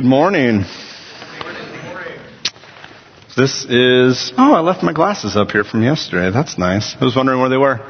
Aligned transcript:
Good 0.00 0.08
morning. 0.08 0.64
This 3.36 3.66
is, 3.66 4.32
oh, 4.38 4.54
I 4.54 4.60
left 4.60 4.82
my 4.82 4.94
glasses 4.94 5.36
up 5.36 5.50
here 5.50 5.62
from 5.62 5.82
yesterday. 5.82 6.30
That's 6.30 6.56
nice. 6.56 6.96
I 6.98 7.04
was 7.04 7.14
wondering 7.14 7.38
where 7.38 7.50
they 7.50 7.58
were. 7.58 7.80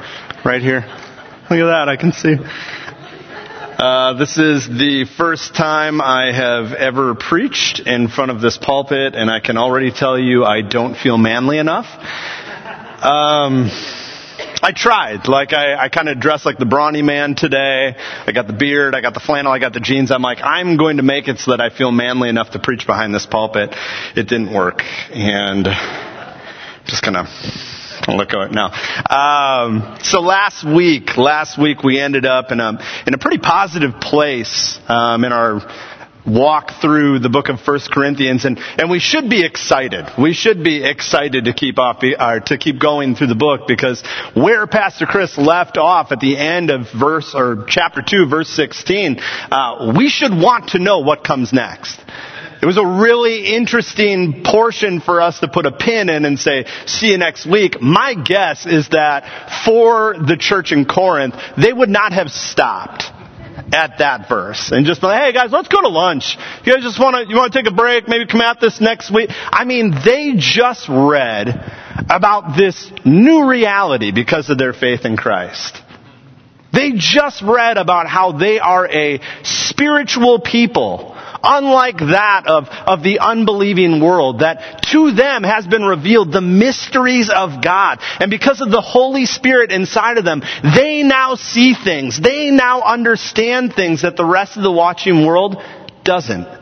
Right 0.43 0.61
here. 0.61 0.81
Look 0.81 1.51
at 1.51 1.67
that, 1.67 1.87
I 1.87 1.95
can 1.95 2.11
see. 2.11 2.35
Uh, 2.35 4.15
this 4.15 4.37
is 4.37 4.67
the 4.67 5.05
first 5.17 5.55
time 5.55 6.01
I 6.01 6.33
have 6.33 6.73
ever 6.73 7.15
preached 7.15 7.79
in 7.79 8.09
front 8.09 8.29
of 8.29 8.41
this 8.41 8.57
pulpit, 8.57 9.15
and 9.15 9.31
I 9.31 9.39
can 9.39 9.55
already 9.55 9.93
tell 9.93 10.19
you 10.19 10.43
I 10.43 10.63
don't 10.63 10.97
feel 10.97 11.17
manly 11.17 11.59
enough. 11.59 11.85
Um, 13.01 13.69
I 14.61 14.71
tried. 14.71 15.27
Like 15.27 15.53
I, 15.53 15.75
I 15.75 15.89
kind 15.89 16.09
of 16.09 16.19
dressed 16.19 16.45
like 16.45 16.57
the 16.57 16.65
brawny 16.65 17.01
man 17.01 17.35
today. 17.35 17.95
I 17.97 18.31
got 18.31 18.47
the 18.47 18.53
beard, 18.53 18.93
I 18.93 19.01
got 19.01 19.13
the 19.13 19.19
flannel, 19.19 19.51
I 19.51 19.59
got 19.59 19.73
the 19.73 19.79
jeans. 19.79 20.11
I'm 20.11 20.21
like, 20.21 20.39
I'm 20.43 20.77
going 20.77 20.97
to 20.97 21.03
make 21.03 21.27
it 21.27 21.39
so 21.39 21.51
that 21.51 21.61
I 21.61 21.69
feel 21.69 21.91
manly 21.91 22.29
enough 22.29 22.51
to 22.51 22.59
preach 22.59 22.85
behind 22.85 23.13
this 23.13 23.25
pulpit. 23.25 23.73
It 24.15 24.27
didn't 24.27 24.53
work, 24.53 24.83
and 25.11 25.65
just 26.85 27.03
kind 27.03 27.17
of 27.17 27.27
look 28.07 28.33
at 28.33 28.49
it 28.49 28.51
now. 28.51 28.71
Um, 29.09 29.97
so 30.01 30.21
last 30.21 30.63
week, 30.63 31.17
last 31.17 31.57
week 31.57 31.83
we 31.83 31.99
ended 31.99 32.25
up 32.25 32.51
in 32.51 32.59
a 32.59 33.03
in 33.07 33.13
a 33.13 33.17
pretty 33.17 33.37
positive 33.37 33.99
place 33.99 34.79
um, 34.87 35.23
in 35.23 35.31
our 35.31 35.61
walk 36.25 36.71
through 36.81 37.19
the 37.19 37.29
book 37.29 37.49
of 37.49 37.59
First 37.61 37.91
Corinthians, 37.91 38.45
and, 38.45 38.59
and 38.77 38.89
we 38.89 38.99
should 38.99 39.29
be 39.29 39.45
excited. 39.45 40.05
We 40.19 40.33
should 40.33 40.63
be 40.63 40.83
excited 40.83 41.45
to 41.45 41.53
keep 41.53 41.79
off, 41.79 42.03
uh, 42.03 42.39
to 42.41 42.57
keep 42.57 42.79
going 42.79 43.15
through 43.15 43.27
the 43.27 43.35
book 43.35 43.61
because 43.67 44.03
where 44.35 44.67
Pastor 44.67 45.05
Chris 45.05 45.37
left 45.37 45.77
off 45.77 46.11
at 46.11 46.19
the 46.19 46.37
end 46.37 46.69
of 46.69 46.87
verse 46.91 47.33
or 47.35 47.65
chapter 47.67 48.01
two, 48.01 48.27
verse 48.27 48.49
sixteen, 48.49 49.19
uh, 49.19 49.93
we 49.97 50.09
should 50.09 50.31
want 50.31 50.69
to 50.69 50.79
know 50.79 50.99
what 50.99 51.23
comes 51.23 51.51
next. 51.53 51.99
It 52.61 52.67
was 52.67 52.77
a 52.77 52.85
really 52.85 53.55
interesting 53.55 54.43
portion 54.45 55.01
for 55.01 55.19
us 55.19 55.39
to 55.39 55.47
put 55.47 55.65
a 55.65 55.71
pin 55.71 56.09
in 56.09 56.25
and 56.25 56.37
say, 56.37 56.65
see 56.85 57.07
you 57.07 57.17
next 57.17 57.47
week. 57.47 57.81
My 57.81 58.13
guess 58.13 58.67
is 58.67 58.89
that 58.89 59.63
for 59.65 60.13
the 60.13 60.37
church 60.37 60.71
in 60.71 60.85
Corinth, 60.85 61.33
they 61.57 61.73
would 61.73 61.89
not 61.89 62.13
have 62.13 62.29
stopped 62.29 63.05
at 63.73 63.99
that 63.99 64.27
verse 64.27 64.71
and 64.71 64.85
just 64.85 65.01
like, 65.03 65.21
hey 65.21 65.33
guys, 65.33 65.51
let's 65.51 65.67
go 65.67 65.81
to 65.81 65.87
lunch. 65.87 66.37
You 66.63 66.73
guys 66.73 66.83
just 66.83 66.99
want 66.99 67.15
to, 67.15 67.29
you 67.29 67.35
want 67.35 67.53
to 67.53 67.59
take 67.59 67.71
a 67.71 67.75
break, 67.75 68.07
maybe 68.07 68.25
come 68.25 68.41
out 68.41 68.59
this 68.59 68.81
next 68.81 69.13
week. 69.13 69.29
I 69.31 69.65
mean, 69.65 69.91
they 70.03 70.33
just 70.37 70.89
read 70.89 71.47
about 72.09 72.57
this 72.57 72.91
new 73.05 73.47
reality 73.47 74.11
because 74.11 74.49
of 74.49 74.57
their 74.57 74.73
faith 74.73 75.05
in 75.05 75.17
Christ. 75.17 75.81
They 76.73 76.93
just 76.95 77.41
read 77.41 77.77
about 77.77 78.07
how 78.07 78.31
they 78.31 78.59
are 78.59 78.87
a 78.87 79.19
spiritual 79.43 80.39
people 80.39 81.10
unlike 81.43 81.97
that 81.97 82.43
of, 82.47 82.67
of 82.69 83.03
the 83.03 83.19
unbelieving 83.19 84.01
world, 84.01 84.39
that 84.39 84.83
to 84.91 85.11
them 85.11 85.43
has 85.43 85.65
been 85.67 85.83
revealed 85.83 86.31
the 86.31 86.41
mysteries 86.41 87.29
of 87.29 87.63
God. 87.63 87.99
And 88.19 88.29
because 88.29 88.61
of 88.61 88.71
the 88.71 88.81
Holy 88.81 89.25
Spirit 89.25 89.71
inside 89.71 90.17
of 90.17 90.25
them, 90.25 90.41
they 90.63 91.03
now 91.03 91.35
see 91.35 91.73
things. 91.73 92.19
They 92.19 92.51
now 92.51 92.81
understand 92.81 93.73
things 93.73 94.01
that 94.03 94.17
the 94.17 94.25
rest 94.25 94.57
of 94.57 94.63
the 94.63 94.71
watching 94.71 95.25
world 95.25 95.57
doesn't. 96.03 96.60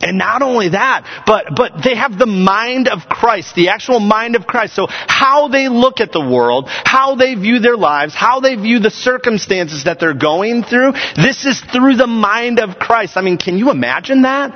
And 0.00 0.16
not 0.16 0.42
only 0.42 0.70
that, 0.70 1.24
but, 1.26 1.46
but 1.56 1.82
they 1.82 1.96
have 1.96 2.18
the 2.18 2.26
mind 2.26 2.88
of 2.88 3.08
Christ, 3.08 3.54
the 3.56 3.70
actual 3.70 3.98
mind 3.98 4.36
of 4.36 4.46
Christ. 4.46 4.76
So 4.76 4.86
how 4.88 5.48
they 5.48 5.68
look 5.68 6.00
at 6.00 6.12
the 6.12 6.20
world, 6.20 6.66
how 6.68 7.16
they 7.16 7.34
view 7.34 7.58
their 7.58 7.76
lives, 7.76 8.14
how 8.14 8.40
they 8.40 8.54
view 8.54 8.78
the 8.78 8.90
circumstances 8.90 9.84
that 9.84 9.98
they're 9.98 10.14
going 10.14 10.62
through, 10.62 10.92
this 11.16 11.44
is 11.44 11.60
through 11.60 11.96
the 11.96 12.06
mind 12.06 12.60
of 12.60 12.78
Christ. 12.78 13.16
I 13.16 13.22
mean, 13.22 13.38
can 13.38 13.58
you 13.58 13.70
imagine 13.70 14.22
that? 14.22 14.52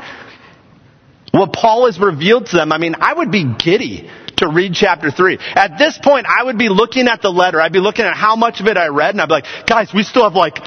What 1.32 1.52
Paul 1.52 1.86
has 1.86 1.98
revealed 1.98 2.46
to 2.46 2.56
them, 2.56 2.72
I 2.72 2.78
mean, 2.78 2.94
I 3.00 3.14
would 3.14 3.32
be 3.32 3.52
giddy 3.58 4.10
to 4.36 4.48
read 4.48 4.74
chapter 4.74 5.10
3. 5.10 5.38
At 5.54 5.78
this 5.78 5.98
point, 5.98 6.26
I 6.26 6.44
would 6.44 6.58
be 6.58 6.68
looking 6.68 7.08
at 7.08 7.22
the 7.22 7.30
letter. 7.30 7.60
I'd 7.60 7.72
be 7.72 7.80
looking 7.80 8.04
at 8.04 8.14
how 8.14 8.36
much 8.36 8.60
of 8.60 8.66
it 8.66 8.76
I 8.76 8.88
read, 8.88 9.14
and 9.14 9.20
I'd 9.20 9.28
be 9.28 9.34
like, 9.34 9.46
guys, 9.66 9.92
we 9.94 10.02
still 10.02 10.24
have 10.24 10.34
like 10.34 10.58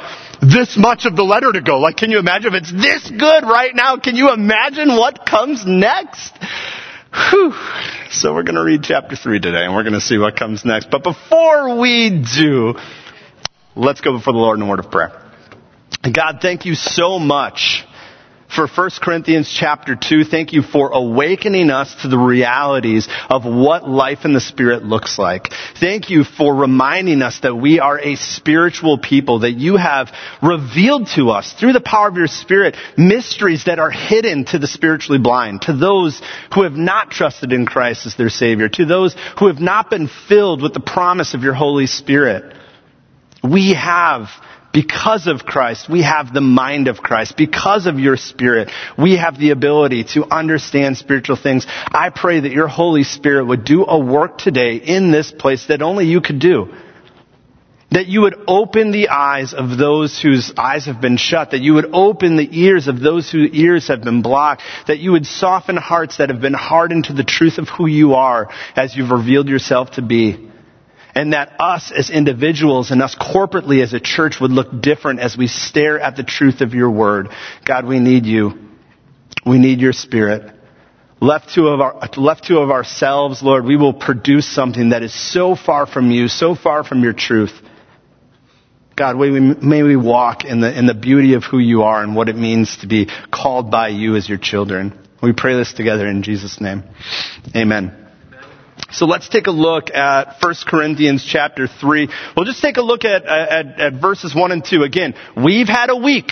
this 0.41 0.78
much 0.78 1.06
of 1.06 1.16
the 1.16 1.23
letter 1.23 1.51
to 1.51 1.62
go. 1.62 1.79
Like, 1.79 1.97
can 1.97 2.12
you 2.12 2.19
imagine 2.19 2.53
if 2.53 2.62
it's 2.62 2.72
this 2.72 3.09
good 3.09 3.44
right 3.44 3.75
now? 3.75 3.97
Can 3.97 4.16
you 4.16 4.31
imagine 4.31 4.90
what 4.90 5.25
comes 5.25 5.66
next? 5.66 6.34
Whew. 7.13 7.53
So 8.12 8.34
we're 8.34 8.44
going 8.44 8.56
to 8.56 8.63
read 8.63 8.84
chapter 8.84 9.16
3 9.16 9.40
today 9.40 9.63
and 9.63 9.73
we're 9.73 9.84
going 9.84 9.94
to 9.94 10.01
see 10.01 10.18
what 10.18 10.35
comes 10.38 10.66
next. 10.66 10.90
But 10.91 11.03
before 11.03 11.79
we 11.79 12.23
do, 12.38 12.75
let's 13.75 14.01
go 14.01 14.12
before 14.13 14.34
the 14.34 14.40
Lord 14.40 14.59
in 14.59 14.66
a 14.66 14.69
word 14.69 14.79
of 14.79 14.91
prayer. 14.91 15.22
God, 16.13 16.40
thank 16.41 16.66
you 16.66 16.75
so 16.75 17.19
much 17.19 17.85
for 18.53 18.67
1 18.67 18.89
Corinthians 19.01 19.53
chapter 19.53 19.95
2. 19.95 20.23
Thank 20.23 20.53
you 20.53 20.61
for 20.61 20.91
awakening 20.91 21.69
us 21.69 21.94
to 22.01 22.07
the 22.07 22.17
realities 22.17 23.07
of 23.29 23.44
what 23.44 23.89
life 23.89 24.19
in 24.23 24.33
the 24.33 24.39
Spirit 24.39 24.83
looks 24.83 25.17
like. 25.17 25.50
Thank 25.79 26.09
you 26.09 26.23
for 26.23 26.55
reminding 26.55 27.22
us 27.22 27.39
that 27.41 27.55
we 27.55 27.79
are 27.79 28.00
a 28.00 28.16
spiritual 28.16 28.97
people, 28.97 29.39
that 29.39 29.53
you 29.53 29.78
have 29.78 30.11
revealed 30.41 31.07
to 31.16 31.29
us 31.29 31.53
through 31.53 31.73
the 31.73 31.81
power 31.81 32.07
of 32.07 32.16
your 32.16 32.28
Spirit 32.28 32.75
mysteries 32.97 33.66
that 33.66 33.79
are 33.79 33.91
hidden 33.91 34.45
to 34.45 34.59
the 34.59 34.67
spiritually 34.67 35.19
blind, 35.19 35.63
to 35.63 35.73
those 35.75 36.22
who 36.53 36.63
have 36.63 36.73
not 36.73 37.11
trusted 37.11 37.51
in 37.51 37.66
Christ 37.66 38.05
as 38.05 38.16
their 38.16 38.29
Savior, 38.29 38.69
to 38.69 38.85
those 38.85 39.16
who 39.39 39.47
have 39.47 39.59
not 39.59 39.89
been 39.89 40.09
filled 40.29 40.61
with 40.61 40.73
the 40.73 40.79
promise 40.79 41.34
of 41.34 41.41
your 41.41 41.53
Holy 41.53 41.88
Spirit. 41.88 42.55
We 43.44 43.73
have 43.73 44.29
because 44.75 45.27
of 45.27 45.45
Christ, 45.45 45.89
we 45.89 46.01
have 46.01 46.33
the 46.33 46.41
mind 46.41 46.89
of 46.89 46.97
Christ. 46.97 47.37
Because 47.37 47.85
of 47.85 47.97
your 47.97 48.17
Spirit, 48.17 48.69
we 48.97 49.15
have 49.15 49.39
the 49.39 49.51
ability 49.51 50.03
to 50.15 50.25
understand 50.25 50.97
spiritual 50.97 51.37
things. 51.37 51.65
I 51.69 52.09
pray 52.13 52.41
that 52.41 52.51
your 52.51 52.67
Holy 52.67 53.03
Spirit 53.03 53.45
would 53.45 53.63
do 53.63 53.85
a 53.85 53.97
work 53.97 54.37
today 54.37 54.75
in 54.75 55.11
this 55.11 55.31
place 55.31 55.67
that 55.67 55.81
only 55.81 56.07
you 56.07 56.19
could 56.19 56.39
do. 56.39 56.73
That 57.91 58.07
you 58.07 58.21
would 58.21 58.35
open 58.49 58.91
the 58.91 59.07
eyes 59.07 59.53
of 59.53 59.77
those 59.77 60.21
whose 60.21 60.51
eyes 60.57 60.87
have 60.87 60.99
been 60.99 61.15
shut. 61.15 61.51
That 61.51 61.61
you 61.61 61.75
would 61.75 61.93
open 61.93 62.35
the 62.35 62.49
ears 62.51 62.89
of 62.89 62.99
those 62.99 63.31
whose 63.31 63.51
ears 63.53 63.87
have 63.87 64.01
been 64.01 64.21
blocked. 64.21 64.61
That 64.87 64.99
you 64.99 65.13
would 65.13 65.25
soften 65.25 65.77
hearts 65.77 66.17
that 66.17 66.27
have 66.27 66.41
been 66.41 66.53
hardened 66.53 67.05
to 67.05 67.13
the 67.13 67.23
truth 67.23 67.59
of 67.59 67.69
who 67.69 67.87
you 67.87 68.15
are 68.15 68.49
as 68.75 68.93
you've 68.93 69.11
revealed 69.11 69.47
yourself 69.47 69.91
to 69.91 70.01
be 70.01 70.51
and 71.15 71.31
that 71.31 71.59
us 71.59 71.93
as 71.95 72.09
individuals 72.09 72.91
and 72.91 73.01
us 73.01 73.15
corporately 73.15 73.81
as 73.81 73.93
a 73.93 73.99
church 74.01 74.35
would 74.41 74.51
look 74.51 74.81
different 74.81 75.21
as 75.21 75.37
we 75.37 75.47
stare 75.47 75.97
at 75.99 76.17
the 76.17 76.23
truth 76.23 76.59
of 76.59 76.73
your 76.73 76.91
word. 76.91 77.29
God, 77.65 77.85
we 77.85 77.99
need 77.99 78.25
you. 78.25 78.51
We 79.45 79.57
need 79.57 79.79
your 79.79 79.93
spirit. 79.93 80.53
Left 81.21 81.53
to, 81.55 81.67
of 81.67 81.79
our, 81.79 82.09
left 82.17 82.45
to 82.47 82.57
of 82.57 82.69
ourselves, 82.69 83.41
Lord, 83.41 83.63
we 83.63 83.77
will 83.77 83.93
produce 83.93 84.53
something 84.53 84.89
that 84.89 85.01
is 85.01 85.13
so 85.13 85.55
far 85.55 85.87
from 85.87 86.11
you, 86.11 86.27
so 86.27 86.53
far 86.53 86.83
from 86.83 87.01
your 87.01 87.13
truth. 87.13 87.53
God, 88.97 89.17
may 89.17 89.29
we, 89.29 89.39
may 89.39 89.83
we 89.83 89.95
walk 89.95 90.43
in 90.43 90.59
the, 90.59 90.77
in 90.77 90.85
the 90.85 90.93
beauty 90.93 91.33
of 91.35 91.43
who 91.43 91.59
you 91.59 91.83
are 91.83 92.03
and 92.03 92.15
what 92.15 92.27
it 92.27 92.35
means 92.35 92.77
to 92.77 92.87
be 92.87 93.09
called 93.31 93.71
by 93.71 93.89
you 93.89 94.15
as 94.15 94.27
your 94.27 94.37
children. 94.37 94.97
We 95.23 95.33
pray 95.33 95.55
this 95.55 95.73
together 95.73 96.07
in 96.07 96.23
Jesus' 96.23 96.59
name. 96.59 96.83
Amen. 97.55 98.04
So 98.95 99.06
let's 99.06 99.28
take 99.28 99.47
a 99.47 99.51
look 99.51 99.91
at 99.94 100.41
1 100.41 100.56
Corinthians 100.66 101.23
chapter 101.25 101.67
3. 101.67 102.07
We'll 102.35 102.45
just 102.45 102.61
take 102.61 102.78
a 102.78 102.81
look 102.81 103.03
at, 103.03 103.25
at, 103.25 103.79
at 103.79 103.94
verses 104.01 104.33
1 104.33 104.51
and 104.53 104.63
2. 104.63 104.83
Again, 104.83 105.16
we've 105.35 105.67
had 105.67 105.89
a 105.89 105.97
week 105.97 106.31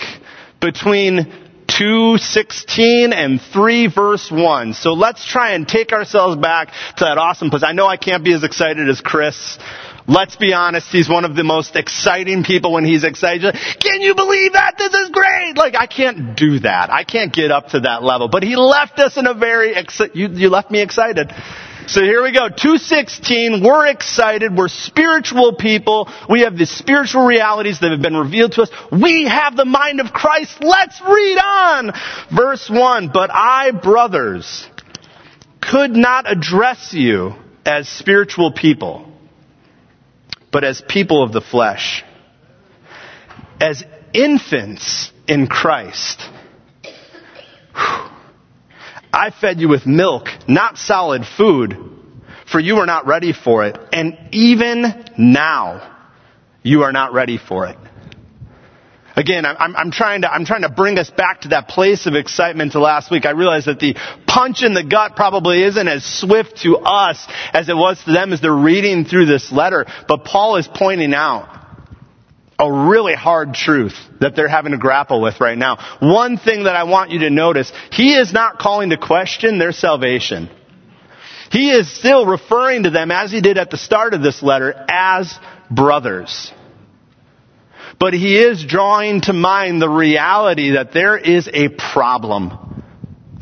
between 0.62 1.30
216 1.68 3.12
and 3.12 3.38
3 3.38 3.86
verse 3.88 4.30
1. 4.30 4.72
So 4.72 4.94
let's 4.94 5.26
try 5.26 5.52
and 5.52 5.68
take 5.68 5.92
ourselves 5.92 6.36
back 6.36 6.68
to 6.96 7.04
that 7.04 7.18
awesome 7.18 7.50
place. 7.50 7.62
I 7.62 7.72
know 7.72 7.86
I 7.86 7.98
can't 7.98 8.24
be 8.24 8.32
as 8.32 8.44
excited 8.44 8.88
as 8.88 9.02
Chris. 9.02 9.58
Let's 10.06 10.36
be 10.36 10.54
honest, 10.54 10.88
he's 10.88 11.08
one 11.08 11.26
of 11.26 11.34
the 11.34 11.44
most 11.44 11.76
exciting 11.76 12.44
people 12.44 12.72
when 12.72 12.84
he's 12.84 13.04
excited. 13.04 13.54
Can 13.80 14.00
you 14.00 14.14
believe 14.14 14.54
that? 14.54 14.76
This 14.78 14.92
is 14.92 15.10
great! 15.10 15.56
Like, 15.56 15.74
I 15.76 15.86
can't 15.86 16.36
do 16.36 16.60
that. 16.60 16.90
I 16.90 17.04
can't 17.04 17.32
get 17.32 17.50
up 17.50 17.68
to 17.68 17.80
that 17.80 18.02
level. 18.02 18.28
But 18.28 18.42
he 18.42 18.56
left 18.56 18.98
us 18.98 19.16
in 19.16 19.26
a 19.26 19.32
very, 19.32 19.74
exci- 19.74 20.14
you, 20.14 20.28
you 20.28 20.48
left 20.50 20.70
me 20.70 20.82
excited. 20.82 21.32
So 21.86 22.00
here 22.00 22.22
we 22.22 22.32
go. 22.32 22.48
216. 22.48 23.62
We're 23.62 23.86
excited. 23.88 24.56
We're 24.56 24.68
spiritual 24.68 25.54
people. 25.54 26.10
We 26.28 26.40
have 26.40 26.56
the 26.56 26.66
spiritual 26.66 27.26
realities 27.26 27.80
that 27.80 27.90
have 27.90 28.00
been 28.00 28.16
revealed 28.16 28.52
to 28.52 28.62
us. 28.62 28.70
We 28.90 29.26
have 29.26 29.54
the 29.56 29.66
mind 29.66 30.00
of 30.00 30.12
Christ. 30.12 30.62
Let's 30.62 31.00
read 31.02 31.38
on. 31.38 31.92
Verse 32.34 32.70
1. 32.70 33.10
But 33.12 33.30
I, 33.32 33.70
brothers, 33.72 34.66
could 35.60 35.90
not 35.90 36.30
address 36.30 36.94
you 36.94 37.34
as 37.66 37.88
spiritual 37.88 38.52
people, 38.52 39.10
but 40.50 40.64
as 40.64 40.82
people 40.88 41.22
of 41.22 41.32
the 41.32 41.40
flesh. 41.40 42.02
As 43.60 43.84
infants 44.12 45.12
in 45.28 45.46
Christ. 45.46 46.22
Whew. 47.74 48.10
I 49.12 49.30
fed 49.30 49.60
you 49.60 49.68
with 49.68 49.86
milk, 49.86 50.26
not 50.48 50.78
solid 50.78 51.24
food, 51.36 51.76
for 52.50 52.60
you 52.60 52.76
are 52.76 52.86
not 52.86 53.06
ready 53.06 53.32
for 53.32 53.64
it. 53.64 53.78
And 53.92 54.18
even 54.32 54.84
now, 55.16 55.96
you 56.62 56.82
are 56.82 56.92
not 56.92 57.12
ready 57.12 57.38
for 57.38 57.66
it. 57.66 57.76
Again, 59.16 59.46
I'm, 59.46 59.76
I'm, 59.76 59.90
trying 59.92 60.22
to, 60.22 60.32
I'm 60.32 60.44
trying 60.44 60.62
to 60.62 60.68
bring 60.68 60.98
us 60.98 61.08
back 61.08 61.42
to 61.42 61.48
that 61.48 61.68
place 61.68 62.06
of 62.06 62.14
excitement 62.14 62.72
to 62.72 62.80
last 62.80 63.12
week. 63.12 63.26
I 63.26 63.30
realize 63.30 63.66
that 63.66 63.78
the 63.78 63.96
punch 64.26 64.64
in 64.64 64.74
the 64.74 64.82
gut 64.82 65.14
probably 65.14 65.62
isn't 65.62 65.86
as 65.86 66.04
swift 66.04 66.62
to 66.62 66.78
us 66.78 67.24
as 67.52 67.68
it 67.68 67.76
was 67.76 68.02
to 68.04 68.12
them 68.12 68.32
as 68.32 68.40
they're 68.40 68.52
reading 68.52 69.04
through 69.04 69.26
this 69.26 69.52
letter. 69.52 69.86
But 70.08 70.24
Paul 70.24 70.56
is 70.56 70.66
pointing 70.66 71.14
out 71.14 71.63
a 72.58 72.72
really 72.88 73.14
hard 73.14 73.54
truth 73.54 73.96
that 74.20 74.36
they're 74.36 74.48
having 74.48 74.72
to 74.72 74.78
grapple 74.78 75.20
with 75.20 75.40
right 75.40 75.58
now. 75.58 75.78
One 76.00 76.36
thing 76.36 76.64
that 76.64 76.76
I 76.76 76.84
want 76.84 77.10
you 77.10 77.20
to 77.20 77.30
notice, 77.30 77.72
he 77.90 78.14
is 78.14 78.32
not 78.32 78.58
calling 78.58 78.90
to 78.90 78.96
question 78.96 79.58
their 79.58 79.72
salvation. 79.72 80.48
He 81.50 81.70
is 81.70 81.92
still 81.92 82.26
referring 82.26 82.84
to 82.84 82.90
them 82.90 83.10
as 83.10 83.30
he 83.30 83.40
did 83.40 83.58
at 83.58 83.70
the 83.70 83.76
start 83.76 84.14
of 84.14 84.22
this 84.22 84.42
letter 84.42 84.74
as 84.88 85.38
brothers. 85.70 86.52
But 87.98 88.14
he 88.14 88.38
is 88.38 88.64
drawing 88.64 89.20
to 89.22 89.32
mind 89.32 89.80
the 89.80 89.88
reality 89.88 90.72
that 90.72 90.92
there 90.92 91.16
is 91.16 91.48
a 91.52 91.68
problem. 91.68 92.63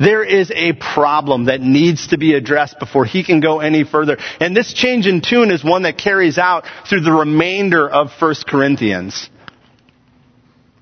There 0.03 0.23
is 0.23 0.51
a 0.53 0.73
problem 0.73 1.45
that 1.45 1.61
needs 1.61 2.07
to 2.07 2.17
be 2.17 2.33
addressed 2.33 2.77
before 2.77 3.05
he 3.05 3.23
can 3.23 3.39
go 3.39 3.61
any 3.61 3.85
further. 3.85 4.17
And 4.41 4.55
this 4.55 4.73
change 4.73 5.07
in 5.07 5.21
tune 5.21 5.49
is 5.49 5.63
one 5.63 5.83
that 5.83 5.97
carries 5.97 6.37
out 6.37 6.65
through 6.89 7.01
the 7.01 7.11
remainder 7.11 7.89
of 7.89 8.09
1 8.19 8.35
Corinthians. 8.45 9.29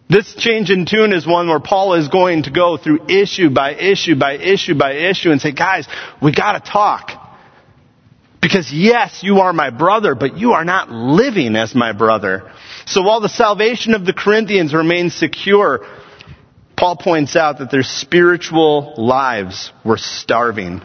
This 0.09 0.33
change 0.33 0.71
in 0.71 0.87
tune 0.87 1.13
is 1.13 1.27
one 1.27 1.47
where 1.47 1.59
Paul 1.59 1.93
is 1.93 2.07
going 2.07 2.43
to 2.43 2.51
go 2.51 2.77
through 2.77 3.07
issue 3.09 3.49
by 3.51 3.75
issue 3.75 4.15
by 4.15 4.33
issue 4.33 4.75
by 4.75 4.93
issue 4.93 5.31
and 5.31 5.39
say, 5.39 5.51
guys, 5.51 5.87
we 6.21 6.31
gotta 6.33 6.59
talk. 6.59 7.11
Because 8.41 8.73
yes, 8.73 9.21
you 9.21 9.41
are 9.41 9.53
my 9.53 9.69
brother, 9.69 10.15
but 10.15 10.37
you 10.37 10.53
are 10.53 10.65
not 10.65 10.89
living 10.89 11.55
as 11.55 11.75
my 11.75 11.93
brother. 11.93 12.51
So 12.87 13.03
while 13.03 13.21
the 13.21 13.29
salvation 13.29 13.93
of 13.93 14.03
the 14.03 14.13
Corinthians 14.13 14.73
remains 14.73 15.13
secure, 15.15 15.85
Paul 16.77 16.95
points 16.97 17.35
out 17.35 17.59
that 17.59 17.71
their 17.71 17.83
spiritual 17.83 18.95
lives 18.97 19.71
were 19.85 19.97
starving. 19.97 20.81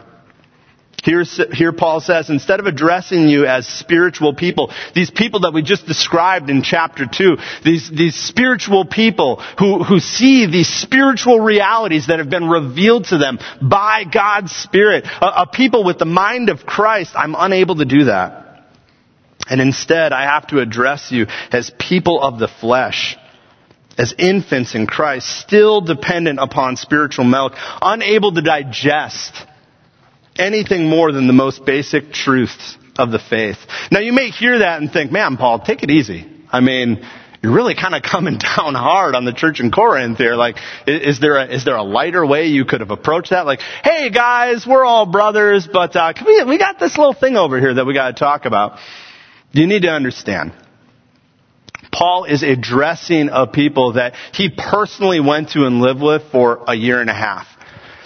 Here, 1.03 1.23
here 1.53 1.71
Paul 1.71 2.01
says, 2.01 2.29
instead 2.29 2.59
of 2.59 2.65
addressing 2.65 3.29
you 3.29 3.45
as 3.45 3.65
spiritual 3.65 4.33
people, 4.33 4.73
these 4.93 5.09
people 5.09 5.41
that 5.41 5.53
we 5.53 5.61
just 5.61 5.85
described 5.85 6.49
in 6.49 6.63
chapter 6.63 7.05
2, 7.05 7.37
these, 7.63 7.89
these 7.89 8.15
spiritual 8.15 8.83
people 8.83 9.37
who, 9.57 9.83
who 9.83 9.99
see 9.99 10.47
these 10.47 10.67
spiritual 10.67 11.39
realities 11.39 12.07
that 12.07 12.19
have 12.19 12.29
been 12.29 12.49
revealed 12.49 13.05
to 13.05 13.17
them 13.17 13.39
by 13.61 14.03
God's 14.03 14.51
Spirit, 14.51 15.05
a, 15.05 15.43
a 15.43 15.47
people 15.47 15.85
with 15.85 15.97
the 15.97 16.05
mind 16.05 16.49
of 16.49 16.65
Christ, 16.65 17.11
I'm 17.15 17.35
unable 17.37 17.75
to 17.75 17.85
do 17.85 18.05
that. 18.05 18.65
And 19.49 19.61
instead, 19.61 20.11
I 20.11 20.23
have 20.23 20.47
to 20.47 20.59
address 20.59 21.09
you 21.11 21.27
as 21.53 21.71
people 21.79 22.21
of 22.21 22.37
the 22.37 22.49
flesh, 22.49 23.15
as 23.97 24.13
infants 24.17 24.75
in 24.75 24.87
Christ, 24.87 25.27
still 25.39 25.81
dependent 25.81 26.39
upon 26.39 26.77
spiritual 26.77 27.25
milk, 27.25 27.53
unable 27.81 28.33
to 28.33 28.41
digest 28.41 29.33
anything 30.37 30.87
more 30.87 31.11
than 31.11 31.27
the 31.27 31.33
most 31.33 31.65
basic 31.65 32.13
truths 32.13 32.77
of 32.97 33.11
the 33.11 33.19
faith. 33.19 33.57
Now 33.91 33.99
you 33.99 34.13
may 34.13 34.29
hear 34.29 34.59
that 34.59 34.81
and 34.81 34.91
think, 34.91 35.11
man, 35.11 35.37
Paul, 35.37 35.59
take 35.59 35.83
it 35.83 35.89
easy. 35.89 36.29
I 36.51 36.59
mean, 36.59 37.05
you're 37.41 37.53
really 37.53 37.75
kind 37.75 37.95
of 37.95 38.01
coming 38.11 38.37
down 38.37 38.75
hard 38.75 39.15
on 39.15 39.25
the 39.25 39.33
church 39.33 39.59
in 39.59 39.71
Corinth 39.71 40.17
here. 40.17 40.35
Like, 40.35 40.57
is 40.85 41.19
there 41.19 41.37
a, 41.37 41.45
is 41.45 41.65
there 41.65 41.75
a 41.75 41.83
lighter 41.83 42.25
way 42.25 42.47
you 42.47 42.65
could 42.65 42.81
have 42.81 42.91
approached 42.91 43.31
that? 43.31 43.45
Like, 43.45 43.59
hey 43.83 44.09
guys, 44.09 44.65
we're 44.67 44.85
all 44.85 45.05
brothers, 45.05 45.67
but 45.71 45.95
uh, 45.95 46.13
we, 46.25 46.43
we 46.43 46.57
got 46.57 46.79
this 46.79 46.97
little 46.97 47.13
thing 47.13 47.35
over 47.35 47.59
here 47.59 47.73
that 47.73 47.85
we 47.85 47.93
got 47.93 48.09
to 48.09 48.19
talk 48.19 48.45
about. 48.45 48.79
You 49.51 49.65
need 49.65 49.83
to 49.83 49.89
understand. 49.89 50.53
Paul 51.91 52.25
is 52.25 52.43
addressing 52.43 53.29
a 53.31 53.47
people 53.47 53.93
that 53.93 54.13
he 54.33 54.49
personally 54.49 55.19
went 55.19 55.49
to 55.51 55.65
and 55.65 55.79
lived 55.79 56.01
with 56.01 56.23
for 56.31 56.63
a 56.67 56.75
year 56.75 57.01
and 57.01 57.09
a 57.09 57.13
half. 57.13 57.47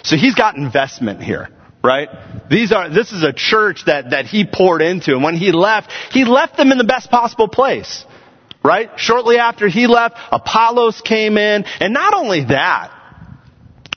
So 0.02 0.16
he's 0.16 0.34
got 0.34 0.56
investment 0.56 1.22
here 1.22 1.48
right? 1.82 2.08
These 2.48 2.72
are, 2.72 2.88
this 2.88 3.12
is 3.12 3.22
a 3.22 3.32
church 3.32 3.86
that, 3.86 4.10
that 4.10 4.26
he 4.26 4.46
poured 4.46 4.82
into. 4.82 5.12
And 5.12 5.22
when 5.22 5.36
he 5.36 5.52
left, 5.52 5.90
he 6.10 6.24
left 6.24 6.56
them 6.56 6.70
in 6.70 6.78
the 6.78 6.84
best 6.84 7.10
possible 7.10 7.48
place, 7.48 8.04
right? 8.64 8.90
Shortly 8.96 9.38
after 9.38 9.68
he 9.68 9.86
left, 9.86 10.16
Apollos 10.30 11.00
came 11.00 11.36
in. 11.36 11.64
And 11.80 11.92
not 11.92 12.14
only 12.14 12.44
that, 12.44 12.96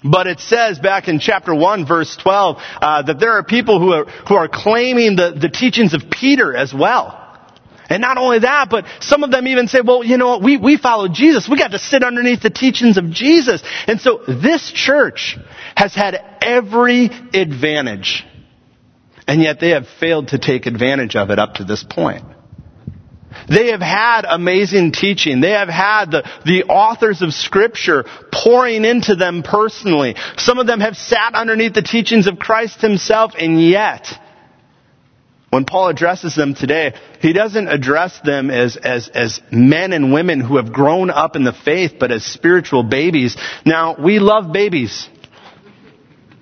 but 0.03 0.27
it 0.27 0.39
says 0.39 0.79
back 0.79 1.07
in 1.07 1.19
chapter 1.19 1.53
1 1.53 1.87
verse 1.87 2.15
12, 2.17 2.57
uh, 2.59 3.01
that 3.03 3.19
there 3.19 3.33
are 3.33 3.43
people 3.43 3.79
who 3.79 3.91
are, 3.91 4.05
who 4.05 4.35
are 4.35 4.47
claiming 4.47 5.15
the, 5.15 5.37
the 5.39 5.49
teachings 5.49 5.93
of 5.93 6.03
Peter 6.09 6.55
as 6.55 6.73
well. 6.73 7.21
And 7.89 8.01
not 8.01 8.17
only 8.17 8.39
that, 8.39 8.69
but 8.69 8.85
some 8.99 9.23
of 9.23 9.31
them 9.31 9.47
even 9.47 9.67
say, 9.67 9.81
well, 9.81 10.03
you 10.03 10.17
know 10.17 10.27
what, 10.27 10.43
we, 10.43 10.57
we 10.57 10.77
followed 10.77 11.13
Jesus. 11.13 11.47
We 11.47 11.57
got 11.57 11.71
to 11.71 11.79
sit 11.79 12.03
underneath 12.03 12.41
the 12.41 12.49
teachings 12.49 12.97
of 12.97 13.11
Jesus. 13.11 13.61
And 13.87 14.01
so 14.01 14.21
this 14.27 14.71
church 14.71 15.37
has 15.75 15.93
had 15.93 16.15
every 16.41 17.05
advantage. 17.33 18.23
And 19.27 19.41
yet 19.41 19.59
they 19.59 19.69
have 19.69 19.87
failed 19.99 20.29
to 20.29 20.39
take 20.39 20.65
advantage 20.65 21.15
of 21.15 21.29
it 21.29 21.39
up 21.39 21.55
to 21.55 21.63
this 21.63 21.83
point. 21.83 22.23
They 23.49 23.67
have 23.71 23.81
had 23.81 24.25
amazing 24.27 24.91
teaching. 24.91 25.41
They 25.41 25.51
have 25.51 25.69
had 25.69 26.11
the, 26.11 26.23
the 26.45 26.63
authors 26.63 27.21
of 27.21 27.33
scripture 27.33 28.05
pouring 28.31 28.85
into 28.85 29.15
them 29.15 29.43
personally. 29.43 30.15
Some 30.37 30.57
of 30.57 30.67
them 30.67 30.79
have 30.79 30.95
sat 30.95 31.35
underneath 31.35 31.73
the 31.73 31.81
teachings 31.81 32.27
of 32.27 32.39
Christ 32.39 32.81
himself 32.81 33.33
and 33.37 33.61
yet 33.61 34.07
when 35.55 35.63
Paul 35.63 35.87
addresses 35.87 36.35
them 36.35 36.53
today, 36.53 36.93
he 37.21 37.31
doesn't 37.31 37.69
address 37.69 38.19
them 38.25 38.51
as, 38.51 38.75
as, 38.75 39.07
as 39.07 39.39
men 39.53 39.93
and 39.93 40.11
women 40.11 40.41
who 40.41 40.57
have 40.57 40.73
grown 40.73 41.09
up 41.09 41.37
in 41.37 41.45
the 41.45 41.53
faith, 41.53 41.93
but 41.97 42.11
as 42.11 42.25
spiritual 42.25 42.83
babies. 42.83 43.37
Now, 43.65 43.95
we 43.97 44.19
love 44.19 44.51
babies. 44.51 45.07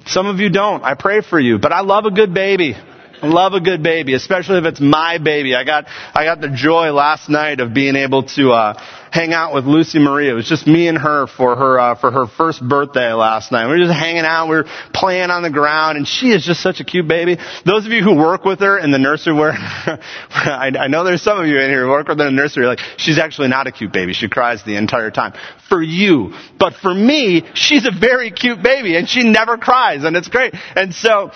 Some 0.08 0.26
of 0.26 0.40
you 0.40 0.50
don't. 0.50 0.84
I 0.84 0.96
pray 0.96 1.22
for 1.22 1.40
you, 1.40 1.60
but 1.60 1.72
I 1.72 1.82
love 1.82 2.06
a 2.06 2.12
good 2.12 2.34
baby. 2.34 2.76
Love 3.24 3.54
a 3.54 3.62
good 3.62 3.82
baby, 3.82 4.14
especially 4.16 4.58
if 4.58 4.66
it's 4.66 4.82
my 4.82 5.18
baby. 5.18 5.56
I 5.56 5.64
got 5.64 5.86
I 6.14 6.26
got 6.26 6.42
the 6.42 6.50
joy 6.50 6.92
last 6.92 7.30
night 7.30 7.62
of 7.62 7.74
being 7.74 7.96
able 7.96 8.24
to 8.24 8.52
uh, 8.52 8.84
hang 9.12 9.32
out 9.32 9.54
with 9.54 9.64
Lucy 9.64 9.98
Marie. 9.98 10.30
It 10.30 10.34
was 10.34 10.50
just 10.50 10.68
me 10.68 10.90
and 10.90 10.98
her 10.98 11.28
for 11.28 11.56
her 11.56 11.80
uh, 11.80 11.96
for 11.96 12.12
her 12.12 12.28
first 12.28 12.62
birthday 12.62 13.14
last 13.14 13.50
night. 13.50 13.68
We 13.68 13.80
were 13.80 13.86
just 13.86 13.98
hanging 13.98 14.26
out. 14.26 14.50
We 14.50 14.58
were 14.58 14.66
playing 14.94 15.30
on 15.30 15.42
the 15.42 15.50
ground, 15.50 15.98
and 15.98 16.06
she 16.06 16.32
is 16.32 16.44
just 16.44 16.62
such 16.62 16.82
a 16.82 16.84
cute 16.84 17.08
baby. 17.08 17.38
Those 17.66 17.86
of 17.86 17.94
you 17.94 18.04
who 18.04 18.14
work 18.16 18.44
with 18.44 18.60
her 18.60 18.78
in 18.78 18.92
the 18.92 19.00
nursery, 19.00 19.34
where 19.34 19.52
I, 19.56 20.72
I 20.78 20.88
know 20.88 21.06
there's 21.06 21.22
some 21.22 21.40
of 21.40 21.48
you 21.48 21.60
in 21.60 21.70
here 21.70 21.86
who 21.86 21.90
work 21.92 22.10
with 22.10 22.20
her 22.20 22.28
in 22.28 22.36
the 22.36 22.42
nursery, 22.42 22.66
like 22.66 22.80
she's 22.98 23.20
actually 23.20 23.48
not 23.48 23.68
a 23.68 23.72
cute 23.72 23.94
baby. 23.94 24.14
She 24.14 24.28
cries 24.28 24.64
the 24.66 24.76
entire 24.76 25.12
time 25.12 25.34
for 25.70 25.82
you, 25.82 26.34
but 26.60 26.74
for 26.74 26.94
me, 26.94 27.44
she's 27.54 27.86
a 27.86 27.92
very 27.92 28.32
cute 28.32 28.62
baby, 28.62 28.98
and 28.98 29.08
she 29.08 29.24
never 29.24 29.58
cries, 29.58 30.04
and 30.04 30.18
it's 30.18 30.28
great. 30.28 30.54
And 30.76 30.94
so 30.94 31.32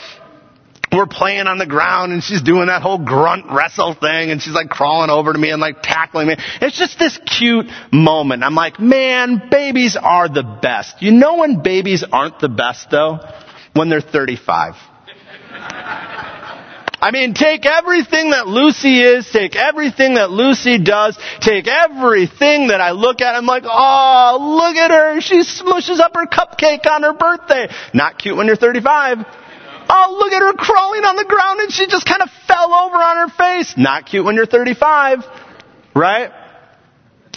we're 0.92 1.06
playing 1.06 1.48
on 1.48 1.58
the 1.58 1.66
ground 1.66 2.14
and 2.14 2.24
she's 2.24 2.42
doing 2.42 2.68
that 2.68 2.82
whole 2.82 2.98
grunt 2.98 3.46
wrestle 3.52 3.94
thing 3.94 4.32
and 4.32 4.42
she's 4.42 4.54
like 4.54 4.70
crawling 4.70 5.10
over 5.10 5.34
to 5.34 5.40
me 5.40 5.50
and 5.50 5.60
like 5.60 5.82
tackling 5.82 6.28
me. 6.28 6.36
It's 6.62 6.78
just 6.78 6.98
this 6.98 7.20
cute 7.26 7.68
moment. 7.92 8.44
I'm 8.44 8.56
like, 8.56 8.80
man, 8.80 9.50
babies 9.52 9.98
are 10.02 10.30
the 10.30 10.44
best. 10.44 11.02
You 11.02 11.12
know 11.12 11.38
when 11.38 11.62
babies 11.62 12.04
aren't 12.10 12.40
the 12.40 12.50
best 12.50 12.90
though? 12.90 13.20
When 13.74 13.90
they're 13.90 14.02
35. 14.02 14.76
I 17.00 17.12
mean, 17.12 17.36
take 17.36 17.66
everything 17.66 18.32
that 18.32 18.48
Lucy 18.48 19.02
is, 19.02 19.30
take 19.30 19.56
everything 19.56 20.16
that 20.16 20.32
Lucy 20.32 20.80
does, 20.80 21.16
take 21.42 21.68
everything 21.68 22.70
that 22.70 22.82
I 22.82 22.92
look 22.92 23.22
at, 23.22 23.36
I'm 23.36 23.46
like, 23.46 23.66
oh, 23.68 24.58
look 24.58 24.76
at 24.76 24.90
her, 24.90 25.22
she 25.22 25.42
smushes 25.42 26.00
up 26.00 26.16
her 26.16 26.26
cupcake 26.26 26.90
on 26.90 27.04
her 27.04 27.14
birthday. 27.14 27.68
Not 27.94 28.18
cute 28.18 28.36
when 28.36 28.48
you're 28.48 28.56
35. 28.56 29.26
Oh, 29.90 30.18
look 30.20 30.34
at 30.34 30.42
her 30.42 30.54
crawling 30.54 31.04
on 31.04 31.16
the 31.16 31.26
ground 31.26 31.60
and 31.62 31.72
she 31.72 31.88
just 31.88 32.06
kind 32.06 32.22
of 32.22 32.30
fell 32.48 32.74
over 32.74 32.96
on 32.96 33.30
her 33.30 33.36
face. 33.36 33.76
Not 33.78 34.06
cute 34.06 34.26
when 34.26 34.36
you're 34.36 34.46
35, 34.46 35.24
right? 35.96 36.32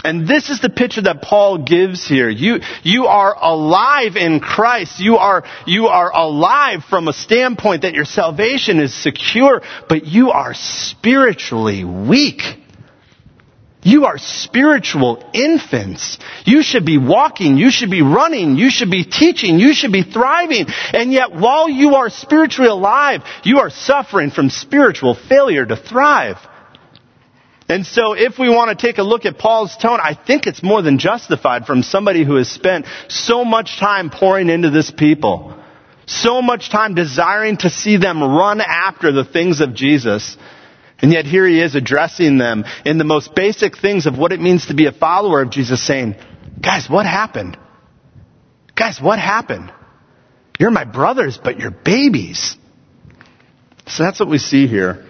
And 0.05 0.27
this 0.27 0.49
is 0.49 0.61
the 0.61 0.71
picture 0.71 1.03
that 1.03 1.23
Paul 1.23 1.59
gives 1.59 2.07
here. 2.07 2.31
You, 2.31 2.61
you 2.83 3.07
are 3.07 3.37
alive 3.39 4.17
in 4.17 4.41
Christ. 4.41 4.99
You 5.01 5.17
are, 5.17 5.45
you 5.67 5.89
are 5.89 6.11
alive 6.11 6.85
from 6.89 7.09
a 7.09 7.13
standpoint 7.13 7.83
that 7.83 7.95
your 7.95 8.07
salvation 8.07 8.81
is 8.81 8.95
secure, 8.95 9.63
but 9.89 10.07
you 10.07 10.31
are 10.31 10.55
spiritually 10.55 11.85
weak. 11.85 12.43
You 13.83 14.05
are 14.05 14.19
spiritual 14.19 15.25
infants. 15.33 16.19
You 16.45 16.63
should 16.63 16.85
be 16.85 16.99
walking. 16.99 17.57
You 17.57 17.71
should 17.71 17.91
be 17.91 18.03
running. 18.03 18.57
You 18.57 18.71
should 18.71 18.91
be 18.91 19.05
teaching. 19.05 19.59
You 19.59 19.73
should 19.73 19.93
be 19.93 20.03
thriving. 20.03 20.67
And 20.93 21.13
yet 21.13 21.33
while 21.33 21.69
you 21.69 21.95
are 21.95 22.11
spiritually 22.11 22.71
alive, 22.71 23.23
you 23.43 23.61
are 23.61 23.71
suffering 23.71 24.31
from 24.31 24.51
spiritual 24.51 25.15
failure 25.15 25.65
to 25.65 25.77
thrive. 25.77 26.37
And 27.71 27.87
so 27.87 28.15
if 28.15 28.39
we 28.39 28.51
want 28.51 28.77
to 28.77 28.87
take 28.87 28.99
a 28.99 29.03
look 29.03 29.25
at 29.25 29.39
Paul's 29.39 29.77
tone, 29.77 30.01
I 30.03 30.15
think 30.15 30.47
it's 30.47 30.63
more 30.63 30.83
than 30.83 30.99
justified 30.99 31.67
from 31.67 31.83
somebody 31.83 32.25
who 32.25 32.35
has 32.35 32.51
spent 32.51 32.85
so 33.09 33.45
much 33.45 33.79
time 33.79 34.11
pouring 34.11 34.51
into 34.51 34.71
this 34.71 34.91
people. 34.91 35.55
So 36.05 36.43
much 36.43 36.71
time 36.71 36.95
desiring 36.95 37.59
to 37.59 37.71
see 37.71 37.97
them 37.97 38.23
run 38.23 38.61
after 38.61 39.13
the 39.13 39.25
things 39.25 39.61
of 39.61 39.75
Jesus. 39.75 40.37
And 41.03 41.13
yet 41.13 41.25
here 41.25 41.47
he 41.47 41.61
is 41.61 41.75
addressing 41.75 42.39
them 42.39 42.65
in 42.85 42.99
the 42.99 43.05
most 43.05 43.35
basic 43.35 43.79
things 43.79 44.07
of 44.07 44.19
what 44.19 44.33
it 44.33 44.41
means 44.41 44.67
to 44.67 44.75
be 44.75 44.87
a 44.87 44.93
follower 44.93 45.41
of 45.41 45.51
Jesus 45.51 45.85
saying, 45.85 46.17
guys, 46.61 46.89
what 46.91 47.07
happened? 47.07 47.57
Guys, 48.75 49.01
what 49.01 49.19
happened? 49.19 49.73
You're 50.59 50.71
my 50.71 50.85
brothers, 50.85 51.39
but 51.43 51.59
you're 51.59 51.71
babies. 51.71 52.57
So 53.87 54.03
that's 54.03 54.21
what 54.21 54.29
we 54.29 54.39
see 54.39 54.67
here. 54.67 55.07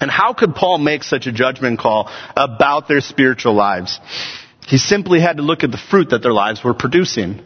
And 0.00 0.10
how 0.10 0.32
could 0.32 0.54
Paul 0.54 0.78
make 0.78 1.02
such 1.02 1.26
a 1.26 1.32
judgment 1.32 1.78
call 1.78 2.10
about 2.36 2.88
their 2.88 3.00
spiritual 3.00 3.54
lives? 3.54 3.98
He 4.66 4.78
simply 4.78 5.20
had 5.20 5.38
to 5.38 5.42
look 5.42 5.64
at 5.64 5.72
the 5.72 5.78
fruit 5.78 6.10
that 6.10 6.22
their 6.22 6.32
lives 6.32 6.62
were 6.62 6.74
producing. 6.74 7.42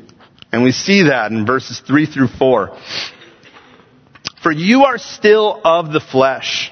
And 0.53 0.63
we 0.63 0.71
see 0.71 1.05
that 1.05 1.33
in 1.33 1.47
verses 1.47 1.81
3 1.81 2.07
through 2.07 2.29
4. 2.29 2.79
For 4.43 4.53
you 4.53 4.85
are 4.85 4.99
still 4.99 5.61
of 5.65 5.93
the 5.93 6.01
flesh. 6.01 6.71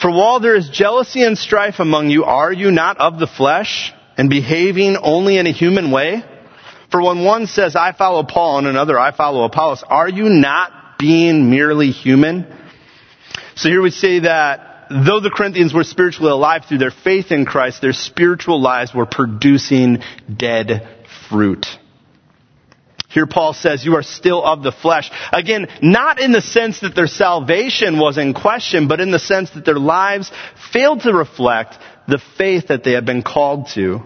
For 0.00 0.10
while 0.10 0.40
there 0.40 0.56
is 0.56 0.68
jealousy 0.68 1.22
and 1.22 1.38
strife 1.38 1.78
among 1.78 2.10
you, 2.10 2.24
are 2.24 2.52
you 2.52 2.70
not 2.70 2.98
of 2.98 3.18
the 3.18 3.26
flesh 3.26 3.92
and 4.16 4.28
behaving 4.28 4.96
only 4.96 5.38
in 5.38 5.46
a 5.46 5.52
human 5.52 5.90
way? 5.90 6.24
For 6.90 7.02
when 7.02 7.24
one 7.24 7.46
says, 7.46 7.74
I 7.74 7.92
follow 7.92 8.22
Paul, 8.22 8.58
and 8.58 8.66
another, 8.66 8.98
I 8.98 9.12
follow 9.12 9.44
Apollos, 9.44 9.82
are 9.86 10.08
you 10.08 10.28
not 10.28 10.98
being 10.98 11.50
merely 11.50 11.90
human? 11.90 12.46
So 13.56 13.68
here 13.68 13.82
we 13.82 13.90
see 13.90 14.20
that 14.20 14.86
though 14.90 15.20
the 15.20 15.30
Corinthians 15.30 15.72
were 15.72 15.84
spiritually 15.84 16.30
alive 16.30 16.66
through 16.68 16.78
their 16.78 16.90
faith 16.90 17.30
in 17.30 17.46
Christ, 17.46 17.80
their 17.80 17.92
spiritual 17.92 18.60
lives 18.60 18.94
were 18.94 19.06
producing 19.06 19.98
dead 20.34 20.88
fruit. 21.28 21.66
Here 23.14 23.28
Paul 23.28 23.52
says, 23.52 23.84
you 23.84 23.94
are 23.94 24.02
still 24.02 24.44
of 24.44 24.64
the 24.64 24.72
flesh. 24.72 25.08
Again, 25.32 25.68
not 25.80 26.20
in 26.20 26.32
the 26.32 26.42
sense 26.42 26.80
that 26.80 26.96
their 26.96 27.06
salvation 27.06 28.00
was 28.00 28.18
in 28.18 28.34
question, 28.34 28.88
but 28.88 28.98
in 28.98 29.12
the 29.12 29.20
sense 29.20 29.50
that 29.50 29.64
their 29.64 29.78
lives 29.78 30.32
failed 30.72 31.02
to 31.02 31.12
reflect 31.12 31.78
the 32.08 32.20
faith 32.36 32.66
that 32.68 32.82
they 32.82 32.90
had 32.90 33.06
been 33.06 33.22
called 33.22 33.68
to. 33.74 34.00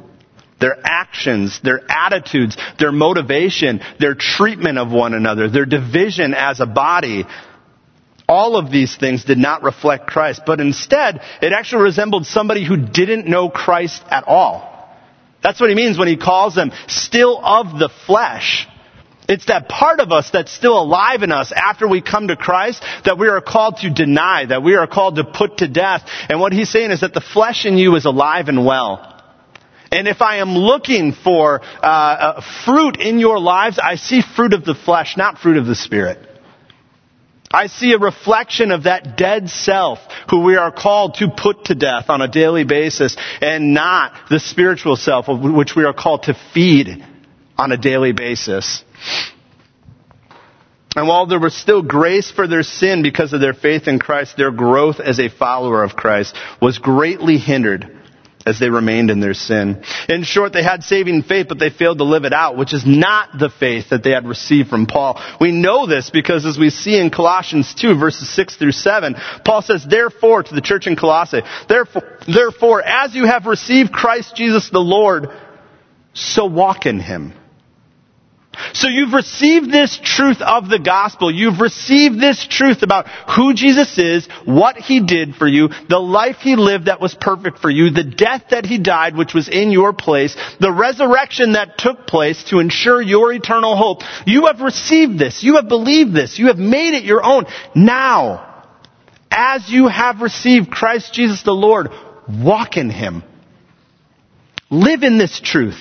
Their 0.61 0.77
actions, 0.85 1.59
their 1.65 1.81
attitudes, 1.91 2.59
their 2.79 2.93
motivation, 2.93 3.81
their 3.99 4.15
treatment 4.15 4.77
of 4.77 4.93
one 4.93 5.15
another, 5.15 5.49
their 5.49 5.65
division 5.65 6.35
as 6.35 6.61
a 6.61 6.67
body, 6.67 7.25
all 8.29 8.59
of 8.59 8.71
these 8.71 8.95
things 8.95 9.25
did 9.25 9.39
not 9.39 9.63
reflect 9.63 10.07
Christ, 10.07 10.43
but 10.45 10.61
instead, 10.61 11.23
it 11.41 11.55
actually 11.55 11.85
resembled 11.85 12.27
somebody 12.27 12.63
who 12.63 12.77
didn't 12.77 13.27
know 13.27 13.49
Christ 13.49 14.03
at 14.11 14.25
all. 14.29 14.87
That's 15.43 15.59
what 15.59 15.71
he 15.71 15.77
means 15.77 15.97
when 15.97 16.09
he 16.09 16.19
calls 16.19 16.55
them 16.55 16.73
still 16.89 17.41
of 17.43 17.79
the 17.79 17.89
flesh. 18.07 18.69
It's 19.29 19.45
that 19.47 19.69
part 19.69 20.01
of 20.01 20.11
us 20.11 20.31
that's 20.31 20.51
still 20.51 20.81
alive 20.81 21.23
in 21.23 21.33
us 21.33 21.53
after 21.53 21.87
we 21.87 22.01
come 22.01 22.29
to 22.29 22.37
Christ 22.37 22.83
that 23.05 23.19
we 23.19 23.29
are 23.29 23.43
called 23.43 23.77
to 23.79 23.91
deny, 23.91 24.47
that 24.47 24.63
we 24.63 24.75
are 24.75 24.87
called 24.87 25.17
to 25.17 25.25
put 25.25 25.59
to 25.59 25.69
death. 25.69 26.09
And 26.31 26.41
what 26.41 26.55
he's 26.55 26.71
saying 26.71 26.93
is 26.93 27.03
that 27.03 27.13
the 27.13 27.21
flesh 27.21 27.67
in 27.67 27.77
you 27.77 27.95
is 27.97 28.07
alive 28.07 28.49
and 28.49 28.65
well. 28.65 29.15
And 29.93 30.09
if 30.09 30.23
I 30.23 30.39
am 30.39 30.51
looking 30.51 31.13
for 31.13 31.61
uh, 31.61 31.85
uh, 31.85 32.43
fruit 32.65 32.99
in 32.99 33.19
your 33.19 33.39
lives, 33.39 33.79
I 33.79 33.97
see 33.97 34.23
fruit 34.23 34.55
of 34.55 34.65
the 34.65 34.75
flesh, 34.75 35.17
not 35.17 35.39
fruit 35.39 35.59
of 35.59 35.67
the 35.67 35.75
spirit. 35.75 36.19
I 37.51 37.67
see 37.67 37.93
a 37.93 37.99
reflection 37.99 38.71
of 38.71 38.85
that 38.85 39.17
dead 39.17 39.49
self 39.49 39.99
who 40.31 40.41
we 40.41 40.57
are 40.57 40.73
called 40.73 41.15
to 41.15 41.29
put 41.31 41.67
to 41.67 41.75
death 41.75 42.11
on 42.11 42.21
a 42.21 42.29
daily 42.29 42.65
basis 42.65 43.17
and 43.41 43.73
not 43.73 44.29
the 44.29 44.41
spiritual 44.41 44.97
self 44.97 45.27
which 45.29 45.75
we 45.75 45.85
are 45.85 45.95
called 45.95 46.25
to 46.25 46.35
feed 46.53 47.05
on 47.57 47.73
a 47.73 47.79
daily 47.79 48.13
basis. 48.13 48.85
And 50.97 51.07
while 51.07 51.27
there 51.27 51.39
was 51.39 51.55
still 51.55 51.83
grace 51.83 52.31
for 52.31 52.49
their 52.49 52.63
sin 52.63 53.03
because 53.03 53.33
of 53.33 53.41
their 53.41 53.55
faith 53.55 53.87
in 53.87 53.99
Christ, 53.99 54.37
their 54.37 54.51
growth 54.51 55.01
as 55.01 55.21
a 55.21 55.29
follower 55.29 55.85
of 55.85 55.95
Christ 55.95 56.35
was 56.61 56.79
greatly 56.79 57.39
hindered 57.39 57.99
as 58.45 58.59
they 58.59 58.71
remained 58.71 59.11
in 59.11 59.21
their 59.21 59.35
sin. 59.35 59.85
In 60.09 60.25
short, 60.25 60.53
they 60.53 60.63
had 60.63 60.83
saving 60.83 61.23
faith, 61.23 61.47
but 61.49 61.59
they 61.59 61.71
failed 61.71 61.99
to 61.99 62.05
live 62.05 62.25
it 62.25 62.33
out, 62.33 62.57
which 62.57 62.73
is 62.73 62.85
not 62.87 63.39
the 63.39 63.51
faith 63.51 63.91
that 63.91 64.03
they 64.03 64.11
had 64.11 64.27
received 64.27 64.71
from 64.71 64.87
Paul. 64.87 65.23
We 65.41 65.53
know 65.53 65.87
this 65.87 66.11
because 66.11 66.47
as 66.47 66.59
we 66.59 66.71
see 66.71 66.99
in 66.99 67.11
Colossians 67.11 67.75
2 67.75 67.99
verses 67.99 68.29
6 68.35 68.57
through 68.57 68.73
7, 68.73 69.17
Paul 69.45 69.63
says, 69.63 69.85
therefore, 69.89 70.43
to 70.43 70.55
the 70.55 70.63
church 70.63 70.87
in 70.87 70.97
Colossae, 70.97 71.43
therefore, 71.69 72.19
therefore, 72.27 72.83
as 72.83 73.15
you 73.15 73.27
have 73.27 73.47
received 73.47 73.93
Christ 73.93 74.35
Jesus 74.35 74.71
the 74.71 74.81
Lord, 74.81 75.29
so 76.15 76.47
walk 76.47 76.87
in 76.87 76.99
him 76.99 77.35
so 78.73 78.89
you've 78.89 79.13
received 79.13 79.71
this 79.71 79.99
truth 80.03 80.41
of 80.41 80.69
the 80.69 80.79
gospel. 80.79 81.31
You've 81.31 81.61
received 81.61 82.21
this 82.21 82.47
truth 82.47 82.83
about 82.83 83.09
who 83.31 83.55
Jesus 83.55 83.99
is, 83.99 84.27
what 84.45 84.77
he 84.77 85.01
did 85.01 85.35
for 85.37 85.47
you, 85.47 85.69
the 85.89 85.99
life 85.99 86.39
he 86.39 86.57
lived 86.57 86.87
that 86.87 87.01
was 87.01 87.15
perfect 87.15 87.59
for 87.59 87.71
you, 87.71 87.91
the 87.91 88.05
death 88.05 88.45
that 88.51 88.67
he 88.67 88.79
died 88.79 89.17
which 89.17 89.35
was 89.35 89.49
in 89.49 89.71
your 89.71 89.93
place, 89.93 90.37
the 90.61 90.73
resurrection 90.73 91.53
that 91.53 91.79
took 91.79 92.07
place 92.07 92.45
to 92.45 92.59
ensure 92.59 93.01
your 93.01 93.33
eternal 93.33 93.77
hope. 93.77 94.03
You 94.27 94.47
have 94.47 94.61
received 94.61 95.19
this. 95.19 95.43
You 95.43 95.57
have 95.57 95.69
believed 95.69 96.15
this. 96.15 96.39
You 96.39 96.47
have 96.49 96.59
made 96.59 96.95
it 96.95 97.05
your 97.05 97.25
own. 97.25 97.45
Now, 97.75 98.65
as 99.31 99.69
you 99.69 99.89
have 99.89 100.21
received 100.21 100.71
Christ 100.71 101.13
Jesus 101.13 101.43
the 101.43 101.53
Lord, 101.53 101.89
walk 102.29 102.77
in 102.77 102.91
him. 102.91 103.23
Live 104.71 105.03
in 105.03 105.17
this 105.17 105.41
truth. 105.41 105.79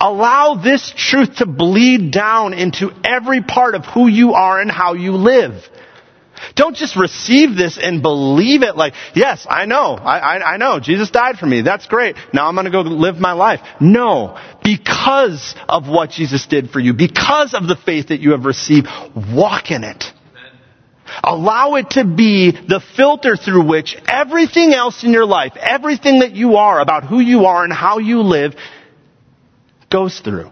Allow 0.00 0.56
this 0.62 0.92
truth 0.96 1.36
to 1.36 1.46
bleed 1.46 2.10
down 2.10 2.52
into 2.52 2.90
every 3.04 3.42
part 3.42 3.74
of 3.74 3.84
who 3.86 4.06
you 4.06 4.34
are 4.34 4.60
and 4.60 4.70
how 4.70 4.94
you 4.94 5.12
live. 5.12 5.62
Don't 6.56 6.76
just 6.76 6.96
receive 6.96 7.56
this 7.56 7.78
and 7.78 8.02
believe 8.02 8.62
it 8.62 8.76
like, 8.76 8.94
yes, 9.14 9.46
I 9.48 9.66
know, 9.66 9.94
I, 9.94 10.18
I, 10.18 10.54
I 10.54 10.56
know, 10.56 10.80
Jesus 10.80 11.10
died 11.10 11.38
for 11.38 11.46
me, 11.46 11.62
that's 11.62 11.86
great, 11.86 12.16
now 12.32 12.48
I'm 12.48 12.54
gonna 12.54 12.70
go 12.70 12.80
live 12.82 13.16
my 13.16 13.32
life. 13.32 13.60
No, 13.80 14.38
because 14.62 15.54
of 15.68 15.88
what 15.88 16.10
Jesus 16.10 16.46
did 16.46 16.70
for 16.70 16.80
you, 16.80 16.92
because 16.92 17.54
of 17.54 17.66
the 17.66 17.76
faith 17.76 18.08
that 18.08 18.20
you 18.20 18.32
have 18.32 18.44
received, 18.44 18.88
walk 19.16 19.70
in 19.70 19.84
it. 19.84 20.04
Allow 21.22 21.76
it 21.76 21.90
to 21.90 22.04
be 22.04 22.50
the 22.50 22.82
filter 22.96 23.36
through 23.36 23.66
which 23.66 23.96
everything 24.08 24.72
else 24.72 25.04
in 25.04 25.12
your 25.12 25.26
life, 25.26 25.52
everything 25.56 26.20
that 26.20 26.32
you 26.32 26.56
are 26.56 26.80
about 26.80 27.04
who 27.04 27.20
you 27.20 27.44
are 27.44 27.62
and 27.62 27.72
how 27.72 27.98
you 27.98 28.22
live 28.22 28.54
goes 29.94 30.18
through. 30.18 30.50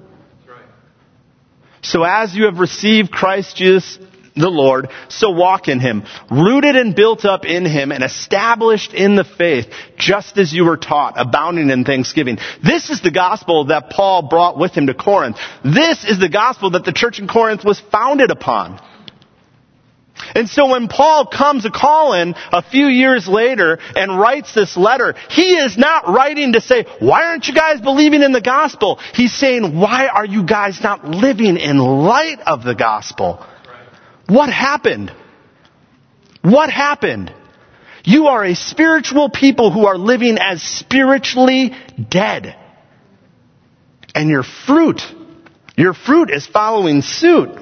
So 1.82 2.04
as 2.04 2.32
you 2.32 2.44
have 2.44 2.60
received 2.60 3.10
Christ 3.10 3.56
Jesus 3.56 3.98
the 4.36 4.48
Lord, 4.48 4.88
so 5.08 5.30
walk 5.30 5.66
in 5.66 5.80
Him, 5.80 6.04
rooted 6.30 6.76
and 6.76 6.94
built 6.94 7.24
up 7.24 7.44
in 7.44 7.66
Him 7.66 7.90
and 7.90 8.04
established 8.04 8.94
in 8.94 9.16
the 9.16 9.24
faith, 9.24 9.66
just 9.98 10.38
as 10.38 10.52
you 10.52 10.64
were 10.64 10.76
taught, 10.76 11.14
abounding 11.16 11.70
in 11.70 11.84
thanksgiving. 11.84 12.38
This 12.62 12.88
is 12.88 13.02
the 13.02 13.10
gospel 13.10 13.64
that 13.64 13.90
Paul 13.90 14.28
brought 14.28 14.56
with 14.56 14.74
him 14.74 14.86
to 14.86 14.94
Corinth. 14.94 15.38
This 15.64 16.04
is 16.04 16.20
the 16.20 16.28
gospel 16.28 16.70
that 16.70 16.84
the 16.84 16.92
church 16.92 17.18
in 17.18 17.26
Corinth 17.26 17.64
was 17.64 17.80
founded 17.80 18.30
upon. 18.30 18.80
And 20.34 20.48
so 20.48 20.70
when 20.70 20.88
Paul 20.88 21.26
comes 21.26 21.64
a 21.64 21.70
calling 21.70 22.34
a 22.52 22.62
few 22.62 22.86
years 22.86 23.28
later 23.28 23.78
and 23.94 24.18
writes 24.18 24.54
this 24.54 24.76
letter, 24.76 25.14
he 25.30 25.56
is 25.56 25.76
not 25.76 26.08
writing 26.08 26.54
to 26.54 26.60
say, 26.60 26.84
why 27.00 27.24
aren't 27.24 27.46
you 27.46 27.54
guys 27.54 27.80
believing 27.80 28.22
in 28.22 28.32
the 28.32 28.40
gospel? 28.40 28.98
He's 29.14 29.32
saying, 29.32 29.78
why 29.78 30.08
are 30.08 30.26
you 30.26 30.44
guys 30.44 30.80
not 30.82 31.04
living 31.04 31.56
in 31.56 31.78
light 31.78 32.40
of 32.46 32.64
the 32.64 32.74
gospel? 32.74 33.44
What 34.26 34.50
happened? 34.50 35.12
What 36.42 36.70
happened? 36.70 37.32
You 38.04 38.26
are 38.26 38.44
a 38.44 38.54
spiritual 38.54 39.30
people 39.30 39.70
who 39.70 39.86
are 39.86 39.96
living 39.96 40.38
as 40.40 40.62
spiritually 40.62 41.72
dead. 42.08 42.56
And 44.14 44.28
your 44.28 44.42
fruit, 44.42 45.02
your 45.76 45.94
fruit 45.94 46.30
is 46.30 46.46
following 46.46 47.02
suit. 47.02 47.61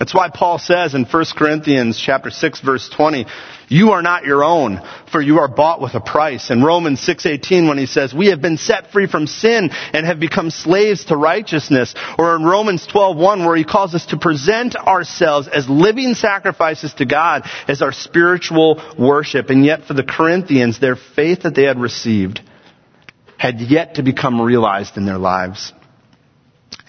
That's 0.00 0.14
why 0.14 0.30
Paul 0.30 0.58
says 0.58 0.94
in 0.94 1.04
1 1.04 1.24
Corinthians 1.36 2.00
chapter 2.00 2.30
6 2.30 2.60
verse 2.62 2.88
20, 2.88 3.26
you 3.68 3.90
are 3.90 4.00
not 4.00 4.24
your 4.24 4.42
own, 4.42 4.80
for 5.12 5.20
you 5.20 5.40
are 5.40 5.46
bought 5.46 5.82
with 5.82 5.94
a 5.94 6.00
price. 6.00 6.50
In 6.50 6.64
Romans 6.64 7.00
6:18 7.00 7.68
when 7.68 7.76
he 7.76 7.84
says, 7.84 8.14
"We 8.14 8.28
have 8.28 8.40
been 8.40 8.56
set 8.56 8.92
free 8.92 9.06
from 9.06 9.26
sin 9.26 9.70
and 9.92 10.06
have 10.06 10.18
become 10.18 10.50
slaves 10.50 11.04
to 11.04 11.16
righteousness." 11.18 11.94
Or 12.16 12.34
in 12.34 12.44
Romans 12.44 12.86
12:1 12.86 13.44
where 13.44 13.56
he 13.56 13.62
calls 13.62 13.94
us 13.94 14.06
to 14.06 14.16
present 14.16 14.74
ourselves 14.74 15.48
as 15.48 15.68
living 15.68 16.14
sacrifices 16.14 16.94
to 16.94 17.04
God 17.04 17.44
as 17.68 17.82
our 17.82 17.92
spiritual 17.92 18.80
worship. 18.96 19.50
And 19.50 19.66
yet 19.66 19.84
for 19.84 19.92
the 19.92 20.02
Corinthians, 20.02 20.78
their 20.78 20.96
faith 20.96 21.42
that 21.42 21.54
they 21.54 21.64
had 21.64 21.78
received 21.78 22.40
had 23.36 23.60
yet 23.60 23.96
to 23.96 24.02
become 24.02 24.40
realized 24.40 24.96
in 24.96 25.04
their 25.04 25.18
lives. 25.18 25.74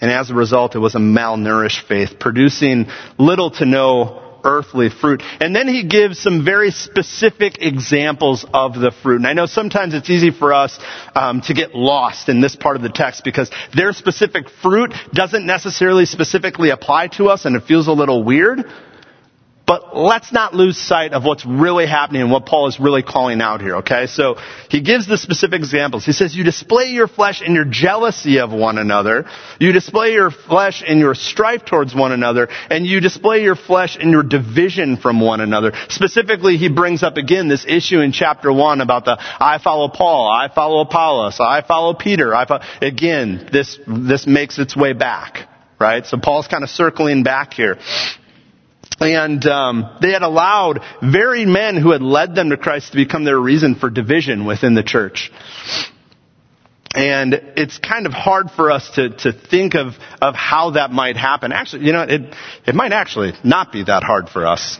And 0.02 0.10
as 0.10 0.30
a 0.30 0.34
result, 0.34 0.74
it 0.74 0.80
was 0.80 0.96
a 0.96 0.98
malnourished 0.98 1.86
faith, 1.86 2.18
producing 2.18 2.86
little 3.18 3.52
to 3.52 3.64
no 3.64 4.20
earthly 4.44 4.88
fruit. 4.90 5.22
And 5.40 5.54
then 5.54 5.68
he 5.68 5.84
gives 5.84 6.18
some 6.18 6.44
very 6.44 6.72
specific 6.72 7.58
examples 7.62 8.44
of 8.52 8.74
the 8.74 8.90
fruit. 8.90 9.16
And 9.16 9.26
I 9.28 9.32
know 9.32 9.46
sometimes 9.46 9.94
it's 9.94 10.10
easy 10.10 10.32
for 10.32 10.52
us 10.52 10.78
um, 11.14 11.40
to 11.42 11.54
get 11.54 11.76
lost 11.76 12.28
in 12.28 12.40
this 12.40 12.56
part 12.56 12.74
of 12.74 12.82
the 12.82 12.88
text 12.88 13.22
because 13.22 13.50
their 13.74 13.92
specific 13.92 14.50
fruit 14.50 14.92
doesn't 15.12 15.46
necessarily 15.46 16.04
specifically 16.04 16.70
apply 16.70 17.06
to 17.08 17.28
us 17.28 17.44
and 17.44 17.54
it 17.54 17.62
feels 17.62 17.86
a 17.86 17.92
little 17.92 18.24
weird. 18.24 18.64
But 19.64 19.96
let's 19.96 20.32
not 20.32 20.54
lose 20.54 20.76
sight 20.76 21.12
of 21.12 21.24
what's 21.24 21.46
really 21.46 21.86
happening 21.86 22.22
and 22.22 22.30
what 22.32 22.46
Paul 22.46 22.66
is 22.66 22.80
really 22.80 23.02
calling 23.02 23.40
out 23.40 23.60
here, 23.60 23.76
okay? 23.76 24.06
So 24.06 24.36
he 24.68 24.80
gives 24.80 25.06
the 25.06 25.16
specific 25.16 25.60
examples. 25.60 26.04
He 26.04 26.12
says, 26.12 26.34
you 26.34 26.42
display 26.42 26.86
your 26.86 27.06
flesh 27.06 27.42
in 27.42 27.54
your 27.54 27.64
jealousy 27.64 28.40
of 28.40 28.50
one 28.50 28.76
another. 28.76 29.24
You 29.60 29.70
display 29.72 30.12
your 30.12 30.32
flesh 30.32 30.82
in 30.82 30.98
your 30.98 31.14
strife 31.14 31.64
towards 31.64 31.94
one 31.94 32.10
another. 32.10 32.48
And 32.70 32.84
you 32.84 33.00
display 33.00 33.44
your 33.44 33.54
flesh 33.54 33.96
in 33.96 34.10
your 34.10 34.24
division 34.24 34.96
from 34.96 35.20
one 35.20 35.40
another. 35.40 35.72
Specifically, 35.88 36.56
he 36.56 36.68
brings 36.68 37.04
up 37.04 37.16
again 37.16 37.48
this 37.48 37.64
issue 37.66 38.00
in 38.00 38.10
chapter 38.10 38.52
one 38.52 38.80
about 38.80 39.04
the, 39.04 39.16
I 39.18 39.58
follow 39.62 39.88
Paul, 39.88 40.28
I 40.28 40.52
follow 40.52 40.80
Apollos, 40.80 41.38
I 41.38 41.62
follow 41.62 41.94
Peter, 41.94 42.34
I 42.34 42.46
follow, 42.46 42.64
again, 42.80 43.48
this, 43.52 43.78
this 43.86 44.26
makes 44.26 44.58
its 44.58 44.76
way 44.76 44.92
back, 44.92 45.48
right? 45.78 46.04
So 46.04 46.18
Paul's 46.18 46.48
kind 46.48 46.64
of 46.64 46.70
circling 46.70 47.22
back 47.22 47.54
here. 47.54 47.78
And 49.02 49.44
um, 49.46 49.98
they 50.00 50.12
had 50.12 50.22
allowed 50.22 50.80
very 51.02 51.44
men 51.44 51.76
who 51.76 51.90
had 51.90 52.02
led 52.02 52.36
them 52.36 52.50
to 52.50 52.56
Christ 52.56 52.92
to 52.92 52.96
become 52.96 53.24
their 53.24 53.38
reason 53.38 53.74
for 53.74 53.90
division 53.90 54.46
within 54.46 54.74
the 54.74 54.84
church. 54.84 55.32
And 56.94 57.34
it's 57.56 57.78
kind 57.78 58.06
of 58.06 58.12
hard 58.12 58.50
for 58.52 58.70
us 58.70 58.88
to, 58.94 59.08
to 59.08 59.32
think 59.32 59.74
of, 59.74 59.94
of 60.20 60.36
how 60.36 60.72
that 60.72 60.92
might 60.92 61.16
happen. 61.16 61.50
Actually, 61.50 61.86
you 61.86 61.92
know, 61.92 62.02
it, 62.02 62.34
it 62.64 62.74
might 62.76 62.92
actually 62.92 63.32
not 63.42 63.72
be 63.72 63.82
that 63.82 64.04
hard 64.04 64.28
for 64.28 64.46
us. 64.46 64.78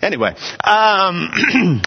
Anyway, 0.00 0.36
um, 0.62 1.82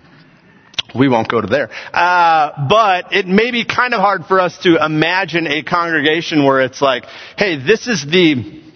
we 0.96 1.08
won't 1.08 1.29
go 1.29 1.39
to 1.39 1.48
there. 1.48 1.70
Uh, 1.94 2.67
but 2.67 3.13
it 3.13 3.25
may 3.25 3.51
be 3.51 3.63
kind 3.63 3.94
of 3.94 4.01
hard 4.01 4.25
for 4.25 4.41
us 4.41 4.58
to 4.63 4.84
imagine 4.84 5.48
a 5.48 5.63
congregation 5.63 6.44
where 6.44 6.62
it's 6.62 6.82
like, 6.82 7.06
hey, 7.38 7.63
this 7.63 7.88
is 7.88 8.06
the 8.06 8.67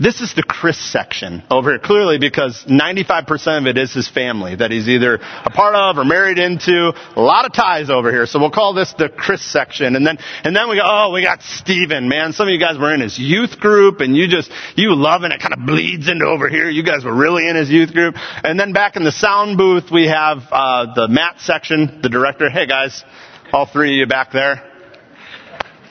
this 0.00 0.22
is 0.22 0.32
the 0.34 0.42
Chris 0.42 0.78
section 0.78 1.42
over 1.50 1.70
here, 1.70 1.78
clearly 1.78 2.18
because 2.18 2.64
95% 2.64 3.58
of 3.58 3.66
it 3.66 3.76
is 3.76 3.92
his 3.92 4.08
family 4.08 4.56
that 4.56 4.70
he's 4.70 4.88
either 4.88 5.16
a 5.16 5.50
part 5.50 5.74
of 5.74 5.98
or 5.98 6.04
married 6.04 6.38
into. 6.38 6.92
A 7.16 7.20
lot 7.20 7.44
of 7.44 7.52
ties 7.52 7.90
over 7.90 8.10
here. 8.10 8.24
So 8.24 8.38
we'll 8.38 8.50
call 8.50 8.72
this 8.72 8.94
the 8.94 9.10
Chris 9.10 9.42
section. 9.42 9.96
And 9.96 10.06
then, 10.06 10.18
and 10.42 10.56
then 10.56 10.70
we 10.70 10.76
go, 10.76 10.82
oh, 10.84 11.12
we 11.12 11.22
got 11.22 11.42
Steven, 11.42 12.08
man. 12.08 12.32
Some 12.32 12.48
of 12.48 12.52
you 12.52 12.58
guys 12.58 12.78
were 12.78 12.94
in 12.94 13.00
his 13.00 13.18
youth 13.18 13.60
group 13.60 14.00
and 14.00 14.16
you 14.16 14.26
just, 14.26 14.50
you 14.74 14.94
love 14.94 15.22
and 15.22 15.34
it 15.34 15.40
kind 15.40 15.52
of 15.52 15.66
bleeds 15.66 16.08
into 16.08 16.24
over 16.24 16.48
here. 16.48 16.70
You 16.70 16.82
guys 16.82 17.04
were 17.04 17.14
really 17.14 17.46
in 17.46 17.54
his 17.54 17.68
youth 17.68 17.92
group. 17.92 18.14
And 18.16 18.58
then 18.58 18.72
back 18.72 18.96
in 18.96 19.04
the 19.04 19.12
sound 19.12 19.58
booth, 19.58 19.90
we 19.92 20.08
have, 20.08 20.38
uh, 20.50 20.94
the 20.94 21.08
Matt 21.08 21.40
section, 21.40 22.00
the 22.00 22.08
director. 22.08 22.48
Hey 22.48 22.66
guys, 22.66 23.04
all 23.52 23.66
three 23.66 23.90
of 23.90 23.96
you 23.96 24.06
back 24.06 24.32
there. 24.32 24.69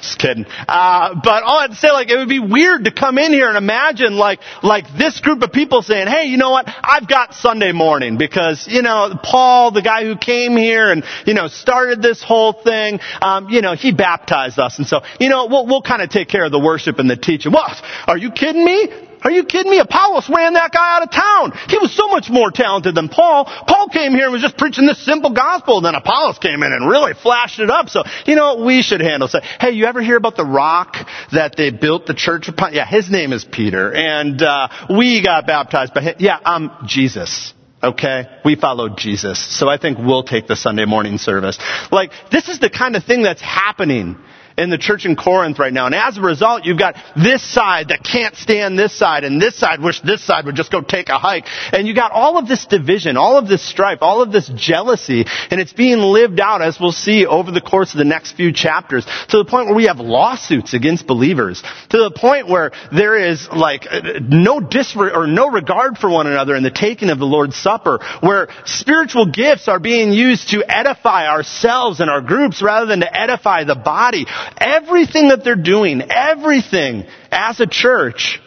Just 0.01 0.17
kidding. 0.17 0.45
Uh, 0.45 1.15
but 1.21 1.43
all 1.43 1.59
I'd 1.59 1.73
say, 1.73 1.91
like, 1.91 2.09
it 2.09 2.15
would 2.15 2.29
be 2.29 2.39
weird 2.39 2.85
to 2.85 2.91
come 2.91 3.17
in 3.17 3.33
here 3.33 3.49
and 3.49 3.57
imagine, 3.57 4.15
like, 4.15 4.39
like 4.63 4.85
this 4.97 5.19
group 5.19 5.41
of 5.41 5.51
people 5.51 5.81
saying, 5.81 6.07
"Hey, 6.07 6.25
you 6.25 6.37
know 6.37 6.51
what? 6.51 6.69
I've 6.81 7.07
got 7.07 7.33
Sunday 7.33 7.73
morning 7.73 8.17
because, 8.17 8.65
you 8.67 8.81
know, 8.81 9.19
Paul, 9.21 9.71
the 9.71 9.81
guy 9.81 10.05
who 10.05 10.15
came 10.15 10.55
here 10.55 10.89
and, 10.89 11.03
you 11.25 11.33
know, 11.33 11.49
started 11.49 12.01
this 12.01 12.23
whole 12.23 12.53
thing, 12.53 13.01
um, 13.21 13.49
you 13.49 13.61
know, 13.61 13.75
he 13.75 13.91
baptized 13.91 14.57
us, 14.57 14.77
and 14.77 14.87
so, 14.87 15.01
you 15.19 15.27
know, 15.27 15.47
we'll, 15.47 15.65
we'll 15.65 15.81
kind 15.81 16.01
of 16.01 16.09
take 16.09 16.29
care 16.29 16.45
of 16.45 16.51
the 16.51 16.59
worship 16.59 16.99
and 16.99 17.09
the 17.09 17.17
teaching." 17.17 17.51
What? 17.51 17.81
Are 18.07 18.17
you 18.17 18.31
kidding 18.31 18.63
me? 18.63 19.08
Are 19.21 19.31
you 19.31 19.43
kidding 19.43 19.71
me? 19.71 19.79
Apollos 19.79 20.29
ran 20.29 20.53
that 20.53 20.71
guy 20.71 20.97
out 20.97 21.03
of 21.03 21.11
town. 21.11 21.51
He 21.69 21.77
was 21.77 21.95
so 21.95 22.07
much 22.07 22.29
more 22.29 22.51
talented 22.51 22.95
than 22.95 23.09
Paul. 23.09 23.45
Paul 23.45 23.89
came 23.89 24.11
here 24.13 24.25
and 24.25 24.33
was 24.33 24.41
just 24.41 24.57
preaching 24.57 24.85
this 24.85 25.03
simple 25.03 25.31
gospel, 25.31 25.77
and 25.77 25.85
then 25.85 25.95
Apollos 25.95 26.39
came 26.39 26.63
in 26.63 26.71
and 26.71 26.89
really 26.89 27.13
flashed 27.13 27.59
it 27.59 27.69
up. 27.69 27.89
So, 27.89 28.03
you 28.25 28.35
know 28.35 28.55
what 28.55 28.65
we 28.65 28.81
should 28.81 29.01
handle? 29.01 29.27
Say, 29.27 29.41
hey, 29.59 29.71
you 29.71 29.85
ever 29.85 30.01
hear 30.01 30.17
about 30.17 30.37
the 30.37 30.45
rock 30.45 30.95
that 31.31 31.55
they 31.57 31.69
built 31.69 32.05
the 32.05 32.13
church 32.13 32.47
upon? 32.47 32.73
Yeah, 32.73 32.85
his 32.85 33.09
name 33.09 33.33
is 33.33 33.43
Peter, 33.43 33.93
and 33.93 34.41
uh, 34.41 34.69
we 34.89 35.23
got 35.23 35.45
baptized 35.45 35.93
by 35.93 36.01
him. 36.01 36.15
Yeah, 36.19 36.39
um, 36.43 36.71
Jesus. 36.85 37.53
Okay? 37.81 38.25
We 38.43 38.55
followed 38.55 38.97
Jesus. 38.97 39.39
So 39.57 39.69
I 39.69 39.77
think 39.77 39.97
we'll 39.97 40.23
take 40.23 40.47
the 40.47 40.55
Sunday 40.55 40.85
morning 40.85 41.17
service. 41.17 41.57
Like, 41.91 42.11
this 42.31 42.49
is 42.49 42.59
the 42.59 42.69
kind 42.69 42.95
of 42.95 43.03
thing 43.05 43.23
that's 43.23 43.41
happening 43.41 44.17
in 44.59 44.69
the 44.69 44.77
church 44.77 45.05
in 45.05 45.15
Corinth 45.15 45.57
right 45.57 45.73
now. 45.73 45.85
And 45.85 45.95
as 45.95 46.17
a 46.17 46.21
result, 46.21 46.65
you've 46.65 46.77
got 46.77 46.95
this 47.15 47.41
side 47.41 47.89
that 47.89 48.03
can't 48.03 48.35
stand 48.35 48.77
this 48.77 48.97
side 48.97 49.23
and 49.23 49.41
this 49.41 49.57
side 49.57 49.81
wish 49.81 50.01
this 50.01 50.23
side 50.23 50.45
would 50.45 50.55
just 50.55 50.71
go 50.71 50.81
take 50.81 51.09
a 51.09 51.17
hike. 51.17 51.45
And 51.71 51.87
you 51.87 51.95
got 51.95 52.11
all 52.11 52.37
of 52.37 52.47
this 52.47 52.65
division, 52.65 53.17
all 53.17 53.37
of 53.37 53.47
this 53.47 53.67
strife, 53.67 53.99
all 54.01 54.21
of 54.21 54.31
this 54.31 54.49
jealousy, 54.55 55.25
and 55.49 55.59
it's 55.61 55.73
being 55.73 55.99
lived 55.99 56.39
out 56.39 56.61
as 56.61 56.79
we'll 56.79 56.91
see 56.91 57.25
over 57.25 57.51
the 57.51 57.61
course 57.61 57.93
of 57.93 57.97
the 57.97 58.05
next 58.05 58.33
few 58.33 58.51
chapters 58.51 59.05
to 59.29 59.37
the 59.37 59.45
point 59.45 59.67
where 59.67 59.75
we 59.75 59.85
have 59.85 59.99
lawsuits 59.99 60.73
against 60.73 61.07
believers, 61.07 61.63
to 61.89 61.97
the 61.97 62.11
point 62.11 62.47
where 62.47 62.71
there 62.91 63.17
is 63.17 63.47
like 63.49 63.87
uh, 63.89 64.19
no 64.21 64.59
disre- 64.59 65.15
or 65.15 65.27
no 65.27 65.49
regard 65.49 65.97
for 65.97 66.09
one 66.09 66.27
another 66.27 66.55
in 66.55 66.63
the 66.63 66.71
taking 66.71 67.09
of 67.09 67.19
the 67.19 67.25
Lord's 67.25 67.55
Supper, 67.55 67.99
where 68.21 68.49
spiritual 68.65 69.27
gifts 69.27 69.67
are 69.67 69.79
being 69.79 70.11
used 70.11 70.49
to 70.49 70.63
edify 70.67 71.27
ourselves 71.27 71.99
and 71.99 72.09
our 72.09 72.21
groups 72.21 72.61
rather 72.61 72.85
than 72.85 72.99
to 72.99 73.19
edify 73.19 73.63
the 73.63 73.75
body. 73.75 74.25
Everything 74.57 75.29
that 75.29 75.43
they're 75.43 75.55
doing, 75.55 76.01
everything 76.09 77.05
as 77.31 77.59
a 77.59 77.67
church 77.67 78.39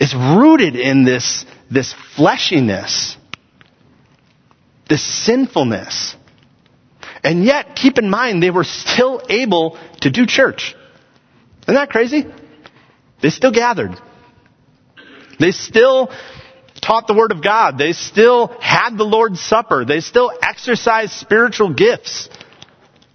is 0.00 0.14
rooted 0.14 0.76
in 0.76 1.04
this, 1.04 1.44
this 1.70 1.94
fleshiness, 2.16 3.16
this 4.88 5.02
sinfulness. 5.02 6.16
And 7.22 7.44
yet, 7.44 7.74
keep 7.74 7.98
in 7.98 8.10
mind, 8.10 8.42
they 8.42 8.50
were 8.50 8.64
still 8.64 9.22
able 9.28 9.78
to 10.02 10.10
do 10.10 10.26
church. 10.26 10.74
Isn't 11.62 11.74
that 11.74 11.90
crazy? 11.90 12.26
They 13.22 13.30
still 13.30 13.52
gathered. 13.52 13.98
They 15.40 15.50
still 15.50 16.12
taught 16.82 17.06
the 17.06 17.14
Word 17.14 17.32
of 17.32 17.42
God. 17.42 17.78
They 17.78 17.92
still 17.92 18.48
had 18.60 18.96
the 18.96 19.04
Lord's 19.04 19.40
Supper. 19.40 19.84
They 19.86 20.00
still 20.00 20.30
exercised 20.42 21.12
spiritual 21.12 21.72
gifts. 21.72 22.28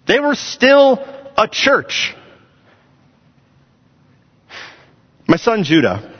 They 0.08 0.19
were 0.19 0.34
still 0.34 1.05
a 1.39 1.47
church. 1.47 2.13
My 5.25 5.38
son 5.38 5.63
Judah 5.63 6.17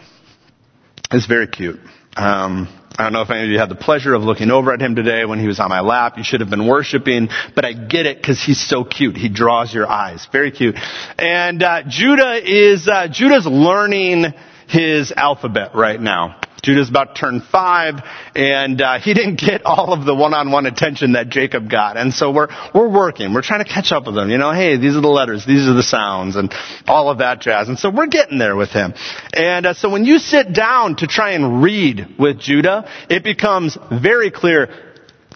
is 1.12 1.25
very 1.25 1.47
cute. 1.47 1.79
Um, 2.15 2.69
I 2.97 3.03
don't 3.03 3.12
know 3.12 3.21
if 3.21 3.29
any 3.29 3.43
of 3.43 3.49
you 3.49 3.60
had 3.60 3.67
the 3.67 3.75
pleasure 3.75 4.13
of 4.13 4.23
looking 4.23 4.49
over 4.49 4.71
at 4.71 4.82
him 4.82 4.95
today 4.95 5.25
when 5.25 5.39
he 5.39 5.47
was 5.47 5.60
on 5.60 5.69
my 5.69 5.82
lap. 5.82 6.17
You 6.17 6.23
should 6.23 6.39
have 6.39 6.49
been 6.49 6.65
worshiping, 6.65 7.27
but 7.53 7.65
I 7.65 7.73
get 7.73 8.05
it 8.05 8.17
because 8.17 8.41
he's 8.41 8.65
so 8.65 8.86
cute. 8.86 9.17
He 9.17 9.27
draws 9.27 9.73
your 9.73 9.88
eyes. 9.88 10.25
Very 10.32 10.51
cute. 10.51 10.75
And 11.17 11.62
uh, 11.62 11.84
Judah 11.88 12.39
is 12.41 12.88
uh, 12.88 13.10
Judah's 13.12 13.45
learning 13.45 14.25
his 14.69 15.12
alphabet 15.12 15.71
right 15.75 15.99
now. 15.99 16.39
Judah's 16.61 16.89
about 16.89 17.15
to 17.15 17.21
turn 17.21 17.41
five, 17.41 17.95
and 18.35 18.81
uh, 18.81 18.99
he 18.99 19.13
didn't 19.13 19.39
get 19.39 19.65
all 19.65 19.93
of 19.93 20.05
the 20.05 20.15
one-on-one 20.15 20.65
attention 20.65 21.13
that 21.13 21.29
Jacob 21.29 21.69
got. 21.69 21.97
And 21.97 22.13
so 22.13 22.31
we're 22.31 22.47
we're 22.73 22.89
working. 22.89 23.33
We're 23.33 23.41
trying 23.41 23.63
to 23.63 23.69
catch 23.69 23.91
up 23.91 24.05
with 24.05 24.17
him. 24.17 24.29
You 24.29 24.37
know, 24.37 24.51
hey, 24.51 24.77
these 24.77 24.95
are 24.95 25.01
the 25.01 25.07
letters, 25.07 25.45
these 25.45 25.67
are 25.67 25.73
the 25.73 25.83
sounds, 25.83 26.35
and 26.35 26.53
all 26.87 27.09
of 27.09 27.19
that 27.19 27.41
jazz. 27.41 27.69
And 27.69 27.79
so 27.79 27.89
we're 27.89 28.07
getting 28.07 28.37
there 28.37 28.55
with 28.55 28.71
him. 28.71 28.93
And 29.33 29.65
uh, 29.65 29.73
so 29.73 29.89
when 29.89 30.05
you 30.05 30.19
sit 30.19 30.53
down 30.53 30.97
to 30.97 31.07
try 31.07 31.31
and 31.31 31.63
read 31.63 32.15
with 32.17 32.39
Judah, 32.39 32.89
it 33.09 33.23
becomes 33.23 33.77
very 33.91 34.31
clear 34.31 34.69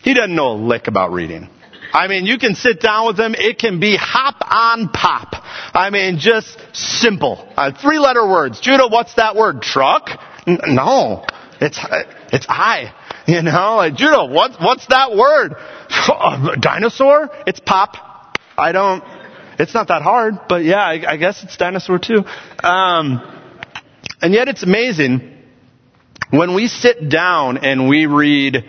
he 0.03 0.13
doesn't 0.13 0.35
know 0.35 0.51
a 0.51 0.59
lick 0.59 0.87
about 0.87 1.11
reading. 1.11 1.49
I 1.93 2.07
mean, 2.07 2.25
you 2.25 2.39
can 2.39 2.55
sit 2.55 2.81
down 2.81 3.05
with 3.05 3.19
him. 3.19 3.35
It 3.37 3.59
can 3.59 3.79
be 3.79 3.95
hop 3.95 4.37
on 4.41 4.89
pop. 4.89 5.33
I 5.75 5.91
mean, 5.91 6.17
just 6.17 6.57
simple. 6.73 7.47
Uh, 7.55 7.71
three 7.71 7.99
letter 7.99 8.27
words. 8.27 8.59
Judah, 8.59 8.87
what's 8.87 9.13
that 9.15 9.35
word? 9.35 9.61
Truck? 9.61 10.09
No, 10.47 11.25
it's 11.61 11.79
it's 12.31 12.45
I. 12.49 12.93
You 13.25 13.41
know, 13.41 13.77
like, 13.77 13.95
Judah, 13.95 14.25
what's 14.25 14.57
what's 14.59 14.87
that 14.87 15.15
word? 15.15 15.55
dinosaur? 16.59 17.29
It's 17.47 17.59
pop. 17.59 18.37
I 18.57 18.71
don't. 18.71 19.03
It's 19.59 19.73
not 19.73 19.87
that 19.87 20.01
hard, 20.01 20.35
but 20.49 20.63
yeah, 20.63 20.81
I, 20.81 21.13
I 21.13 21.17
guess 21.17 21.43
it's 21.43 21.55
dinosaur 21.55 21.99
too. 21.99 22.23
Um, 22.61 23.21
and 24.21 24.33
yet, 24.33 24.47
it's 24.47 24.63
amazing 24.63 25.37
when 26.31 26.55
we 26.55 26.67
sit 26.67 27.07
down 27.09 27.57
and 27.57 27.87
we 27.87 28.07
read 28.07 28.65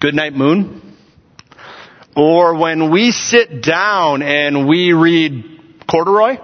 Goodnight 0.00 0.34
Moon, 0.34 0.96
or 2.14 2.56
when 2.58 2.90
we 2.90 3.12
sit 3.12 3.62
down 3.62 4.22
and 4.22 4.68
we 4.68 4.92
read 4.92 5.44
Corduroy 5.88 6.36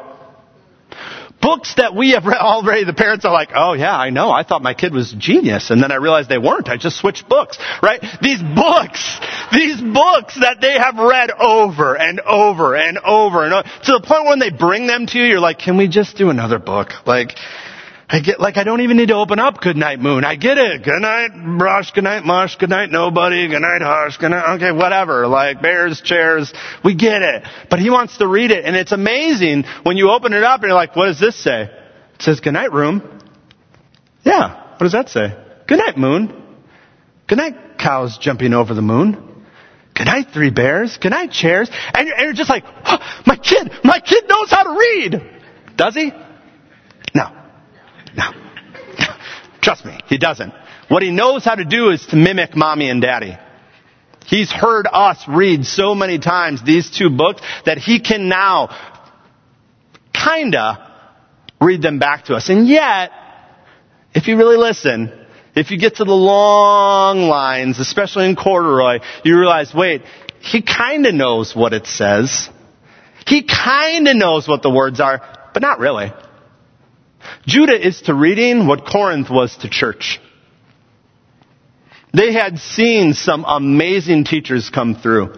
books 1.44 1.74
that 1.76 1.94
we 1.94 2.12
have 2.12 2.24
read 2.24 2.38
already, 2.38 2.85
the 2.85 2.94
parents 2.94 3.26
are 3.26 3.33
like, 3.33 3.50
oh 3.54 3.74
yeah, 3.74 3.94
I 3.94 4.09
know, 4.09 4.30
I 4.30 4.44
thought 4.44 4.62
my 4.62 4.72
kid 4.72 4.94
was 4.94 5.12
genius, 5.12 5.68
and 5.68 5.83
then 5.83 5.92
I 5.92 5.96
realized 5.96 6.30
they 6.30 6.38
weren't, 6.38 6.70
I 6.70 6.78
just 6.78 6.96
switched 6.98 7.28
books, 7.28 7.59
right? 7.83 8.00
These 8.22 8.42
books, 8.42 9.20
these 9.52 9.80
books 9.80 10.40
that 10.40 10.62
they 10.62 10.72
have 10.72 10.96
read 10.96 11.30
over 11.30 11.96
and 11.96 12.20
over 12.20 12.74
and 12.74 12.98
over 12.98 13.44
and 13.44 13.52
over, 13.52 13.68
to 13.85 13.92
the 13.92 14.00
point 14.02 14.24
when 14.24 14.38
they 14.38 14.50
bring 14.50 14.87
them 14.87 15.07
to 15.07 15.18
you, 15.18 15.24
you're 15.24 15.40
like, 15.40 15.59
can 15.59 15.76
we 15.76 15.87
just 15.87 16.16
do 16.16 16.30
another 16.30 16.59
book? 16.59 16.92
Like, 17.04 17.37
I 18.08 18.20
get, 18.20 18.38
like, 18.38 18.58
I 18.58 18.64
don't 18.64 18.82
even 18.82 18.96
need 18.98 19.08
to 19.08 19.14
open 19.14 19.38
up 19.38 19.60
Goodnight 19.60 19.98
Moon. 19.98 20.24
I 20.24 20.36
get 20.36 20.58
it. 20.58 20.84
Good 20.84 21.00
night, 21.00 21.30
Rush. 21.34 21.92
Good 21.92 22.04
night, 22.04 22.24
Mush. 22.24 22.56
Good 22.56 22.68
night, 22.68 22.90
nobody. 22.90 23.48
Good 23.48 23.62
night, 23.62 23.80
Hush. 23.80 24.18
Good 24.18 24.30
night, 24.30 24.56
okay, 24.56 24.72
whatever. 24.72 25.26
Like, 25.26 25.62
bears, 25.62 26.00
chairs. 26.02 26.52
We 26.84 26.94
get 26.94 27.22
it. 27.22 27.44
But 27.70 27.78
he 27.78 27.90
wants 27.90 28.18
to 28.18 28.28
read 28.28 28.50
it. 28.50 28.64
And 28.64 28.76
it's 28.76 28.92
amazing 28.92 29.64
when 29.84 29.96
you 29.96 30.10
open 30.10 30.34
it 30.34 30.42
up 30.42 30.60
and 30.60 30.68
you're 30.68 30.76
like, 30.76 30.94
what 30.94 31.06
does 31.06 31.18
this 31.18 31.36
say? 31.36 31.62
It 31.62 32.22
says, 32.22 32.40
Good 32.40 32.52
night, 32.52 32.72
room. 32.72 33.20
Yeah. 34.22 34.72
What 34.72 34.80
does 34.80 34.92
that 34.92 35.08
say? 35.08 35.34
Good 35.66 35.78
night, 35.78 35.96
moon. 35.96 36.42
Good 37.26 37.38
night, 37.38 37.78
cows 37.78 38.18
jumping 38.18 38.52
over 38.52 38.74
the 38.74 38.82
moon. 38.82 39.44
Good 39.94 40.06
night, 40.06 40.26
three 40.32 40.50
bears. 40.50 40.98
Good 40.98 41.10
night, 41.10 41.30
chairs. 41.30 41.70
And 41.94 42.06
you're, 42.06 42.16
and 42.16 42.24
you're 42.26 42.34
just 42.34 42.50
like, 42.50 42.64
oh, 42.66 42.98
my 43.26 43.36
kid, 43.36 43.70
my 43.82 44.00
kid 44.00 44.24
knows 44.28 44.50
how 44.50 44.64
to 44.64 44.78
read. 44.78 45.22
Does 45.76 45.94
he? 45.94 46.12
No. 47.14 47.43
No. 48.16 48.31
Trust 49.61 49.85
me, 49.85 49.98
he 50.07 50.18
doesn't. 50.18 50.53
What 50.88 51.03
he 51.03 51.11
knows 51.11 51.44
how 51.44 51.55
to 51.55 51.64
do 51.64 51.90
is 51.90 52.07
to 52.07 52.16
mimic 52.16 52.55
mommy 52.55 52.90
and 52.90 53.00
daddy. 53.00 53.37
He's 54.27 54.50
heard 54.50 54.87
us 54.90 55.22
read 55.29 55.66
so 55.66 55.94
many 55.94 56.18
times 56.18 56.62
these 56.62 56.90
two 56.90 57.11
books 57.11 57.42
that 57.66 57.79
he 57.79 58.00
can 58.00 58.29
now 58.29 58.74
kinda 60.12 60.90
read 61.61 61.83
them 61.83 61.98
back 61.98 62.27
to 62.27 62.35
us. 62.35 62.48
And 62.48 62.66
yet, 62.66 63.12
if 64.14 64.27
you 64.29 64.37
really 64.37 64.57
listen, 64.57 65.12
if 65.55 65.70
you 65.70 65.79
get 65.79 65.96
to 65.96 66.05
the 66.05 66.14
long 66.14 67.29
lines, 67.29 67.79
especially 67.79 68.27
in 68.27 68.37
corduroy, 68.37 69.00
you 69.24 69.38
realize, 69.38 69.74
wait, 69.74 70.03
he 70.40 70.62
kinda 70.62 71.12
knows 71.12 71.55
what 71.55 71.72
it 71.72 71.87
says. 71.87 72.48
He 73.27 73.42
kinda 73.42 74.14
knows 74.14 74.46
what 74.46 74.62
the 74.62 74.70
words 74.70 75.00
are, 75.00 75.22
but 75.53 75.62
not 75.62 75.79
really. 75.79 76.12
Judah 77.46 77.87
is 77.87 78.02
to 78.02 78.14
reading 78.14 78.66
what 78.66 78.87
Corinth 78.87 79.30
was 79.30 79.57
to 79.59 79.68
church. 79.68 80.20
They 82.12 82.33
had 82.33 82.59
seen 82.59 83.12
some 83.12 83.44
amazing 83.46 84.24
teachers 84.24 84.70
come 84.70 84.94
through. 84.94 85.35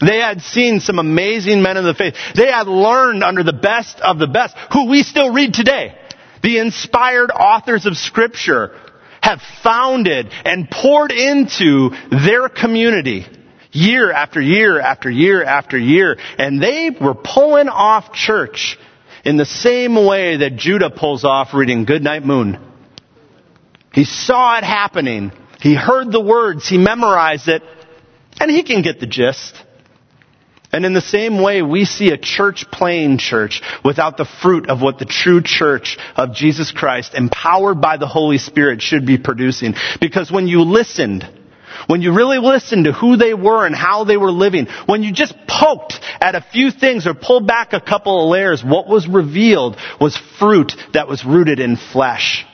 They 0.00 0.18
had 0.18 0.40
seen 0.40 0.80
some 0.80 0.98
amazing 0.98 1.62
men 1.62 1.76
of 1.76 1.84
the 1.84 1.94
faith. 1.94 2.14
They 2.34 2.50
had 2.50 2.68
learned 2.68 3.22
under 3.22 3.42
the 3.42 3.52
best 3.52 4.00
of 4.00 4.18
the 4.18 4.26
best, 4.26 4.56
who 4.72 4.88
we 4.88 5.02
still 5.02 5.32
read 5.32 5.52
today. 5.52 5.96
The 6.42 6.58
inspired 6.58 7.30
authors 7.30 7.86
of 7.86 7.96
scripture 7.96 8.78
have 9.20 9.40
founded 9.62 10.30
and 10.44 10.70
poured 10.70 11.12
into 11.12 11.90
their 12.10 12.48
community 12.48 13.26
year 13.72 14.10
after 14.10 14.40
year 14.40 14.80
after 14.80 15.10
year 15.10 15.44
after 15.44 15.76
year. 15.76 16.16
And 16.38 16.62
they 16.62 16.90
were 16.90 17.14
pulling 17.14 17.68
off 17.68 18.14
church 18.14 18.78
in 19.24 19.36
the 19.36 19.46
same 19.46 19.94
way 20.06 20.38
that 20.38 20.56
Judah 20.56 20.90
pulls 20.90 21.24
off 21.24 21.54
reading 21.54 21.84
Goodnight 21.84 22.24
Moon. 22.24 22.58
He 23.92 24.04
saw 24.04 24.56
it 24.56 24.64
happening. 24.64 25.32
He 25.60 25.74
heard 25.74 26.12
the 26.12 26.20
words. 26.20 26.68
He 26.68 26.78
memorized 26.78 27.48
it. 27.48 27.62
And 28.40 28.50
he 28.50 28.62
can 28.62 28.82
get 28.82 29.00
the 29.00 29.06
gist. 29.06 29.62
And 30.72 30.86
in 30.86 30.94
the 30.94 31.00
same 31.00 31.42
way, 31.42 31.62
we 31.62 31.84
see 31.84 32.10
a 32.10 32.16
church 32.16 32.70
playing 32.70 33.18
church 33.18 33.60
without 33.84 34.16
the 34.16 34.24
fruit 34.24 34.70
of 34.70 34.80
what 34.80 34.98
the 34.98 35.04
true 35.04 35.42
church 35.42 35.98
of 36.16 36.32
Jesus 36.32 36.70
Christ, 36.70 37.14
empowered 37.14 37.80
by 37.80 37.96
the 37.96 38.06
Holy 38.06 38.38
Spirit, 38.38 38.80
should 38.80 39.04
be 39.04 39.18
producing. 39.18 39.74
Because 40.00 40.30
when 40.30 40.46
you 40.46 40.62
listened, 40.62 41.28
when 41.86 42.02
you 42.02 42.14
really 42.14 42.38
listened 42.38 42.84
to 42.84 42.92
who 42.92 43.16
they 43.16 43.34
were 43.34 43.66
and 43.66 43.74
how 43.74 44.04
they 44.04 44.16
were 44.16 44.32
living, 44.32 44.66
when 44.86 45.02
you 45.02 45.12
just 45.12 45.34
poked 45.46 46.00
at 46.20 46.34
a 46.34 46.40
few 46.52 46.70
things 46.70 47.06
or 47.06 47.14
pulled 47.14 47.46
back 47.46 47.72
a 47.72 47.80
couple 47.80 48.24
of 48.24 48.30
layers, 48.30 48.62
what 48.62 48.88
was 48.88 49.06
revealed 49.08 49.76
was 50.00 50.16
fruit 50.38 50.72
that 50.92 51.08
was 51.08 51.24
rooted 51.24 51.60
in 51.60 51.76
flesh. 51.76 52.46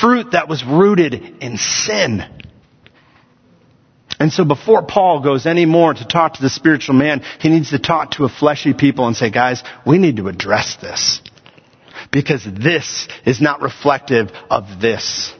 Fruit 0.00 0.32
that 0.32 0.48
was 0.48 0.64
rooted 0.64 1.14
in 1.40 1.56
sin. 1.56 2.24
And 4.18 4.32
so 4.32 4.44
before 4.44 4.82
Paul 4.82 5.20
goes 5.20 5.46
any 5.46 5.66
more 5.66 5.92
to 5.92 6.04
talk 6.06 6.34
to 6.34 6.42
the 6.42 6.50
spiritual 6.50 6.94
man, 6.94 7.22
he 7.40 7.50
needs 7.50 7.70
to 7.70 7.78
talk 7.78 8.12
to 8.12 8.24
a 8.24 8.28
fleshy 8.28 8.72
people 8.72 9.06
and 9.06 9.16
say, 9.16 9.30
guys, 9.30 9.62
we 9.86 9.98
need 9.98 10.16
to 10.16 10.28
address 10.28 10.76
this. 10.80 11.20
Because 12.10 12.44
this 12.44 13.08
is 13.26 13.40
not 13.40 13.60
reflective 13.60 14.30
of 14.50 14.80
this. 14.80 15.34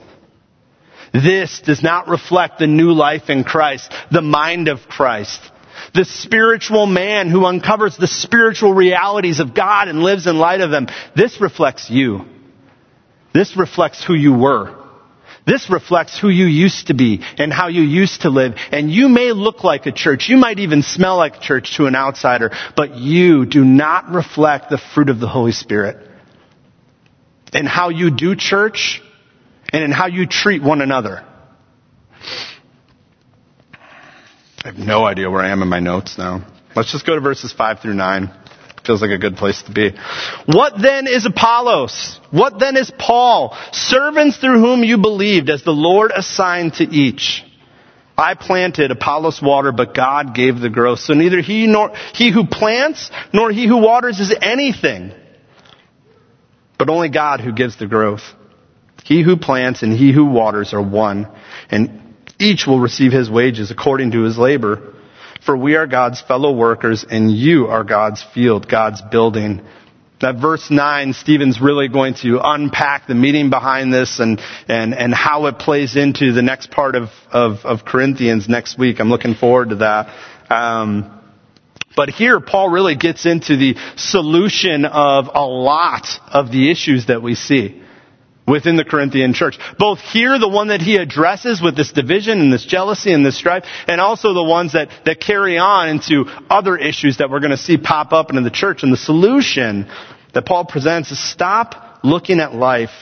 This 1.13 1.61
does 1.61 1.81
not 1.81 2.07
reflect 2.07 2.59
the 2.59 2.67
new 2.67 2.91
life 2.91 3.29
in 3.29 3.43
Christ, 3.43 3.91
the 4.11 4.21
mind 4.21 4.67
of 4.67 4.87
Christ. 4.87 5.39
The 5.93 6.05
spiritual 6.05 6.85
man 6.85 7.29
who 7.29 7.45
uncovers 7.45 7.97
the 7.97 8.07
spiritual 8.07 8.73
realities 8.73 9.39
of 9.39 9.53
God 9.53 9.87
and 9.87 10.03
lives 10.03 10.27
in 10.27 10.37
light 10.37 10.61
of 10.61 10.71
them. 10.71 10.87
This 11.15 11.39
reflects 11.39 11.89
you. 11.89 12.25
This 13.33 13.55
reflects 13.55 14.03
who 14.03 14.15
you 14.15 14.33
were. 14.33 14.75
This 15.45 15.69
reflects 15.69 16.19
who 16.19 16.27
you 16.27 16.45
used 16.45 16.87
to 16.87 16.93
be 16.93 17.21
and 17.37 17.53
how 17.53 17.69
you 17.69 17.81
used 17.81 18.23
to 18.23 18.29
live. 18.29 18.55
And 18.71 18.91
you 18.91 19.07
may 19.07 19.31
look 19.31 19.63
like 19.63 19.85
a 19.85 19.93
church. 19.93 20.27
You 20.27 20.35
might 20.35 20.59
even 20.59 20.81
smell 20.81 21.15
like 21.15 21.37
a 21.37 21.39
church 21.39 21.77
to 21.77 21.85
an 21.85 21.95
outsider, 21.95 22.51
but 22.75 22.95
you 22.95 23.45
do 23.45 23.63
not 23.63 24.09
reflect 24.09 24.69
the 24.69 24.77
fruit 24.77 25.09
of 25.09 25.21
the 25.21 25.27
Holy 25.27 25.53
Spirit. 25.53 26.05
And 27.53 27.65
how 27.65 27.89
you 27.89 28.11
do 28.11 28.35
church 28.35 29.01
and 29.73 29.83
in 29.83 29.91
how 29.91 30.07
you 30.07 30.27
treat 30.27 30.61
one 30.63 30.81
another. 30.81 31.23
I 34.63 34.71
have 34.71 34.77
no 34.77 35.05
idea 35.05 35.29
where 35.29 35.41
I 35.41 35.49
am 35.49 35.61
in 35.61 35.67
my 35.67 35.79
notes 35.79 36.17
now. 36.17 36.45
Let's 36.75 36.91
just 36.91 37.05
go 37.05 37.15
to 37.15 37.21
verses 37.21 37.53
5 37.53 37.79
through 37.79 37.93
9. 37.93 38.31
Feels 38.85 39.01
like 39.01 39.11
a 39.11 39.17
good 39.17 39.35
place 39.35 39.61
to 39.63 39.73
be. 39.73 39.91
What 40.45 40.81
then 40.81 41.07
is 41.07 41.25
Apollos? 41.25 42.19
What 42.31 42.59
then 42.59 42.77
is 42.77 42.91
Paul? 42.97 43.57
Servants 43.73 44.37
through 44.37 44.59
whom 44.61 44.83
you 44.83 44.97
believed 44.97 45.49
as 45.49 45.63
the 45.63 45.71
Lord 45.71 46.11
assigned 46.15 46.75
to 46.75 46.83
each. 46.83 47.43
I 48.17 48.33
planted, 48.33 48.89
Apollos 48.91 49.41
water, 49.41 49.71
but 49.71 49.93
God 49.93 50.33
gave 50.33 50.59
the 50.59 50.69
growth. 50.69 50.99
So 50.99 51.13
neither 51.13 51.41
he 51.41 51.67
nor 51.67 51.95
he 52.13 52.31
who 52.31 52.47
plants 52.47 53.11
nor 53.33 53.51
he 53.51 53.67
who 53.67 53.77
waters 53.77 54.19
is 54.19 54.33
anything, 54.41 55.11
but 56.79 56.89
only 56.89 57.09
God 57.09 57.41
who 57.41 57.51
gives 57.51 57.77
the 57.77 57.87
growth. 57.87 58.23
He 59.07 59.23
who 59.23 59.37
plants 59.37 59.83
and 59.83 59.93
he 59.93 60.11
who 60.11 60.25
waters 60.25 60.73
are 60.73 60.81
one, 60.81 61.29
and 61.71 62.13
each 62.39 62.67
will 62.67 62.81
receive 62.81 63.13
his 63.13 63.29
wages 63.29 63.71
according 63.71 64.11
to 64.11 64.23
his 64.23 64.37
labor. 64.37 64.95
For 65.45 65.55
we 65.55 65.77
are 65.77 65.87
God's 65.87 66.19
fellow 66.19 66.51
workers 66.51 67.05
and 67.09 67.31
you 67.31 67.67
are 67.67 67.85
God's 67.85 68.21
field, 68.33 68.67
God's 68.67 69.01
building. 69.01 69.61
That 70.19 70.41
verse 70.41 70.69
9, 70.69 71.13
Stephen's 71.13 71.61
really 71.61 71.87
going 71.87 72.15
to 72.15 72.41
unpack 72.43 73.07
the 73.07 73.15
meaning 73.15 73.49
behind 73.49 73.93
this 73.93 74.19
and, 74.19 74.41
and, 74.67 74.93
and 74.93 75.13
how 75.13 75.45
it 75.45 75.57
plays 75.57 75.95
into 75.95 76.33
the 76.33 76.41
next 76.41 76.69
part 76.69 76.95
of, 76.95 77.07
of, 77.31 77.59
of 77.63 77.85
Corinthians 77.85 78.49
next 78.49 78.77
week. 78.77 78.99
I'm 78.99 79.09
looking 79.09 79.35
forward 79.35 79.69
to 79.69 79.75
that. 79.77 80.13
Um, 80.49 81.17
but 81.95 82.09
here, 82.09 82.41
Paul 82.41 82.67
really 82.69 82.97
gets 82.97 83.25
into 83.25 83.55
the 83.55 83.75
solution 83.95 84.83
of 84.83 85.29
a 85.33 85.45
lot 85.45 86.07
of 86.27 86.51
the 86.51 86.69
issues 86.69 87.05
that 87.05 87.21
we 87.21 87.35
see 87.35 87.83
within 88.47 88.77
the 88.77 88.85
Corinthian 88.85 89.33
church. 89.33 89.59
Both 89.77 89.99
here, 89.99 90.39
the 90.39 90.47
one 90.47 90.69
that 90.69 90.81
he 90.81 90.95
addresses 90.95 91.61
with 91.61 91.75
this 91.75 91.91
division 91.91 92.39
and 92.39 92.51
this 92.51 92.65
jealousy 92.65 93.11
and 93.11 93.25
this 93.25 93.37
strife, 93.37 93.65
and 93.87 93.99
also 93.99 94.33
the 94.33 94.43
ones 94.43 94.73
that, 94.73 94.89
that 95.05 95.19
carry 95.19 95.57
on 95.57 95.89
into 95.89 96.25
other 96.49 96.77
issues 96.77 97.17
that 97.17 97.29
we're 97.29 97.41
going 97.41 97.51
to 97.51 97.57
see 97.57 97.77
pop 97.77 98.13
up 98.13 98.29
into 98.29 98.41
the 98.41 98.49
church. 98.49 98.83
And 98.83 98.93
the 98.93 98.97
solution 98.97 99.87
that 100.33 100.45
Paul 100.45 100.65
presents 100.65 101.11
is 101.11 101.19
stop 101.19 101.99
looking 102.03 102.39
at 102.39 102.55
life 102.55 102.95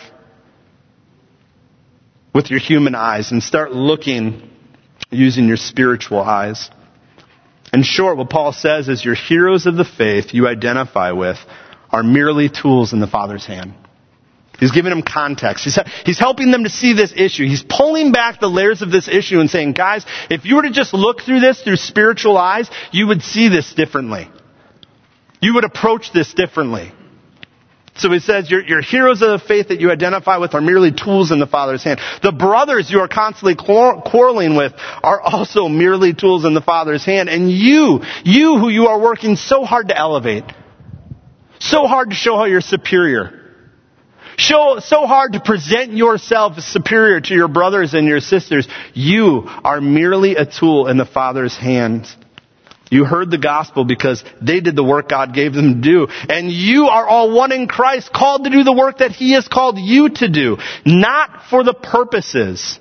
with 2.33 2.49
your 2.49 2.59
human 2.59 2.95
eyes 2.95 3.31
and 3.31 3.41
start 3.41 3.71
looking 3.71 4.49
using 5.11 5.47
your 5.47 5.57
spiritual 5.57 6.19
eyes. 6.19 6.69
In 7.71 7.83
short, 7.83 8.17
what 8.17 8.29
Paul 8.29 8.51
says 8.51 8.89
is 8.89 9.05
your 9.05 9.15
heroes 9.15 9.65
of 9.65 9.75
the 9.75 9.85
faith 9.85 10.33
you 10.33 10.47
identify 10.47 11.11
with 11.11 11.37
are 11.91 12.03
merely 12.03 12.49
tools 12.49 12.93
in 12.93 12.99
the 12.99 13.07
Father's 13.07 13.45
hand. 13.45 13.73
He's 14.59 14.71
giving 14.71 14.89
them 14.89 15.01
context. 15.01 15.63
He's, 15.63 15.77
he's 16.05 16.19
helping 16.19 16.51
them 16.51 16.63
to 16.63 16.69
see 16.69 16.93
this 16.93 17.13
issue. 17.15 17.45
He's 17.45 17.63
pulling 17.63 18.11
back 18.11 18.39
the 18.39 18.47
layers 18.47 18.81
of 18.81 18.91
this 18.91 19.07
issue 19.07 19.39
and 19.39 19.49
saying, 19.49 19.73
guys, 19.73 20.05
if 20.29 20.45
you 20.45 20.55
were 20.55 20.63
to 20.63 20.71
just 20.71 20.93
look 20.93 21.21
through 21.21 21.39
this 21.39 21.61
through 21.61 21.77
spiritual 21.77 22.37
eyes, 22.37 22.69
you 22.91 23.07
would 23.07 23.21
see 23.21 23.49
this 23.49 23.73
differently. 23.73 24.29
You 25.41 25.55
would 25.55 25.65
approach 25.65 26.11
this 26.13 26.33
differently. 26.33 26.91
So 27.97 28.11
he 28.11 28.19
says, 28.19 28.51
your, 28.51 28.61
your 28.61 28.81
heroes 28.81 29.21
of 29.21 29.39
the 29.39 29.47
faith 29.47 29.69
that 29.69 29.79
you 29.79 29.89
identify 29.89 30.37
with 30.37 30.53
are 30.53 30.59
merely 30.59 30.91
tools 30.91 31.31
in 31.31 31.39
the 31.39 31.47
Father's 31.47 31.83
hand. 31.83 32.01
The 32.21 32.33
brothers 32.33 32.91
you 32.91 32.99
are 32.99 33.07
constantly 33.07 33.55
quarreling 33.55 34.57
with 34.57 34.73
are 35.01 35.21
also 35.21 35.69
merely 35.69 36.13
tools 36.13 36.43
in 36.43 36.53
the 36.53 36.61
Father's 36.61 37.05
hand. 37.05 37.29
And 37.29 37.49
you, 37.49 38.01
you 38.25 38.57
who 38.57 38.67
you 38.67 38.87
are 38.87 38.99
working 38.99 39.37
so 39.37 39.63
hard 39.63 39.87
to 39.89 39.97
elevate, 39.97 40.43
so 41.59 41.87
hard 41.87 42.09
to 42.09 42.15
show 42.15 42.35
how 42.35 42.45
you're 42.45 42.59
superior, 42.59 43.44
Show, 44.37 44.79
so 44.79 45.07
hard 45.07 45.33
to 45.33 45.39
present 45.39 45.93
yourself 45.93 46.59
superior 46.59 47.21
to 47.21 47.33
your 47.33 47.47
brothers 47.47 47.93
and 47.93 48.07
your 48.07 48.19
sisters. 48.19 48.67
You 48.93 49.43
are 49.45 49.79
merely 49.79 50.35
a 50.35 50.45
tool 50.45 50.87
in 50.87 50.97
the 50.97 51.05
Father's 51.05 51.55
hands. 51.55 52.15
You 52.91 53.05
heard 53.05 53.31
the 53.31 53.37
gospel 53.37 53.83
because 53.83 54.23
they 54.41 54.59
did 54.59 54.75
the 54.75 54.83
work 54.83 55.09
God 55.09 55.33
gave 55.33 55.53
them 55.53 55.75
to 55.75 55.81
do. 55.81 56.07
And 56.29 56.51
you 56.51 56.87
are 56.87 57.07
all 57.07 57.35
one 57.35 57.51
in 57.51 57.67
Christ, 57.67 58.11
called 58.13 58.43
to 58.43 58.49
do 58.49 58.63
the 58.63 58.73
work 58.73 58.99
that 58.99 59.11
He 59.11 59.33
has 59.33 59.47
called 59.47 59.79
you 59.79 60.09
to 60.09 60.29
do. 60.29 60.57
Not 60.85 61.45
for 61.49 61.63
the 61.63 61.73
purposes 61.73 62.79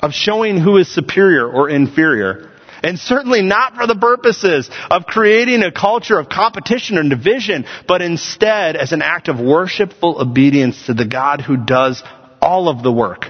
of 0.00 0.12
showing 0.12 0.58
who 0.58 0.78
is 0.78 0.92
superior 0.92 1.48
or 1.48 1.68
inferior. 1.70 2.51
And 2.82 2.98
certainly 2.98 3.42
not 3.42 3.76
for 3.76 3.86
the 3.86 3.94
purposes 3.94 4.68
of 4.90 5.06
creating 5.06 5.62
a 5.62 5.70
culture 5.70 6.18
of 6.18 6.28
competition 6.28 6.98
and 6.98 7.08
division, 7.08 7.64
but 7.86 8.02
instead 8.02 8.76
as 8.76 8.92
an 8.92 9.02
act 9.02 9.28
of 9.28 9.38
worshipful 9.38 10.20
obedience 10.20 10.86
to 10.86 10.94
the 10.94 11.06
God 11.06 11.40
who 11.40 11.56
does 11.56 12.02
all 12.40 12.68
of 12.68 12.82
the 12.82 12.92
work 12.92 13.26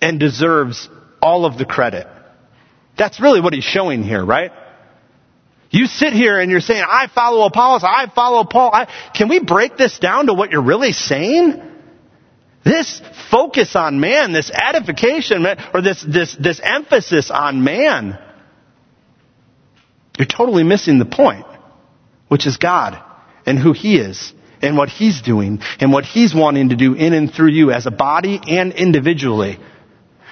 and 0.00 0.18
deserves 0.18 0.88
all 1.20 1.44
of 1.44 1.58
the 1.58 1.66
credit. 1.66 2.06
That's 2.96 3.20
really 3.20 3.40
what 3.40 3.52
he's 3.52 3.64
showing 3.64 4.02
here, 4.02 4.24
right? 4.24 4.52
You 5.70 5.86
sit 5.86 6.14
here 6.14 6.40
and 6.40 6.50
you're 6.50 6.60
saying, 6.60 6.82
I 6.86 7.08
follow 7.08 7.44
Apollos, 7.44 7.84
I 7.84 8.06
follow 8.14 8.44
Paul. 8.44 8.70
I, 8.72 8.88
can 9.14 9.28
we 9.28 9.38
break 9.40 9.76
this 9.76 9.98
down 9.98 10.26
to 10.26 10.34
what 10.34 10.50
you're 10.50 10.62
really 10.62 10.92
saying? 10.92 11.62
This 12.64 13.00
focus 13.30 13.76
on 13.76 14.00
man, 14.00 14.32
this 14.32 14.50
edification, 14.50 15.46
or 15.72 15.80
this, 15.80 16.02
this, 16.02 16.36
this 16.36 16.60
emphasis 16.62 17.30
on 17.30 17.64
man, 17.64 18.18
you're 20.18 20.26
totally 20.26 20.64
missing 20.64 20.98
the 20.98 21.06
point, 21.06 21.46
which 22.28 22.46
is 22.46 22.56
God 22.56 23.02
and 23.46 23.58
who 23.58 23.72
He 23.72 23.96
is 23.98 24.32
and 24.60 24.76
what 24.76 24.88
He's 24.88 25.22
doing 25.22 25.60
and 25.80 25.92
what 25.92 26.04
He's 26.04 26.34
wanting 26.34 26.70
to 26.70 26.76
do 26.76 26.94
in 26.94 27.12
and 27.12 27.32
through 27.32 27.50
you 27.50 27.70
as 27.70 27.86
a 27.86 27.90
body 27.90 28.40
and 28.48 28.72
individually. 28.72 29.58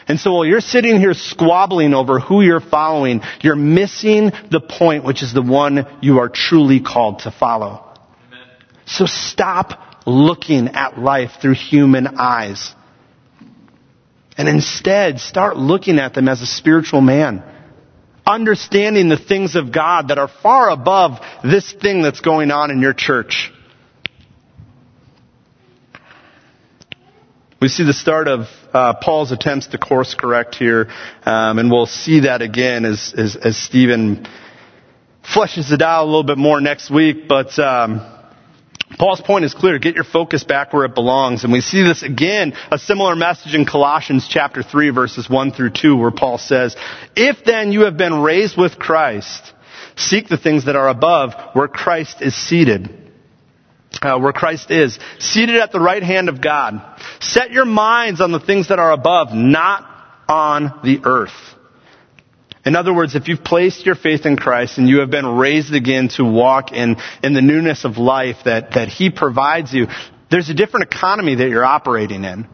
And 0.09 0.21
so 0.21 0.35
while 0.35 0.45
you're 0.45 0.61
sitting 0.61 1.01
here 1.01 1.15
squabbling 1.15 1.93
over 1.95 2.21
who 2.21 2.41
you're 2.41 2.61
following, 2.61 3.23
you're 3.41 3.57
missing 3.57 4.31
the 4.51 4.61
point, 4.61 5.05
which 5.05 5.23
is 5.23 5.33
the 5.35 5.43
one 5.43 5.87
you 6.01 6.19
are 6.19 6.29
truly 6.29 6.81
called 6.81 7.21
to 7.21 7.33
follow. 7.33 7.83
Amen. 8.29 8.47
So 8.87 9.07
stop 9.07 9.86
looking 10.07 10.69
at 10.69 10.99
life 10.99 11.33
through 11.43 11.55
human 11.55 12.07
eyes. 12.07 12.73
And 14.39 14.49
instead, 14.49 15.19
start 15.19 15.57
looking 15.57 15.99
at 15.99 16.15
them 16.15 16.29
as 16.29 16.41
a 16.43 16.47
spiritual 16.47 17.01
man. 17.01 17.43
Understanding 18.27 19.09
the 19.09 19.17
things 19.17 19.57
of 19.57 19.73
God 19.73 20.09
that 20.09 20.19
are 20.19 20.29
far 20.29 20.71
above 20.71 21.21
this 21.43 21.73
thing 21.73 22.03
that's 22.03 22.21
going 22.21 22.51
on 22.51 22.71
in 22.71 22.81
your 22.81 22.93
church. 22.93 23.53
We 27.61 27.69
see 27.69 27.85
the 27.85 27.95
start 27.95 28.29
of 28.29 28.47
uh, 28.73 28.95
Paul's 29.01 29.33
attempts 29.33 29.69
to 29.69 29.79
course 29.79 30.15
correct 30.15 30.57
here, 30.57 30.89
um, 31.25 31.59
and 31.59 31.71
we'll 31.71 31.87
see 31.87 32.21
that 32.21 32.43
again 32.43 32.85
as, 32.85 33.15
as, 33.17 33.35
as 33.35 33.57
Stephen 33.57 34.27
fleshes 35.25 35.73
it 35.73 35.81
out 35.81 36.05
a 36.05 36.07
little 36.07 36.23
bit 36.23 36.37
more 36.37 36.61
next 36.61 36.91
week. 36.91 37.27
But 37.27 37.59
um, 37.59 38.16
Paul's 38.99 39.21
point 39.21 39.45
is 39.45 39.55
clear. 39.55 39.79
Get 39.79 39.95
your 39.95 40.05
focus 40.05 40.45
back 40.45 40.73
where 40.73 40.85
it 40.85 40.95
belongs. 40.95 41.45
And 41.45 41.53
we 41.53 41.61
see 41.61 41.83
this 41.83 42.03
again, 42.03 42.55
a 42.71 42.79
similar 42.79 43.15
message 43.15 43.55
in 43.55 43.67
Colossians 43.67 44.27
chapter 44.29 44.63
3 44.63 44.91
verses 44.91 45.29
1 45.29 45.53
through 45.53 45.71
2 45.71 45.97
where 45.97 46.11
Paul 46.11 46.39
says, 46.39 46.77
If 47.15 47.45
then 47.45 47.73
you 47.73 47.83
have 47.83 47.97
been 47.97 48.23
raised 48.23 48.57
with 48.57 48.79
Christ, 48.79 49.53
seek 49.97 50.29
the 50.29 50.39
things 50.39 50.65
that 50.65 50.77
are 50.77 50.89
above 50.89 51.35
where 51.55 51.69
Christ 51.69 52.23
is 52.23 52.35
seated 52.35 53.07
uh, 54.03 54.19
where 54.19 54.33
Christ 54.33 54.71
is, 54.71 54.99
seated 55.19 55.57
at 55.57 55.73
the 55.73 55.81
right 55.81 56.03
hand 56.03 56.29
of 56.29 56.41
God. 56.41 56.83
Set 57.21 57.51
your 57.51 57.65
minds 57.65 58.21
on 58.21 58.33
the 58.33 58.41
things 58.41 58.69
that 58.69 58.79
are 58.79 58.93
above, 58.93 59.33
not 59.33 59.89
on 60.29 60.81
the 60.83 61.01
earth. 61.05 61.56
In 62.67 62.75
other 62.75 62.93
words, 62.93 63.15
if 63.15 63.29
you've 63.29 63.45
placed 63.45 63.87
your 63.87 63.95
faith 63.95 64.27
in 64.27 64.37
Christ 64.37 64.77
and 64.77 64.89
you 64.89 64.99
have 64.99 65.11
been 65.11 65.25
raised 65.25 65.73
again 65.73 66.09
to 66.17 66.25
walk 66.25 66.73
in, 66.73 66.97
in 67.23 67.33
the 67.33 67.41
newness 67.41 67.85
of 67.85 67.97
life 67.97 68.39
that, 68.45 68.73
that 68.73 68.89
He 68.89 69.09
provides 69.11 69.73
you, 69.73 69.87
there's 70.33 70.51
a 70.51 70.55
different 70.55 70.93
economy 70.93 71.37
that 71.37 71.49
you're 71.49 71.65
operating 71.65 72.25
in. 72.25 72.49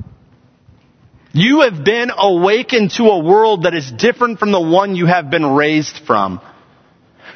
You 1.32 1.62
have 1.62 1.82
been 1.82 2.10
awakened 2.14 2.90
to 2.92 3.04
a 3.04 3.24
world 3.24 3.62
that 3.62 3.74
is 3.74 3.90
different 3.90 4.38
from 4.38 4.52
the 4.52 4.60
one 4.60 4.96
you 4.96 5.06
have 5.06 5.30
been 5.30 5.46
raised 5.46 6.00
from. 6.06 6.42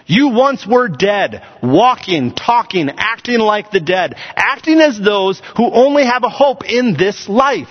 You 0.07 0.29
once 0.29 0.67
were 0.67 0.89
dead, 0.89 1.43
walking, 1.63 2.35
talking, 2.35 2.91
acting 2.97 3.39
like 3.39 3.71
the 3.71 3.81
dead, 3.81 4.15
acting 4.37 4.81
as 4.81 5.01
those 5.01 5.41
who 5.57 5.65
only 5.73 6.05
have 6.05 6.25
a 6.25 6.29
hope 6.29 6.65
in 6.65 6.95
this 6.95 7.27
life. 7.27 7.69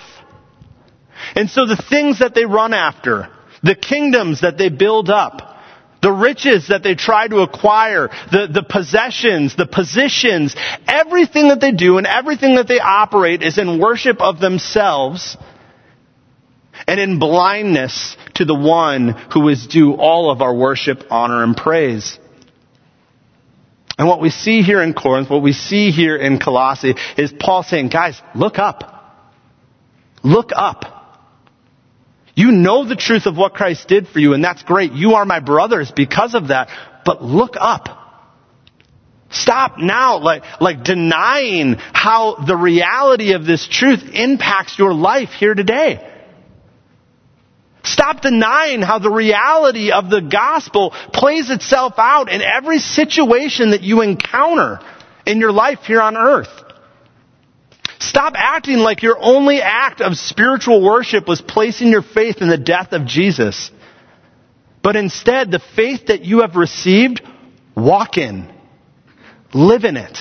And 1.36 1.48
so 1.50 1.68
the 1.68 1.78
things 1.78 2.20
that 2.20 2.34
they 2.34 2.46
run 2.46 2.74
after, 2.74 3.30
the 3.66 3.76
kingdoms 3.76 4.42
that 4.42 4.60
they 4.60 4.70
build 4.70 5.10
up, 5.10 5.58
the 6.04 6.12
riches 6.12 6.68
that 6.68 6.84
they 6.84 6.94
try 6.94 7.28
to 7.28 7.38
acquire, 7.40 8.10
the, 8.32 8.48
the 8.48 8.62
possessions, 8.62 9.56
the 9.56 9.66
positions, 9.66 10.56
everything 10.88 11.48
that 11.48 11.60
they 11.60 11.72
do 11.72 11.98
and 11.98 12.06
everything 12.06 12.56
that 12.56 12.68
they 12.68 12.80
operate 12.80 13.42
is 13.42 13.58
in 13.58 13.80
worship 13.80 14.22
of 14.22 14.40
themselves 14.40 15.36
and 16.88 17.00
in 17.00 17.18
blindness 17.18 18.16
to 18.36 18.46
the 18.46 18.54
one 18.54 19.10
who 19.34 19.50
is 19.50 19.66
due 19.66 19.94
all 19.94 20.30
of 20.30 20.44
our 20.44 20.54
worship, 20.54 21.04
honor, 21.10 21.44
and 21.44 21.58
praise. 21.58 22.20
And 23.98 24.08
what 24.08 24.22
we 24.22 24.30
see 24.30 24.62
here 24.62 24.84
in 24.84 24.94
Corinth, 24.94 25.32
what 25.32 25.42
we 25.42 25.54
see 25.54 25.90
here 25.90 26.18
in 26.18 26.38
Colossae 26.38 26.94
is 27.18 27.34
Paul 27.40 27.64
saying, 27.64 27.88
guys, 27.88 28.22
look 28.36 28.60
up. 28.60 29.24
Look 30.24 30.52
up. 30.54 30.95
You 32.36 32.52
know 32.52 32.86
the 32.86 32.98
truth 32.98 33.26
of 33.26 33.38
what 33.38 33.54
Christ 33.54 33.88
did 33.88 34.08
for 34.10 34.20
you, 34.20 34.34
and 34.34 34.44
that's 34.44 34.62
great. 34.64 34.92
You 34.92 35.14
are 35.14 35.26
my 35.26 35.40
brothers 35.40 35.92
because 35.96 36.36
of 36.36 36.50
that. 36.50 36.70
But 37.06 37.24
look 37.24 37.56
up. 37.58 37.88
Stop 39.30 39.78
now, 39.78 40.20
like, 40.20 40.44
like 40.60 40.84
denying 40.84 41.76
how 41.78 42.36
the 42.46 42.56
reality 42.56 43.34
of 43.34 43.46
this 43.46 43.68
truth 43.68 44.04
impacts 44.14 44.78
your 44.78 44.94
life 44.94 45.30
here 45.30 45.54
today. 45.54 46.12
Stop 47.84 48.22
denying 48.22 48.82
how 48.82 49.00
the 49.00 49.12
reality 49.12 49.92
of 49.92 50.10
the 50.10 50.22
gospel 50.22 50.92
plays 51.14 51.50
itself 51.50 51.94
out 51.98 52.32
in 52.32 52.42
every 52.42 52.80
situation 52.80 53.72
that 53.72 53.82
you 53.82 54.02
encounter 54.02 54.80
in 55.26 55.40
your 55.40 55.52
life 55.52 55.80
here 55.86 56.02
on 56.02 56.18
earth. 56.18 56.65
Stop 58.00 58.34
acting 58.36 58.78
like 58.78 59.04
your 59.04 59.18
only 59.20 59.62
act 59.62 60.02
of 60.02 60.18
spiritual 60.18 60.84
worship 60.84 61.28
was 61.28 61.42
placing 61.42 61.90
your 61.90 62.02
faith 62.02 62.42
in 62.42 62.50
the 62.50 62.58
death 62.58 62.92
of 62.92 63.06
Jesus. 63.06 63.72
But 64.84 64.96
instead, 64.96 65.50
the 65.50 65.62
faith 65.76 66.08
that 66.08 66.24
you 66.24 66.42
have 66.42 66.56
received, 66.56 67.22
walk 67.76 68.18
in. 68.18 68.54
Live 69.54 69.84
in 69.84 69.98
it. 69.98 70.18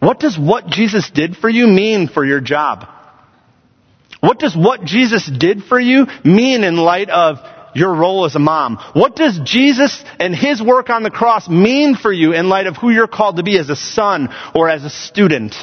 What 0.00 0.20
does 0.20 0.38
what 0.38 0.66
Jesus 0.66 1.08
did 1.10 1.36
for 1.36 1.48
you 1.48 1.66
mean 1.66 2.08
for 2.08 2.24
your 2.24 2.40
job? 2.40 2.86
What 4.20 4.38
does 4.38 4.56
what 4.56 4.84
Jesus 4.84 5.26
did 5.26 5.62
for 5.64 5.78
you 5.78 6.06
mean 6.24 6.64
in 6.64 6.76
light 6.76 7.10
of 7.10 7.38
your 7.74 7.94
role 7.94 8.24
as 8.24 8.34
a 8.34 8.40
mom? 8.40 8.78
What 8.94 9.14
does 9.14 9.38
Jesus 9.44 10.04
and 10.18 10.34
His 10.34 10.62
work 10.62 10.90
on 10.90 11.02
the 11.02 11.10
cross 11.10 11.48
mean 11.48 11.94
for 11.94 12.12
you 12.12 12.32
in 12.32 12.48
light 12.48 12.66
of 12.66 12.76
who 12.76 12.90
you're 12.90 13.06
called 13.06 13.36
to 13.36 13.42
be 13.42 13.58
as 13.58 13.70
a 13.70 13.76
son 13.76 14.28
or 14.54 14.68
as 14.68 14.84
a 14.84 14.90
student? 14.90 15.54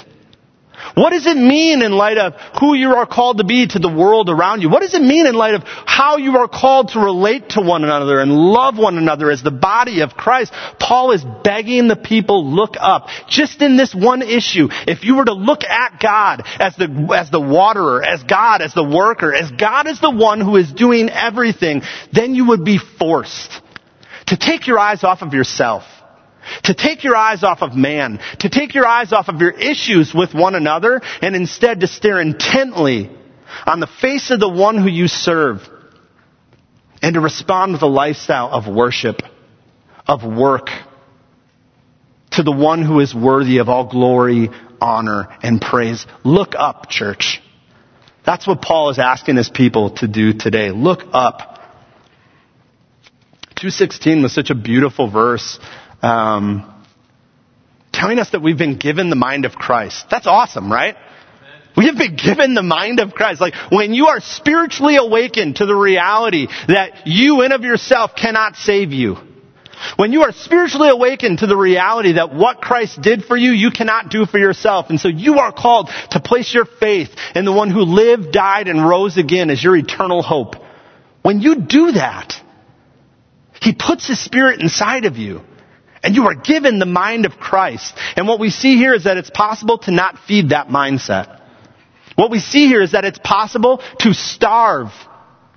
What 0.96 1.10
does 1.10 1.26
it 1.26 1.38
mean 1.38 1.82
in 1.82 1.92
light 1.94 2.20
of 2.20 2.36
who 2.60 2.76
you 2.76 2.96
are 2.96 3.08
called 3.08 3.40
to 3.40 3.44
be 3.44 3.66
to 3.66 3.80
the 3.80 3.90
world 3.90 4.30
around 4.30 4.62
you? 4.62 4.70
What 4.70 4.82
does 4.82 4.94
it 4.94 5.02
mean 5.02 5.26
in 5.26 5.34
light 5.34 5.56
of 5.56 5.64
how 5.66 6.18
you 6.18 6.38
are 6.38 6.48
called 6.48 6.90
to 6.90 7.00
relate 7.00 7.50
to 7.50 7.62
one 7.62 7.84
another 7.84 8.20
and 8.20 8.32
love 8.32 8.78
one 8.78 8.98
another 8.98 9.32
as 9.32 9.42
the 9.42 9.52
body 9.52 10.02
of 10.02 10.14
Christ? 10.14 10.54
Paul 10.80 11.12
is 11.12 11.26
begging 11.44 11.88
the 11.88 11.96
people 11.96 12.46
look 12.46 12.76
up. 12.80 13.08
Just 13.28 13.62
in 13.64 13.76
this 13.76 13.96
one 13.96 14.22
issue, 14.22 14.68
if 14.88 15.04
you 15.04 15.16
were 15.16 15.26
to 15.26 15.34
look 15.34 15.64
at 15.64 16.00
God 16.00 16.44
as 16.60 16.76
the, 16.76 17.16
as 17.16 17.32
the 17.32 17.42
waterer, 17.42 18.04
as 18.04 18.22
God 18.24 18.62
as 18.62 18.74
the 18.74 18.84
worker, 18.84 19.34
as 19.34 19.50
God 19.52 19.88
as 19.88 20.00
the 20.00 20.12
one 20.12 20.42
who 20.42 20.58
is 20.58 20.72
doing 20.72 21.10
everything, 21.10 21.82
then 22.12 22.36
you 22.36 22.50
would 22.50 22.64
be 22.64 22.78
forced 22.78 23.62
to 24.28 24.38
take 24.38 24.68
your 24.68 24.78
eyes 24.78 25.04
off 25.04 25.24
of 25.24 25.34
yourself 25.34 25.84
to 26.64 26.74
take 26.74 27.04
your 27.04 27.16
eyes 27.16 27.44
off 27.44 27.62
of 27.62 27.76
man, 27.76 28.20
to 28.40 28.50
take 28.50 28.74
your 28.74 28.86
eyes 28.86 29.12
off 29.12 29.28
of 29.28 29.40
your 29.40 29.52
issues 29.52 30.14
with 30.14 30.34
one 30.34 30.56
another, 30.56 31.02
and 31.22 31.36
instead 31.36 31.82
to 31.82 31.88
stare 31.88 32.20
intently 32.20 33.10
on 33.66 33.80
the 33.80 33.88
face 33.88 34.32
of 34.32 34.40
the 34.40 34.50
one 34.50 34.78
who 34.78 34.90
you 34.90 35.08
serve, 35.08 35.60
and 37.02 37.16
to 37.16 37.20
respond 37.20 37.74
with 37.74 37.82
a 37.82 37.88
lifestyle 37.88 38.50
of 38.50 38.74
worship, 38.74 39.22
of 40.08 40.24
work, 40.24 40.68
to 42.32 42.44
the 42.44 42.52
one 42.52 42.84
who 42.84 43.00
is 43.00 43.14
worthy 43.14 43.60
of 43.60 43.70
all 43.70 43.90
glory, 43.90 44.50
honor, 44.82 45.28
and 45.44 45.62
praise. 45.62 46.06
Look 46.24 46.54
up, 46.58 46.90
church. 46.90 47.42
That's 48.26 48.48
what 48.48 48.62
Paul 48.62 48.90
is 48.90 49.00
asking 49.00 49.36
his 49.36 49.50
people 49.50 49.92
to 49.98 50.08
do 50.08 50.34
today. 50.34 50.72
Look 50.72 51.02
up. 51.12 51.54
216 53.56 54.24
was 54.24 54.34
such 54.34 54.50
a 54.50 54.56
beautiful 54.56 55.10
verse 55.10 55.60
um, 56.04 56.70
telling 57.92 58.20
us 58.20 58.32
that 58.32 58.42
we've 58.42 58.58
been 58.58 58.78
given 58.78 59.10
the 59.10 59.16
mind 59.16 59.46
of 59.46 59.54
Christ. 59.54 60.06
That's 60.12 60.28
awesome, 60.28 60.72
right? 60.72 60.96
We 61.76 61.86
have 61.86 61.98
been 61.98 62.16
given 62.16 62.54
the 62.54 62.64
mind 62.64 63.00
of 63.00 63.14
Christ. 63.14 63.42
Like 63.42 63.56
when 63.72 63.94
you 63.94 64.08
are 64.08 64.20
spiritually 64.20 64.98
awakened 64.98 65.56
to 65.56 65.66
the 65.66 65.76
reality 65.76 66.48
that 66.68 67.08
you 67.08 67.42
in 67.42 67.52
of 67.52 67.64
yourself 67.64 68.12
cannot 68.16 68.56
save 68.56 68.92
you. 68.92 69.18
When 69.98 70.14
you 70.14 70.24
are 70.24 70.32
spiritually 70.32 70.90
awakened 70.90 71.40
to 71.40 71.48
the 71.48 71.58
reality 71.58 72.14
that 72.14 72.34
what 72.34 72.62
Christ 72.62 73.02
did 73.02 73.26
for 73.26 73.36
you, 73.36 73.52
you 73.52 73.72
cannot 73.72 74.10
do 74.10 74.26
for 74.26 74.38
yourself. 74.38 74.90
And 74.90 75.00
so 75.00 75.08
you 75.08 75.40
are 75.40 75.52
called 75.52 75.90
to 76.12 76.20
place 76.20 76.54
your 76.54 76.66
faith 76.66 77.10
in 77.36 77.44
the 77.44 77.52
one 77.52 77.70
who 77.70 77.82
lived, 77.82 78.32
died, 78.32 78.68
and 78.68 78.88
rose 78.88 79.18
again 79.18 79.50
as 79.50 79.64
your 79.64 79.76
eternal 79.76 80.22
hope. 80.22 80.56
When 81.22 81.42
you 81.42 81.56
do 81.56 81.94
that, 81.94 82.34
He 83.62 83.74
puts 83.74 84.08
His 84.08 84.24
Spirit 84.24 84.62
inside 84.62 85.06
of 85.06 85.18
you. 85.18 85.42
And 86.04 86.16
you 86.16 86.28
are 86.28 86.36
given 86.36 86.80
the 86.80 86.86
mind 86.86 87.26
of 87.26 87.40
Christ. 87.40 87.96
And 88.18 88.28
what 88.28 88.40
we 88.40 88.50
see 88.50 88.76
here 88.76 88.94
is 88.94 89.06
that 89.06 89.18
it's 89.18 89.30
possible 89.30 89.78
to 89.80 89.92
not 89.92 90.20
feed 90.28 90.50
that 90.50 90.68
mindset. 90.68 91.40
What 92.16 92.30
we 92.30 92.40
see 92.40 92.68
here 92.68 92.82
is 92.82 92.92
that 92.92 93.06
it's 93.06 93.20
possible 93.20 93.82
to 94.00 94.14
starve 94.14 94.90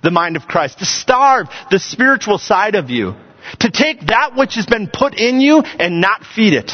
the 0.01 0.11
mind 0.11 0.37
of 0.37 0.47
Christ, 0.47 0.79
to 0.79 0.85
starve 0.85 1.47
the 1.69 1.79
spiritual 1.79 2.37
side 2.37 2.75
of 2.75 2.89
you, 2.89 3.15
to 3.59 3.69
take 3.69 4.07
that 4.07 4.35
which 4.35 4.55
has 4.55 4.65
been 4.65 4.87
put 4.87 5.19
in 5.19 5.41
you 5.41 5.59
and 5.59 5.99
not 5.99 6.23
feed 6.23 6.53
it. 6.53 6.71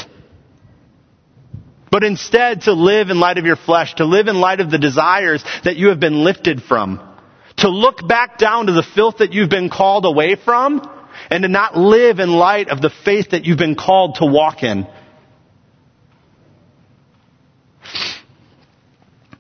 But 1.90 2.04
instead 2.04 2.62
to 2.64 2.74
live 2.74 3.10
in 3.10 3.20
light 3.20 3.38
of 3.38 3.46
your 3.46 3.56
flesh, 3.56 3.96
to 3.96 4.06
live 4.06 4.28
in 4.28 4.40
light 4.40 4.60
of 4.60 4.72
the 4.72 4.80
desires 4.80 5.44
that 5.64 5.76
you 5.76 5.90
have 5.90 6.00
been 6.00 6.24
lifted 6.24 6.62
from, 6.62 7.02
to 7.58 7.70
look 7.70 8.08
back 8.08 8.38
down 8.38 8.68
to 8.68 8.72
the 8.72 8.84
filth 8.84 9.18
that 9.18 9.34
you've 9.34 9.50
been 9.50 9.70
called 9.70 10.06
away 10.06 10.36
from, 10.36 10.90
and 11.30 11.44
to 11.44 11.50
not 11.50 11.78
live 11.78 12.20
in 12.20 12.30
light 12.30 12.70
of 12.70 12.82
the 12.82 12.90
faith 12.90 13.32
that 13.32 13.46
you've 13.46 13.58
been 13.58 13.76
called 13.76 14.16
to 14.16 14.26
walk 14.26 14.64
in. 14.64 14.88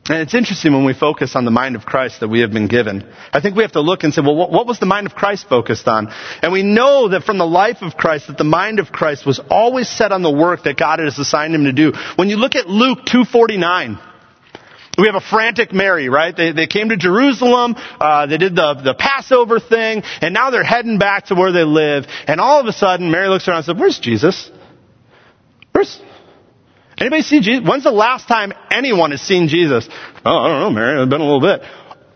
And 0.10 0.17
it's 0.17 0.34
interesting 0.34 0.74
when 0.74 0.84
we 0.84 0.93
focus 0.93 1.34
on 1.34 1.46
the 1.46 1.52
mind 1.52 1.78
of 1.78 1.86
Christ 1.86 2.19
that 2.19 2.28
we 2.28 2.41
have 2.41 2.52
been 2.52 2.67
given. 2.67 3.10
I 3.32 3.39
think 3.39 3.56
we 3.56 3.63
have 3.63 3.72
to 3.72 3.80
look 3.80 4.04
and 4.04 4.13
say, 4.13 4.22
well, 4.22 4.36
what 4.36 4.67
was 4.67 4.78
the 4.78 4.86
mind 4.86 5.08
of 5.08 5.15
Christ 5.15 5.48
focused 5.48 5.88
on? 5.88 6.12
And 6.41 6.52
we 6.52 6.62
know 6.62 7.10
that 7.10 7.24
from 7.24 7.38
the 7.38 7.46
life 7.46 7.78
of 7.82 7.96
Christ, 7.96 8.28
that 8.28 8.38
the 8.38 8.43
mind 8.43 8.80
of 8.80 8.91
Christ 8.91 9.26
was 9.26 9.39
always 9.50 9.88
set 9.88 10.12
on 10.12 10.22
the 10.22 10.32
work 10.32 10.63
that 10.63 10.76
God 10.78 11.00
has 11.00 11.17
assigned 11.17 11.56
him 11.56 11.63
to 11.63 11.72
do. 11.72 11.93
When 12.17 12.28
you 12.28 12.36
look 12.36 12.56
at 12.56 12.67
Luke 12.67 13.06
249, 13.06 13.98
we 14.98 15.08
have 15.08 15.16
a 15.16 15.22
frantic 15.22 15.74
Mary, 15.74 16.10
right? 16.10 16.36
They, 16.36 16.52
they 16.52 16.68
came 16.68 16.90
to 16.90 16.98
Jerusalem, 16.98 17.76
uh, 17.78 18.28
they 18.28 18.38
did 18.38 18.56
the, 18.56 18.76
the 18.76 18.94
Passover 18.94 19.60
thing, 19.60 20.04
and 20.22 20.34
now 20.34 20.52
they're 20.52 20.64
heading 20.64 21.00
back 21.00 21.26
to 21.28 21.36
where 21.36 21.52
they 21.52 21.64
live. 21.64 22.06
And 22.28 22.40
all 22.40 22.60
of 22.60 22.68
a 22.68 22.74
sudden, 22.74 23.10
Mary 23.10 23.28
looks 23.28 23.48
around 23.48 23.58
and 23.58 23.66
says, 23.66 23.76
where's 23.78 24.00
Jesus? 24.00 24.52
Where's, 25.72 26.00
anybody 26.98 27.24
see 27.24 27.40
Jesus? 27.40 27.68
When's 27.68 27.84
the 27.84 27.92
last 27.92 28.28
time 28.28 28.54
anyone 28.70 29.12
has 29.12 29.22
seen 29.22 29.48
Jesus? 29.48 29.90
Oh, 30.26 30.38
I 30.38 30.48
don't 30.50 30.60
know, 30.60 30.70
Mary, 30.70 31.02
it's 31.02 31.10
been 31.10 31.22
a 31.22 31.26
little 31.26 31.42
bit 31.42 31.62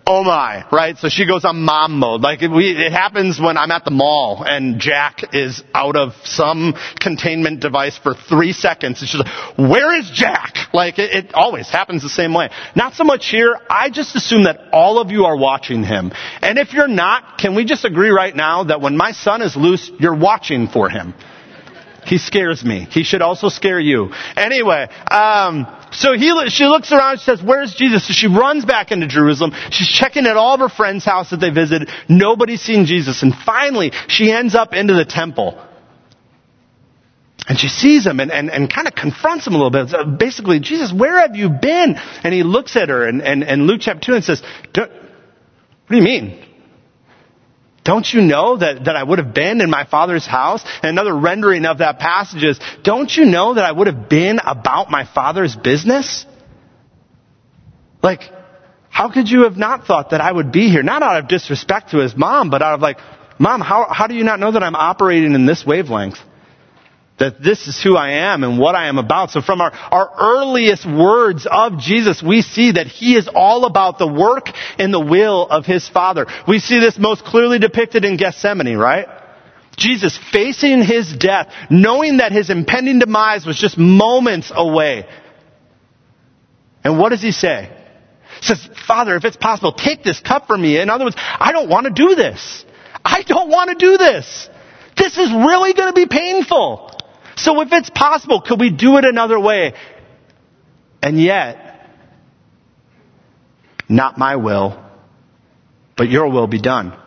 oh 0.08 0.24
my, 0.24 0.66
right? 0.72 0.98
So 0.98 1.10
she 1.10 1.28
goes 1.28 1.44
on 1.44 1.62
mom 1.62 2.00
mode. 2.00 2.22
Like 2.22 2.42
it, 2.42 2.50
we, 2.50 2.72
it 2.72 2.92
happens 2.92 3.40
when 3.40 3.58
I'm 3.58 3.72
at 3.72 3.84
the 3.84 3.92
mall 3.92 4.44
and 4.48 4.80
Jack 4.80 5.36
is 5.36 5.64
out 5.74 5.98
of 5.98 6.14
some 6.24 6.76
containment 7.00 7.60
device 7.60 7.98
for 7.98 8.14
three 8.14 8.54
seconds. 8.54 9.02
And 9.02 9.10
she's 9.10 9.20
like, 9.20 9.58
where 9.58 10.00
is 10.00 10.10
Jack? 10.10 10.74
Like 10.74 10.98
it, 10.98 11.12
it 11.12 11.34
always 11.34 11.70
happens 11.70 12.04
the 12.04 12.10
same 12.10 12.34
way. 12.34 12.50
Not 12.76 12.94
so 12.94 13.04
much 13.04 13.28
here. 13.28 13.60
I 13.70 13.90
just 13.90 14.16
assume 14.16 14.46
that 14.46 14.70
all 14.72 15.00
of 15.00 15.12
you 15.12 15.26
are 15.26 15.38
watching 15.38 15.84
him. 15.84 16.14
And 16.42 16.58
if 16.58 16.74
you're 16.74 16.88
not, 16.88 17.38
can 17.38 17.54
we 17.54 17.66
just 17.66 17.84
agree 17.84 18.10
right 18.10 18.36
now 18.36 18.64
that 18.64 18.80
when 18.80 18.96
my 18.96 19.12
son 19.12 19.42
is 19.42 19.58
loose, 19.58 19.92
you're 20.00 20.18
watching 20.18 20.68
for 20.68 20.90
him? 20.90 21.14
He 22.06 22.18
scares 22.18 22.64
me. 22.64 22.88
He 22.90 23.04
should 23.04 23.22
also 23.22 23.50
scare 23.50 23.82
you. 23.82 24.14
Anyway, 24.38 24.88
um, 25.12 25.68
so 25.92 26.14
he, 26.14 26.50
she 26.50 26.66
looks 26.66 26.92
around, 26.92 27.20
she 27.20 27.24
says, 27.24 27.42
where's 27.42 27.74
Jesus? 27.74 28.08
So 28.08 28.14
she 28.14 28.28
runs 28.28 28.66
back 28.66 28.92
into 28.92 29.08
Jerusalem. 29.08 29.54
She's 29.72 29.88
checking 29.88 30.26
at 30.26 30.38
all 30.38 30.56
of 30.56 30.60
her 30.60 30.70
friends' 30.70 31.06
house 31.06 31.30
that 31.30 31.38
they 31.38 31.50
visited. 31.50 31.90
Nobody's 32.10 32.62
seen 32.62 32.86
Jesus. 32.86 33.24
And 33.24 33.34
finally, 33.34 33.92
she 34.08 34.32
ends 34.32 34.56
up 34.56 34.74
into 34.74 34.94
the 34.94 35.06
temple. 35.06 35.64
And 37.48 37.58
she 37.58 37.70
sees 37.70 38.06
him 38.06 38.20
and, 38.20 38.32
and, 38.32 38.50
and 38.50 38.72
kind 38.72 38.88
of 38.88 38.96
confronts 38.96 39.48
him 39.48 39.54
a 39.54 39.58
little 39.58 39.72
bit. 39.72 39.90
So 39.90 40.04
basically, 40.04 40.60
Jesus, 40.60 40.92
where 40.92 41.20
have 41.20 41.36
you 41.36 41.50
been? 41.50 41.96
And 42.24 42.34
he 42.34 42.44
looks 42.44 42.76
at 42.76 42.90
her 42.90 43.08
and, 43.08 43.22
and, 43.22 43.44
and 43.44 43.66
Luke 43.66 43.80
chapter 43.82 44.08
2 44.08 44.16
and 44.16 44.24
says, 44.24 44.42
what 44.76 44.90
do 45.90 45.96
you 45.96 46.04
mean? 46.04 46.47
Don't 47.88 48.06
you 48.14 48.20
know 48.20 48.58
that, 48.58 48.84
that 48.84 48.98
I 48.98 49.02
would 49.02 49.18
have 49.18 49.34
been 49.34 49.62
in 49.62 49.70
my 49.70 49.86
father's 49.86 50.26
house? 50.26 50.62
And 50.84 50.90
another 50.90 51.16
rendering 51.16 51.64
of 51.66 51.78
that 51.78 52.00
passage 52.00 52.44
is, 52.44 52.60
don't 52.84 53.10
you 53.16 53.24
know 53.24 53.54
that 53.54 53.64
I 53.64 53.72
would 53.72 53.88
have 53.88 54.10
been 54.10 54.40
about 54.46 54.92
my 54.92 55.06
father's 55.06 55.56
business? 55.56 56.26
Like, 58.04 58.24
how 58.90 59.10
could 59.10 59.30
you 59.30 59.44
have 59.44 59.56
not 59.56 59.88
thought 59.88 60.10
that 60.10 60.20
I 60.20 60.30
would 60.30 60.52
be 60.52 60.68
here? 60.70 60.84
Not 60.84 61.02
out 61.02 61.16
of 61.16 61.30
disrespect 61.30 61.92
to 61.92 62.00
his 62.00 62.14
mom, 62.14 62.50
but 62.50 62.62
out 62.62 62.74
of 62.74 62.82
like, 62.82 62.98
mom, 63.40 63.62
how, 63.62 63.88
how 63.90 64.08
do 64.08 64.16
you 64.16 64.26
not 64.26 64.42
know 64.42 64.52
that 64.52 64.64
I'm 64.64 64.76
operating 64.76 65.34
in 65.34 65.46
this 65.46 65.66
wavelength? 65.66 66.18
That 67.20 67.42
this 67.42 67.68
is 67.68 67.82
who 67.82 67.96
I 67.96 68.32
am 68.32 68.44
and 68.44 68.60
what 68.60 68.76
I 68.76 68.88
am 68.88 68.98
about. 68.98 69.32
So 69.32 69.42
from 69.42 69.60
our, 69.60 69.72
our 69.72 70.12
earliest 70.20 70.86
words 70.86 71.48
of 71.50 71.80
Jesus, 71.80 72.22
we 72.22 72.42
see 72.42 72.74
that 72.74 72.88
He 72.88 73.16
is 73.16 73.28
all 73.34 73.66
about 73.66 73.98
the 73.98 74.08
work 74.08 74.50
and 74.78 74.94
the 74.94 75.00
will 75.00 75.48
of 75.48 75.66
His 75.66 75.88
Father. 75.90 76.28
We 76.48 76.60
see 76.60 76.80
this 76.80 76.98
most 77.00 77.24
clearly 77.26 77.60
depicted 77.60 78.06
in 78.06 78.18
Gethsemane, 78.18 78.78
right? 78.78 79.08
Jesus 79.78 80.20
facing 80.32 80.84
His 80.84 81.16
death, 81.16 81.52
knowing 81.70 82.18
that 82.18 82.32
His 82.32 82.50
impending 82.50 83.00
demise 83.00 83.46
was 83.46 83.58
just 83.58 83.78
moments 83.78 84.52
away. 84.54 85.08
And 86.84 87.00
what 87.00 87.10
does 87.10 87.22
He 87.22 87.32
say? 87.32 87.72
He 88.42 88.46
says, 88.46 88.70
Father, 88.88 89.16
if 89.16 89.26
it's 89.26 89.38
possible, 89.38 89.72
take 89.72 90.04
this 90.04 90.20
cup 90.20 90.46
from 90.46 90.62
me. 90.62 90.80
In 90.80 90.92
other 90.92 91.06
words, 91.06 91.16
I 91.18 91.52
don't 91.52 91.70
want 91.70 91.86
to 91.86 91.92
do 91.92 92.14
this. 92.14 92.64
I 93.04 93.24
don't 93.24 93.50
want 93.50 93.72
to 93.72 93.76
do 93.76 93.98
this. 93.98 94.50
This 94.96 95.18
is 95.18 95.32
really 95.32 95.74
going 95.74 95.94
to 95.94 96.00
be 96.00 96.08
painful. 96.08 96.92
So 97.38 97.62
if 97.62 97.72
it's 97.72 97.90
possible, 97.90 98.42
could 98.42 98.60
we 98.60 98.72
do 98.72 98.98
it 98.98 99.06
another 99.06 99.40
way? 99.40 99.74
And 101.02 101.22
yet, 101.22 101.88
not 103.88 104.18
my 104.18 104.36
will, 104.36 104.84
but 105.96 106.10
your 106.10 106.30
will 106.30 106.48
be 106.48 106.60
done. 106.60 106.98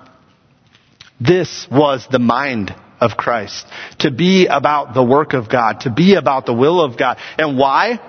This 1.21 1.67
was 1.71 2.07
the 2.11 2.19
mind 2.19 2.75
of 3.01 3.17
Christ. 3.17 3.67
To 4.01 4.11
be 4.11 4.47
about 4.47 4.95
the 4.95 5.03
work 5.03 5.35
of 5.35 5.51
God, 5.51 5.81
to 5.81 5.91
be 5.91 6.15
about 6.15 6.47
the 6.47 6.55
will 6.55 6.81
of 6.81 6.97
God. 6.97 7.19
And 7.37 7.59
why? 7.59 8.01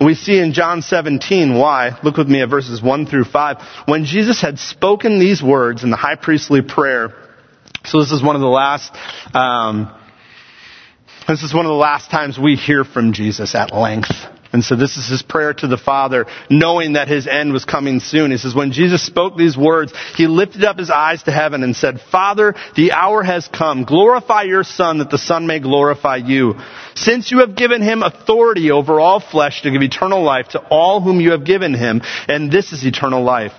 We 0.00 0.14
see 0.14 0.38
in 0.38 0.52
John 0.52 0.82
17 0.82 1.56
why. 1.56 1.98
Look 2.02 2.16
with 2.16 2.28
me 2.28 2.42
at 2.42 2.50
verses 2.50 2.82
1 2.82 3.06
through 3.06 3.24
5. 3.24 3.56
When 3.86 4.04
Jesus 4.04 4.40
had 4.40 4.58
spoken 4.58 5.18
these 5.18 5.42
words 5.42 5.84
in 5.84 5.90
the 5.90 5.96
high 5.96 6.16
priestly 6.16 6.62
prayer, 6.62 7.14
so 7.84 8.00
this 8.00 8.12
is 8.12 8.22
one 8.22 8.34
of 8.34 8.42
the 8.42 8.48
last 8.48 8.92
um, 9.34 9.94
this 11.30 11.42
is 11.42 11.54
one 11.54 11.64
of 11.64 11.70
the 11.70 11.76
last 11.76 12.10
times 12.10 12.38
we 12.38 12.56
hear 12.56 12.84
from 12.84 13.12
Jesus 13.12 13.54
at 13.54 13.72
length. 13.72 14.10
And 14.52 14.64
so 14.64 14.74
this 14.74 14.96
is 14.96 15.08
his 15.08 15.22
prayer 15.22 15.54
to 15.54 15.68
the 15.68 15.76
Father, 15.76 16.26
knowing 16.50 16.94
that 16.94 17.06
his 17.06 17.28
end 17.28 17.52
was 17.52 17.64
coming 17.64 18.00
soon. 18.00 18.32
He 18.32 18.36
says, 18.36 18.52
when 18.52 18.72
Jesus 18.72 19.06
spoke 19.06 19.36
these 19.36 19.56
words, 19.56 19.92
he 20.16 20.26
lifted 20.26 20.64
up 20.64 20.76
his 20.76 20.90
eyes 20.90 21.22
to 21.24 21.30
heaven 21.30 21.62
and 21.62 21.76
said, 21.76 22.00
Father, 22.00 22.56
the 22.74 22.90
hour 22.90 23.22
has 23.22 23.46
come. 23.46 23.84
Glorify 23.84 24.42
your 24.42 24.64
Son 24.64 24.98
that 24.98 25.10
the 25.10 25.18
Son 25.18 25.46
may 25.46 25.60
glorify 25.60 26.16
you. 26.16 26.54
Since 26.96 27.30
you 27.30 27.38
have 27.38 27.54
given 27.54 27.80
him 27.80 28.02
authority 28.02 28.72
over 28.72 28.98
all 28.98 29.20
flesh 29.20 29.62
to 29.62 29.70
give 29.70 29.82
eternal 29.82 30.24
life 30.24 30.48
to 30.48 30.58
all 30.58 31.00
whom 31.00 31.20
you 31.20 31.30
have 31.30 31.44
given 31.44 31.72
him, 31.72 32.00
and 32.26 32.50
this 32.50 32.72
is 32.72 32.84
eternal 32.84 33.22
life, 33.22 33.54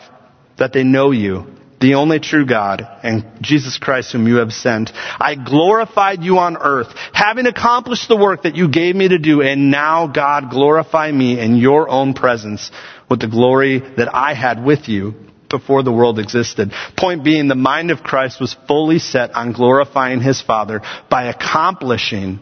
that 0.57 0.73
they 0.73 0.83
know 0.83 1.11
you, 1.11 1.47
the 1.81 1.95
only 1.95 2.19
true 2.19 2.45
God, 2.45 2.87
and 3.01 3.25
Jesus 3.41 3.79
Christ 3.79 4.11
whom 4.11 4.27
you 4.27 4.37
have 4.37 4.53
sent. 4.53 4.91
I 4.93 5.35
glorified 5.35 6.23
you 6.23 6.37
on 6.37 6.55
earth, 6.55 6.93
having 7.11 7.47
accomplished 7.47 8.07
the 8.07 8.15
work 8.15 8.43
that 8.43 8.55
you 8.55 8.69
gave 8.69 8.95
me 8.95 9.09
to 9.09 9.17
do, 9.17 9.41
and 9.41 9.71
now 9.71 10.07
God 10.07 10.51
glorify 10.51 11.11
me 11.11 11.39
in 11.39 11.55
your 11.55 11.89
own 11.89 12.13
presence 12.13 12.71
with 13.09 13.19
the 13.19 13.27
glory 13.27 13.79
that 13.79 14.13
I 14.13 14.35
had 14.35 14.63
with 14.63 14.87
you 14.87 15.15
before 15.49 15.81
the 15.83 15.91
world 15.91 16.19
existed. 16.19 16.71
Point 16.95 17.23
being, 17.23 17.47
the 17.47 17.55
mind 17.55 17.89
of 17.91 18.03
Christ 18.03 18.39
was 18.39 18.55
fully 18.67 18.99
set 18.99 19.31
on 19.33 19.51
glorifying 19.51 20.21
his 20.21 20.39
Father 20.39 20.81
by 21.09 21.25
accomplishing 21.25 22.39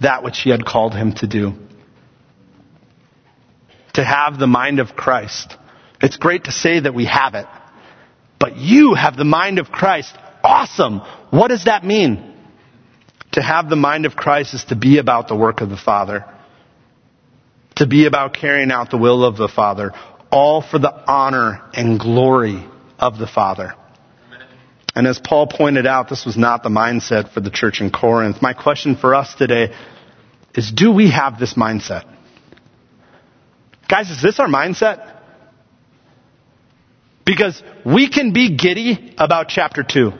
that 0.00 0.22
which 0.22 0.40
he 0.40 0.50
had 0.50 0.64
called 0.66 0.94
him 0.94 1.14
to 1.14 1.26
do. 1.26 1.54
To 3.94 4.04
have 4.04 4.38
the 4.38 4.46
mind 4.46 4.80
of 4.80 4.94
Christ. 4.94 5.56
It's 6.02 6.18
great 6.18 6.44
to 6.44 6.52
say 6.52 6.80
that 6.80 6.94
we 6.94 7.06
have 7.06 7.34
it. 7.34 7.46
But 8.38 8.56
you 8.56 8.94
have 8.94 9.16
the 9.16 9.24
mind 9.24 9.58
of 9.58 9.70
Christ. 9.70 10.14
Awesome. 10.42 11.00
What 11.30 11.48
does 11.48 11.64
that 11.64 11.84
mean? 11.84 12.34
To 13.32 13.42
have 13.42 13.68
the 13.68 13.76
mind 13.76 14.06
of 14.06 14.16
Christ 14.16 14.54
is 14.54 14.64
to 14.66 14.76
be 14.76 14.98
about 14.98 15.28
the 15.28 15.36
work 15.36 15.60
of 15.60 15.68
the 15.68 15.76
Father. 15.76 16.24
To 17.76 17.86
be 17.86 18.06
about 18.06 18.34
carrying 18.34 18.70
out 18.70 18.90
the 18.90 18.96
will 18.96 19.24
of 19.24 19.36
the 19.36 19.48
Father. 19.48 19.92
All 20.30 20.62
for 20.62 20.78
the 20.78 20.92
honor 21.10 21.62
and 21.74 21.98
glory 21.98 22.66
of 22.98 23.18
the 23.18 23.26
Father. 23.26 23.74
And 24.94 25.06
as 25.06 25.18
Paul 25.18 25.46
pointed 25.46 25.86
out, 25.86 26.08
this 26.08 26.24
was 26.24 26.38
not 26.38 26.62
the 26.62 26.70
mindset 26.70 27.30
for 27.30 27.40
the 27.40 27.50
church 27.50 27.82
in 27.82 27.90
Corinth. 27.90 28.40
My 28.40 28.54
question 28.54 28.96
for 28.96 29.14
us 29.14 29.34
today 29.34 29.74
is 30.54 30.72
do 30.72 30.90
we 30.90 31.10
have 31.10 31.38
this 31.38 31.52
mindset? 31.52 32.10
Guys, 33.88 34.10
is 34.10 34.22
this 34.22 34.40
our 34.40 34.48
mindset? 34.48 35.15
Because 37.26 37.60
we 37.84 38.08
can 38.08 38.32
be 38.32 38.56
giddy 38.56 39.14
about 39.18 39.48
chapter 39.48 39.82
2. 39.82 40.12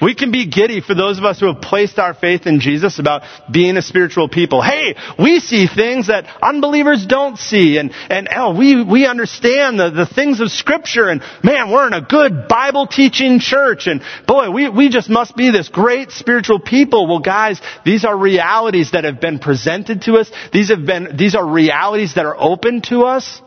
We 0.00 0.14
can 0.14 0.30
be 0.30 0.46
giddy 0.46 0.80
for 0.80 0.94
those 0.94 1.18
of 1.18 1.24
us 1.24 1.40
who 1.40 1.52
have 1.52 1.60
placed 1.60 1.98
our 1.98 2.14
faith 2.14 2.46
in 2.46 2.60
Jesus 2.60 2.98
about 2.98 3.22
being 3.50 3.76
a 3.76 3.82
spiritual 3.82 4.28
people. 4.28 4.62
Hey, 4.62 4.94
we 5.18 5.40
see 5.40 5.66
things 5.66 6.06
that 6.06 6.26
unbelievers 6.40 7.04
don't 7.04 7.36
see 7.36 7.78
and, 7.78 7.92
and 8.08 8.28
oh, 8.34 8.56
we, 8.56 8.80
we 8.80 9.06
understand 9.06 9.80
the, 9.80 9.90
the 9.90 10.06
things 10.06 10.40
of 10.40 10.50
scripture 10.50 11.08
and 11.08 11.22
man, 11.42 11.72
we're 11.72 11.86
in 11.86 11.92
a 11.94 12.00
good 12.00 12.46
Bible 12.46 12.86
teaching 12.86 13.40
church 13.40 13.88
and 13.88 14.02
boy, 14.26 14.50
we, 14.50 14.68
we 14.68 14.88
just 14.88 15.08
must 15.08 15.34
be 15.34 15.50
this 15.50 15.68
great 15.68 16.12
spiritual 16.12 16.60
people. 16.60 17.08
Well 17.08 17.18
guys, 17.18 17.60
these 17.84 18.04
are 18.04 18.16
realities 18.16 18.92
that 18.92 19.04
have 19.04 19.20
been 19.20 19.40
presented 19.40 20.02
to 20.02 20.14
us. 20.14 20.30
These 20.52 20.68
have 20.68 20.86
been, 20.86 21.16
these 21.16 21.34
are 21.34 21.44
realities 21.44 22.14
that 22.14 22.24
are 22.24 22.36
open 22.38 22.82
to 22.82 23.02
us. 23.02 23.42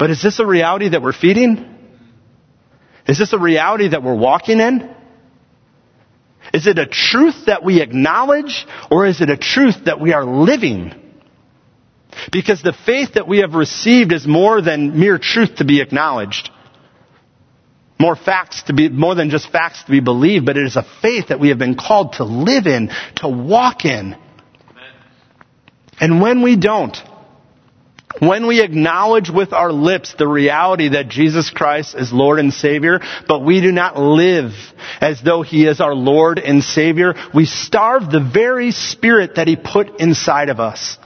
But 0.00 0.08
is 0.08 0.22
this 0.22 0.38
a 0.40 0.46
reality 0.46 0.88
that 0.88 1.02
we're 1.02 1.12
feeding? 1.12 1.76
Is 3.06 3.18
this 3.18 3.34
a 3.34 3.38
reality 3.38 3.88
that 3.88 4.02
we're 4.02 4.16
walking 4.16 4.58
in? 4.58 4.90
Is 6.54 6.66
it 6.66 6.78
a 6.78 6.86
truth 6.86 7.46
that 7.46 7.62
we 7.62 7.82
acknowledge 7.82 8.66
or 8.90 9.06
is 9.06 9.20
it 9.20 9.28
a 9.28 9.36
truth 9.36 9.84
that 9.84 10.00
we 10.00 10.14
are 10.14 10.24
living? 10.24 10.94
Because 12.32 12.62
the 12.62 12.72
faith 12.86 13.14
that 13.14 13.28
we 13.28 13.40
have 13.40 13.52
received 13.52 14.14
is 14.14 14.26
more 14.26 14.62
than 14.62 14.98
mere 14.98 15.18
truth 15.18 15.56
to 15.56 15.66
be 15.66 15.82
acknowledged. 15.82 16.48
More 17.98 18.16
facts 18.16 18.62
to 18.64 18.72
be, 18.72 18.88
more 18.88 19.14
than 19.14 19.28
just 19.28 19.52
facts 19.52 19.84
to 19.84 19.90
be 19.90 20.00
believed, 20.00 20.46
but 20.46 20.56
it 20.56 20.64
is 20.64 20.76
a 20.76 20.86
faith 21.02 21.28
that 21.28 21.38
we 21.38 21.50
have 21.50 21.58
been 21.58 21.76
called 21.76 22.14
to 22.14 22.24
live 22.24 22.66
in, 22.66 22.90
to 23.16 23.28
walk 23.28 23.84
in. 23.84 24.16
And 26.00 26.22
when 26.22 26.42
we 26.42 26.56
don't, 26.56 26.96
when 28.18 28.46
we 28.46 28.60
acknowledge 28.60 29.30
with 29.30 29.52
our 29.52 29.72
lips 29.72 30.14
the 30.18 30.26
reality 30.26 30.90
that 30.90 31.08
Jesus 31.08 31.50
Christ 31.50 31.94
is 31.94 32.12
Lord 32.12 32.38
and 32.38 32.52
Savior, 32.52 33.00
but 33.28 33.44
we 33.44 33.60
do 33.60 33.70
not 33.70 33.96
live 33.98 34.52
as 35.00 35.22
though 35.22 35.42
He 35.42 35.66
is 35.66 35.80
our 35.80 35.94
Lord 35.94 36.38
and 36.38 36.62
Savior, 36.62 37.14
we 37.32 37.46
starve 37.46 38.10
the 38.10 38.20
very 38.20 38.72
Spirit 38.72 39.36
that 39.36 39.46
He 39.46 39.56
put 39.56 40.00
inside 40.00 40.48
of 40.48 40.58
us. 40.58 40.98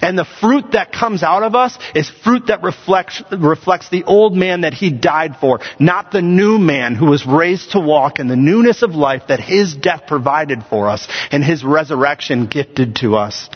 And 0.00 0.16
the 0.16 0.24
fruit 0.24 0.72
that 0.72 0.92
comes 0.92 1.22
out 1.22 1.42
of 1.42 1.54
us 1.54 1.76
is 1.94 2.08
fruit 2.08 2.46
that 2.46 2.62
reflects, 2.62 3.22
reflects 3.30 3.88
the 3.88 4.04
old 4.04 4.36
man 4.36 4.62
that 4.62 4.74
he 4.74 4.90
died 4.90 5.36
for, 5.40 5.60
not 5.78 6.12
the 6.12 6.22
new 6.22 6.58
man 6.58 6.94
who 6.94 7.06
was 7.06 7.26
raised 7.26 7.72
to 7.72 7.80
walk 7.80 8.18
in 8.18 8.28
the 8.28 8.36
newness 8.36 8.82
of 8.82 8.94
life 8.94 9.24
that 9.28 9.40
his 9.40 9.74
death 9.74 10.02
provided 10.06 10.62
for 10.64 10.88
us 10.88 11.08
and 11.30 11.42
his 11.44 11.64
resurrection 11.64 12.46
gifted 12.46 12.96
to 12.96 13.16
us. 13.16 13.50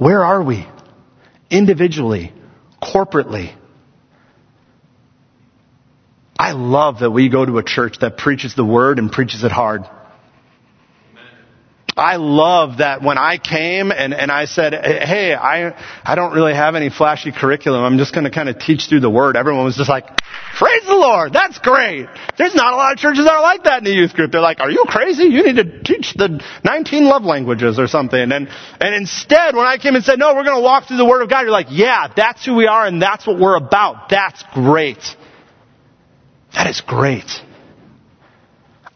Where 0.00 0.24
are 0.24 0.42
we? 0.42 0.66
Individually, 1.50 2.32
corporately. 2.82 3.54
I 6.38 6.52
love 6.52 7.00
that 7.00 7.10
we 7.10 7.28
go 7.28 7.44
to 7.44 7.58
a 7.58 7.62
church 7.62 7.98
that 8.00 8.16
preaches 8.16 8.54
the 8.54 8.64
word 8.64 8.98
and 8.98 9.12
preaches 9.12 9.44
it 9.44 9.52
hard. 9.52 9.82
I 11.96 12.16
love 12.16 12.78
that 12.78 13.02
when 13.02 13.18
I 13.18 13.38
came 13.38 13.90
and, 13.90 14.14
and 14.14 14.30
I 14.30 14.44
said, 14.44 14.72
hey, 14.72 15.34
I, 15.34 15.74
I 16.04 16.14
don't 16.14 16.32
really 16.32 16.54
have 16.54 16.74
any 16.74 16.90
flashy 16.90 17.32
curriculum. 17.32 17.82
I'm 17.84 17.98
just 17.98 18.14
going 18.14 18.24
to 18.24 18.30
kind 18.30 18.48
of 18.48 18.58
teach 18.58 18.86
through 18.88 19.00
the 19.00 19.10
word. 19.10 19.36
Everyone 19.36 19.64
was 19.64 19.76
just 19.76 19.90
like, 19.90 20.06
praise 20.56 20.84
the 20.86 20.94
Lord. 20.94 21.32
That's 21.32 21.58
great. 21.58 22.06
There's 22.38 22.54
not 22.54 22.72
a 22.72 22.76
lot 22.76 22.92
of 22.92 22.98
churches 22.98 23.24
that 23.24 23.32
are 23.32 23.42
like 23.42 23.64
that 23.64 23.78
in 23.78 23.84
the 23.84 23.92
youth 23.92 24.14
group. 24.14 24.32
They're 24.32 24.40
like, 24.40 24.60
are 24.60 24.70
you 24.70 24.84
crazy? 24.86 25.24
You 25.24 25.44
need 25.44 25.56
to 25.56 25.82
teach 25.82 26.14
the 26.14 26.42
19 26.64 27.04
love 27.04 27.24
languages 27.24 27.78
or 27.78 27.86
something. 27.86 28.20
And, 28.20 28.48
and 28.80 28.94
instead, 28.94 29.54
when 29.56 29.66
I 29.66 29.78
came 29.78 29.94
and 29.94 30.04
said, 30.04 30.18
no, 30.18 30.34
we're 30.34 30.44
going 30.44 30.56
to 30.56 30.62
walk 30.62 30.88
through 30.88 30.98
the 30.98 31.06
word 31.06 31.22
of 31.22 31.30
God, 31.30 31.42
you're 31.42 31.50
like, 31.50 31.68
yeah, 31.70 32.08
that's 32.14 32.44
who 32.44 32.54
we 32.54 32.66
are 32.66 32.86
and 32.86 33.00
that's 33.00 33.26
what 33.26 33.38
we're 33.38 33.56
about. 33.56 34.08
That's 34.08 34.44
great. 34.54 35.16
That 36.54 36.68
is 36.68 36.80
great. 36.80 37.30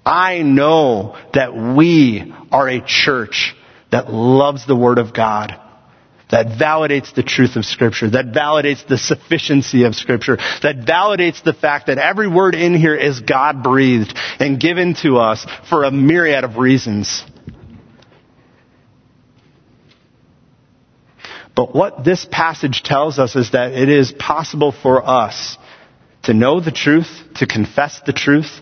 I 0.05 0.42
know 0.42 1.16
that 1.32 1.55
we 1.55 2.34
are 2.52 2.68
a 2.68 2.84
church 2.84 3.55
that 3.90 4.12
loves 4.12 4.66
the 4.66 4.76
Word 4.76 4.98
of 4.98 5.14
God, 5.14 5.59
that 6.30 6.59
validates 6.59 7.14
the 7.14 7.22
truth 7.22 7.57
of 7.57 7.64
Scripture, 7.64 8.11
that 8.11 8.26
validates 8.26 8.86
the 8.86 8.98
sufficiency 8.98 9.84
of 9.84 9.94
Scripture, 9.94 10.36
that 10.62 10.84
validates 10.86 11.42
the 11.42 11.55
fact 11.55 11.86
that 11.86 11.98
every 11.98 12.28
word 12.28 12.55
in 12.55 12.74
here 12.74 12.94
is 12.94 13.20
God 13.20 13.62
breathed 13.62 14.12
and 14.40 14.61
given 14.61 14.94
to 15.02 15.18
us 15.18 15.46
for 15.70 15.84
a 15.84 15.90
myriad 15.90 16.44
of 16.44 16.57
reasons. 16.57 17.24
But 21.55 21.74
what 21.74 22.05
this 22.05 22.26
passage 22.30 22.82
tells 22.82 23.18
us 23.18 23.36
is 23.36 23.52
that 23.52 23.72
it 23.72 23.88
is 23.88 24.12
possible 24.12 24.72
for 24.72 25.09
us 25.09 25.57
to 26.24 26.34
know 26.34 26.59
the 26.59 26.72
truth, 26.72 27.22
to 27.36 27.46
confess 27.46 28.00
the 28.05 28.12
truth, 28.12 28.61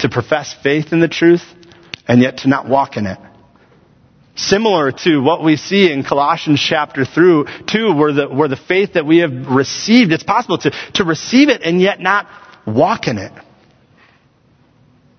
to 0.00 0.08
profess 0.08 0.54
faith 0.62 0.92
in 0.92 1.00
the 1.00 1.08
truth, 1.08 1.42
and 2.06 2.20
yet 2.20 2.38
to 2.38 2.48
not 2.48 2.68
walk 2.68 2.96
in 2.96 3.06
it. 3.06 3.18
Similar 4.36 4.92
to 5.04 5.18
what 5.18 5.44
we 5.44 5.56
see 5.56 5.92
in 5.92 6.02
Colossians 6.02 6.60
chapter 6.60 7.04
through 7.04 7.46
2, 7.66 7.94
where 7.94 8.12
the, 8.12 8.28
where 8.28 8.48
the 8.48 8.56
faith 8.56 8.94
that 8.94 9.04
we 9.04 9.18
have 9.18 9.48
received, 9.48 10.12
it's 10.12 10.22
possible 10.22 10.58
to, 10.58 10.70
to 10.94 11.04
receive 11.04 11.48
it 11.48 11.62
and 11.62 11.80
yet 11.80 12.00
not 12.00 12.26
walk 12.66 13.06
in 13.06 13.18
it. 13.18 13.32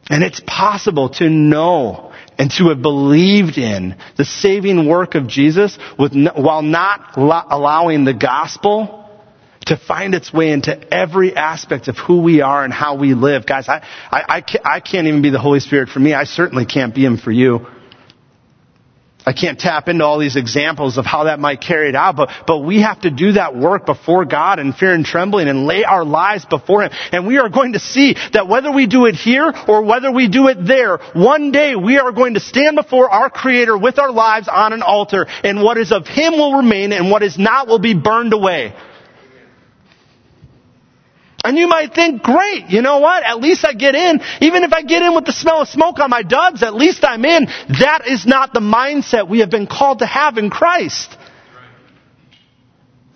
And 0.10 0.24
it's 0.24 0.42
possible 0.46 1.10
to 1.10 1.30
know 1.30 2.14
and 2.38 2.52
to 2.52 2.70
have 2.70 2.82
believed 2.82 3.58
in 3.58 3.96
the 4.18 4.26
saving 4.26 4.88
work 4.88 5.16
of 5.16 5.28
Jesus 5.28 5.78
with, 5.98 6.14
while 6.36 6.64
not 6.64 7.16
allowing 7.16 8.04
the 8.04 8.14
gospel 8.14 8.98
to 9.66 9.78
find 9.78 10.16
its 10.16 10.34
way 10.34 10.52
into 10.52 10.94
every 10.94 11.36
aspect 11.36 11.88
of 11.88 11.98
who 11.98 12.22
we 12.22 12.42
are 12.42 12.64
and 12.64 12.74
how 12.74 12.96
we 12.96 13.14
live. 13.14 13.46
Guys, 13.46 13.70
I, 13.70 13.86
I, 14.12 14.24
I, 14.28 14.42
can't, 14.42 14.66
I 14.66 14.80
can't 14.80 15.08
even 15.08 15.22
be 15.22 15.30
the 15.30 15.40
Holy 15.40 15.60
Spirit 15.60 15.90
for 15.90 16.00
me. 16.00 16.14
I 16.14 16.24
certainly 16.24 16.66
can't 16.66 16.96
be 16.96 17.06
Him 17.06 17.18
for 17.18 17.32
you. 17.32 17.68
I 19.24 19.34
can't 19.34 19.60
tap 19.60 19.88
into 19.88 20.04
all 20.04 20.18
these 20.18 20.36
examples 20.36 20.98
of 20.98 21.06
how 21.06 21.26
that 21.26 21.40
might 21.40 21.62
carry 21.62 21.90
it 21.90 21.96
out, 21.96 22.16
but, 22.16 22.32
but 22.48 22.60
we 22.60 22.82
have 22.82 23.02
to 23.02 23.12
do 23.12 23.34
that 23.34 23.56
work 23.56 23.86
before 23.86 24.26
God 24.26 24.58
in 24.58 24.74
fear 24.74 24.94
and 24.94 25.06
trembling 25.06 25.48
and 25.48 25.68
lay 25.68 25.84
our 25.84 26.04
lives 26.04 26.44
before 26.46 26.82
Him. 26.82 26.92
And 27.12 27.28
we 27.28 27.38
are 27.38 27.50
going 27.50 27.74
to 27.74 27.80
see 27.80 28.16
that 28.34 28.48
whether 28.48 28.72
we 28.72 28.88
do 28.88 29.06
it 29.06 29.14
here 29.14 29.54
or 29.68 29.84
whether 29.84 30.12
we 30.12 30.28
do 30.28 30.48
it 30.48 30.66
there, 30.66 30.98
one 31.14 31.52
day 31.52 31.76
we 31.76 32.00
are 32.00 32.12
going 32.12 32.34
to 32.34 32.40
stand 32.40 32.76
before 32.76 33.12
our 33.12 33.30
Creator 33.30 33.78
with 33.78 34.00
our 34.00 34.12
lives 34.12 34.48
on 34.48 34.74
an 34.74 34.82
altar, 34.82 35.28
and 35.44 35.62
what 35.62 35.78
is 35.78 35.92
of 35.92 36.08
Him 36.08 36.34
will 36.34 36.56
remain, 36.56 36.92
and 36.92 37.12
what 37.12 37.22
is 37.22 37.38
not 37.38 37.68
will 37.68 37.80
be 37.80 37.94
burned 37.94 38.34
away. 38.34 38.74
And 41.44 41.58
you 41.58 41.68
might 41.68 41.94
think, 41.94 42.22
great, 42.22 42.70
you 42.70 42.82
know 42.82 43.00
what? 43.00 43.24
At 43.24 43.40
least 43.40 43.66
I 43.66 43.74
get 43.74 43.96
in. 43.96 44.22
Even 44.42 44.64
if 44.64 44.74
I 44.74 44.82
get 44.84 45.02
in 45.02 45.16
with 45.16 45.26
the 45.26 45.32
smell 45.32 45.62
of 45.62 45.68
smoke 45.68 46.00
on 46.00 46.10
my 46.10 46.22
duds, 46.22 46.62
at 46.64 46.76
least 46.76 47.04
I'm 47.04 47.26
in. 47.26 47.48
That 47.80 48.04
is 48.08 48.26
not 48.26 48.54
the 48.54 48.60
mindset 48.60 49.28
we 49.28 49.40
have 49.40 49.50
been 49.50 49.68
called 49.68 50.00
to 50.00 50.06
have 50.06 50.38
in 50.38 50.50
Christ. 50.50 51.18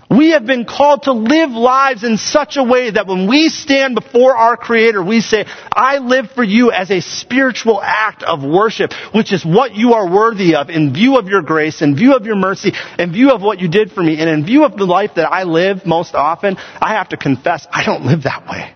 We 0.10 0.32
have 0.32 0.45
been 0.45 0.66
called 0.66 1.03
to 1.03 1.14
live 1.14 1.49
lives 1.49 2.03
in 2.03 2.18
such 2.18 2.58
a 2.58 2.64
way 2.64 2.91
that 2.91 3.08
when 3.08 3.28
we 3.28 3.49
stand 3.49 3.95
before 3.95 4.36
our 4.36 4.56
Creator, 4.56 5.03
we 5.03 5.20
say, 5.20 5.45
I 5.72 5.97
live 5.97 6.30
for 6.32 6.43
you 6.43 6.72
as 6.72 6.91
a 6.91 7.01
spiritual 7.01 7.82
act 7.82 8.22
of 8.22 8.43
worship, 8.43 8.93
which 9.14 9.34
is 9.34 9.43
what 9.43 9.74
you 9.74 9.93
are 9.93 10.08
worthy 10.08 10.56
of 10.56 10.70
in 10.70 10.93
view 10.93 11.18
of 11.18 11.28
your 11.28 11.41
grace, 11.41 11.82
in 11.82 11.95
view 11.95 12.16
of 12.16 12.26
your 12.26 12.36
mercy, 12.36 12.74
in 12.99 13.12
view 13.14 13.32
of 13.32 13.41
what 13.41 13.60
you 13.60 13.68
did 13.68 13.91
for 13.91 14.03
me, 14.03 14.20
and 14.20 14.30
in 14.30 14.45
view 14.45 14.64
of 14.64 14.78
the 14.78 14.86
life 14.86 15.12
that 15.16 15.32
I 15.32 15.43
live 15.43 15.86
most 15.86 16.14
often, 16.14 16.58
I 16.58 16.93
have 16.93 17.10
to 17.10 17.18
confess, 17.18 17.68
I 17.72 17.84
don't 17.84 18.06
live 18.06 18.24
that 18.24 18.47
way. 18.47 18.74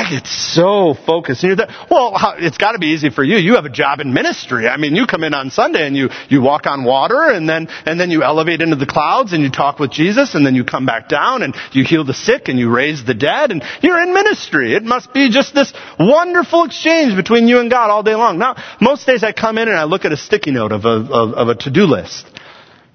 I 0.00 0.08
get 0.08 0.26
so 0.26 0.94
focused. 0.94 1.42
And 1.42 1.48
you're 1.48 1.56
there, 1.56 1.86
well, 1.90 2.14
it's 2.38 2.56
got 2.56 2.72
to 2.72 2.78
be 2.78 2.86
easy 2.86 3.10
for 3.10 3.22
you. 3.22 3.36
You 3.36 3.56
have 3.56 3.66
a 3.66 3.70
job 3.70 4.00
in 4.00 4.14
ministry. 4.14 4.66
I 4.66 4.78
mean, 4.78 4.96
you 4.96 5.06
come 5.06 5.22
in 5.24 5.34
on 5.34 5.50
Sunday 5.50 5.86
and 5.86 5.94
you, 5.94 6.08
you 6.30 6.40
walk 6.40 6.66
on 6.66 6.84
water 6.84 7.28
and 7.28 7.46
then, 7.46 7.68
and 7.84 8.00
then 8.00 8.10
you 8.10 8.22
elevate 8.22 8.62
into 8.62 8.76
the 8.76 8.86
clouds 8.86 9.34
and 9.34 9.42
you 9.42 9.50
talk 9.50 9.78
with 9.78 9.90
Jesus 9.90 10.34
and 10.34 10.46
then 10.46 10.54
you 10.54 10.64
come 10.64 10.86
back 10.86 11.10
down 11.10 11.42
and 11.42 11.54
you 11.72 11.84
heal 11.84 12.02
the 12.02 12.14
sick 12.14 12.48
and 12.48 12.58
you 12.58 12.70
raise 12.70 13.04
the 13.04 13.12
dead 13.12 13.50
and 13.50 13.62
you're 13.82 14.00
in 14.02 14.14
ministry. 14.14 14.74
It 14.74 14.84
must 14.84 15.12
be 15.12 15.28
just 15.30 15.54
this 15.54 15.70
wonderful 15.98 16.64
exchange 16.64 17.14
between 17.14 17.46
you 17.46 17.60
and 17.60 17.70
God 17.70 17.90
all 17.90 18.02
day 18.02 18.14
long. 18.14 18.38
Now, 18.38 18.56
most 18.80 19.06
days 19.06 19.22
I 19.22 19.32
come 19.32 19.58
in 19.58 19.68
and 19.68 19.76
I 19.76 19.84
look 19.84 20.06
at 20.06 20.12
a 20.12 20.16
sticky 20.16 20.52
note 20.52 20.72
of 20.72 20.86
a, 20.86 20.88
of, 20.88 21.34
of 21.34 21.48
a 21.48 21.54
to-do 21.54 21.84
list. 21.84 22.24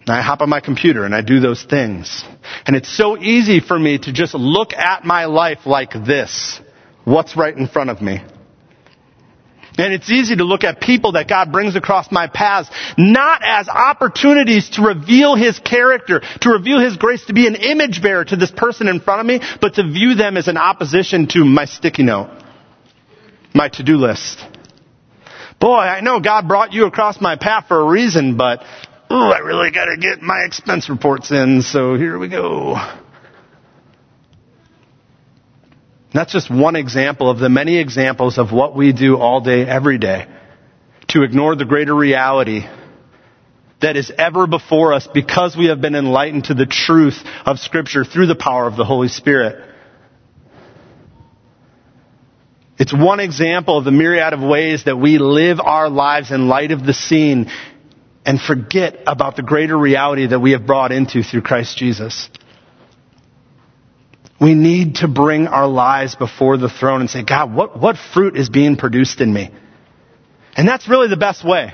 And 0.01 0.09
I 0.09 0.23
hop 0.23 0.41
on 0.41 0.49
my 0.49 0.59
computer 0.59 1.03
and 1.03 1.13
I 1.13 1.21
do 1.21 1.39
those 1.39 1.63
things. 1.63 2.23
And 2.65 2.75
it's 2.75 2.89
so 2.89 3.15
easy 3.15 3.59
for 3.59 3.77
me 3.77 3.99
to 3.99 4.11
just 4.11 4.33
look 4.33 4.73
at 4.73 5.03
my 5.03 5.25
life 5.25 5.67
like 5.67 5.91
this 5.93 6.61
what's 7.05 7.37
right 7.37 7.55
in 7.55 7.67
front 7.67 7.89
of 7.89 8.01
me. 8.01 8.21
And 9.77 9.93
it's 9.93 10.09
easy 10.09 10.37
to 10.37 10.43
look 10.43 10.63
at 10.63 10.79
people 10.79 11.13
that 11.13 11.27
God 11.27 11.51
brings 11.51 11.75
across 11.75 12.11
my 12.11 12.27
paths 12.27 12.69
not 12.97 13.41
as 13.43 13.67
opportunities 13.67 14.69
to 14.71 14.81
reveal 14.81 15.35
His 15.35 15.59
character, 15.59 16.21
to 16.41 16.49
reveal 16.49 16.79
His 16.79 16.95
grace, 16.97 17.25
to 17.25 17.33
be 17.33 17.47
an 17.47 17.55
image 17.55 18.01
bearer 18.01 18.23
to 18.25 18.35
this 18.35 18.51
person 18.51 18.87
in 18.87 19.01
front 19.01 19.21
of 19.21 19.25
me, 19.25 19.41
but 19.59 19.75
to 19.75 19.83
view 19.83 20.15
them 20.15 20.37
as 20.37 20.47
an 20.47 20.57
opposition 20.57 21.27
to 21.27 21.43
my 21.43 21.65
sticky 21.65 22.03
note, 22.03 22.29
my 23.53 23.67
to-do 23.67 23.97
list. 23.97 24.43
Boy, 25.59 25.79
I 25.79 26.01
know 26.01 26.19
God 26.19 26.47
brought 26.47 26.73
you 26.73 26.85
across 26.85 27.19
my 27.19 27.35
path 27.35 27.67
for 27.67 27.79
a 27.79 27.85
reason, 27.85 28.37
but, 28.37 28.61
ooh, 29.11 29.15
I 29.15 29.39
really 29.39 29.71
gotta 29.71 29.97
get 29.97 30.21
my 30.21 30.43
expense 30.45 30.89
reports 30.89 31.31
in, 31.31 31.61
so 31.61 31.95
here 31.95 32.17
we 32.17 32.29
go. 32.29 32.75
That's 36.15 36.31
just 36.31 36.49
one 36.49 36.77
example 36.77 37.29
of 37.29 37.39
the 37.39 37.49
many 37.49 37.77
examples 37.77 38.37
of 38.37 38.53
what 38.53 38.73
we 38.73 38.93
do 38.93 39.17
all 39.17 39.41
day, 39.41 39.65
every 39.65 39.97
day 39.97 40.25
to 41.09 41.23
ignore 41.23 41.57
the 41.57 41.65
greater 41.65 41.93
reality 41.93 42.65
that 43.81 43.97
is 43.97 44.11
ever 44.17 44.47
before 44.47 44.93
us 44.93 45.07
because 45.13 45.57
we 45.57 45.65
have 45.65 45.81
been 45.81 45.93
enlightened 45.93 46.45
to 46.45 46.53
the 46.53 46.65
truth 46.65 47.21
of 47.45 47.59
Scripture 47.59 48.05
through 48.05 48.27
the 48.27 48.35
power 48.35 48.65
of 48.65 48.77
the 48.77 48.85
Holy 48.85 49.09
Spirit. 49.09 49.69
It's 52.79 52.93
one 52.93 53.19
example 53.19 53.77
of 53.77 53.83
the 53.83 53.91
myriad 53.91 54.33
of 54.33 54.41
ways 54.41 54.85
that 54.85 54.97
we 54.97 55.17
live 55.17 55.59
our 55.59 55.89
lives 55.89 56.31
in 56.31 56.47
light 56.47 56.71
of 56.71 56.85
the 56.85 56.93
seen 56.93 57.51
and 58.25 58.39
forget 58.39 58.99
about 59.05 59.35
the 59.35 59.43
greater 59.43 59.77
reality 59.77 60.27
that 60.27 60.39
we 60.39 60.51
have 60.51 60.65
brought 60.65 60.93
into 60.93 61.23
through 61.23 61.41
Christ 61.41 61.77
Jesus. 61.77 62.29
We 64.39 64.53
need 64.53 64.95
to 64.95 65.07
bring 65.07 65.47
our 65.47 65.67
lives 65.67 66.15
before 66.15 66.57
the 66.57 66.69
throne 66.69 67.01
and 67.01 67.09
say, 67.09 67.23
God, 67.23 67.53
what, 67.53 67.79
what 67.79 67.97
fruit 67.97 68.35
is 68.35 68.49
being 68.49 68.75
produced 68.75 69.21
in 69.21 69.33
me? 69.33 69.51
And 70.57 70.67
that's 70.67 70.89
really 70.89 71.07
the 71.07 71.17
best 71.17 71.45
way. 71.45 71.73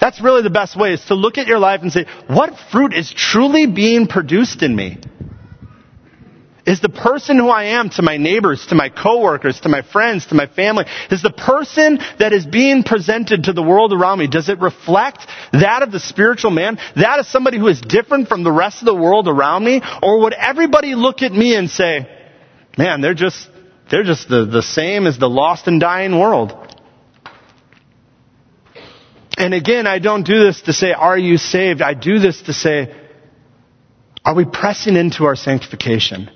That's 0.00 0.20
really 0.20 0.42
the 0.42 0.50
best 0.50 0.76
way 0.76 0.92
is 0.92 1.04
to 1.06 1.14
look 1.14 1.38
at 1.38 1.46
your 1.46 1.58
life 1.58 1.82
and 1.82 1.92
say, 1.92 2.06
what 2.26 2.58
fruit 2.72 2.92
is 2.92 3.12
truly 3.12 3.66
being 3.66 4.06
produced 4.06 4.62
in 4.62 4.74
me? 4.74 4.98
Is 6.66 6.80
the 6.80 6.88
person 6.88 7.38
who 7.38 7.48
I 7.48 7.64
am 7.64 7.90
to 7.90 8.02
my 8.02 8.16
neighbors, 8.16 8.66
to 8.68 8.74
my 8.74 8.88
coworkers, 8.88 9.60
to 9.60 9.68
my 9.68 9.82
friends, 9.82 10.26
to 10.26 10.34
my 10.34 10.46
family, 10.46 10.86
is 11.10 11.20
the 11.20 11.30
person 11.30 11.98
that 12.18 12.32
is 12.32 12.46
being 12.46 12.84
presented 12.84 13.44
to 13.44 13.52
the 13.52 13.62
world 13.62 13.92
around 13.92 14.18
me, 14.18 14.28
does 14.28 14.48
it 14.48 14.60
reflect 14.60 15.26
that 15.52 15.82
of 15.82 15.92
the 15.92 16.00
spiritual 16.00 16.50
man? 16.50 16.78
That 16.96 17.18
of 17.18 17.26
somebody 17.26 17.58
who 17.58 17.68
is 17.68 17.82
different 17.82 18.28
from 18.28 18.44
the 18.44 18.52
rest 18.52 18.80
of 18.80 18.86
the 18.86 18.94
world 18.94 19.28
around 19.28 19.62
me? 19.62 19.82
Or 20.02 20.22
would 20.22 20.32
everybody 20.32 20.94
look 20.94 21.20
at 21.20 21.32
me 21.32 21.54
and 21.54 21.68
say, 21.68 22.08
man, 22.78 23.02
they're 23.02 23.12
just, 23.12 23.46
they're 23.90 24.02
just 24.02 24.30
the, 24.30 24.46
the 24.46 24.62
same 24.62 25.06
as 25.06 25.18
the 25.18 25.28
lost 25.28 25.66
and 25.66 25.78
dying 25.78 26.18
world? 26.18 26.52
And 29.36 29.52
again, 29.52 29.86
I 29.86 29.98
don't 29.98 30.24
do 30.24 30.42
this 30.42 30.62
to 30.62 30.72
say, 30.72 30.92
are 30.92 31.18
you 31.18 31.36
saved? 31.36 31.82
I 31.82 31.92
do 31.92 32.20
this 32.20 32.40
to 32.42 32.54
say, 32.54 32.94
are 34.24 34.34
we 34.34 34.46
pressing 34.46 34.96
into 34.96 35.24
our 35.24 35.36
sanctification? 35.36 36.30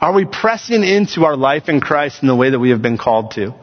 Are 0.00 0.12
we 0.12 0.24
pressing 0.26 0.82
into 0.82 1.24
our 1.24 1.36
life 1.36 1.68
in 1.68 1.80
Christ 1.80 2.22
in 2.22 2.28
the 2.28 2.36
way 2.36 2.50
that 2.50 2.58
we 2.58 2.70
have 2.70 2.82
been 2.82 2.98
called 2.98 3.32
to? 3.32 3.54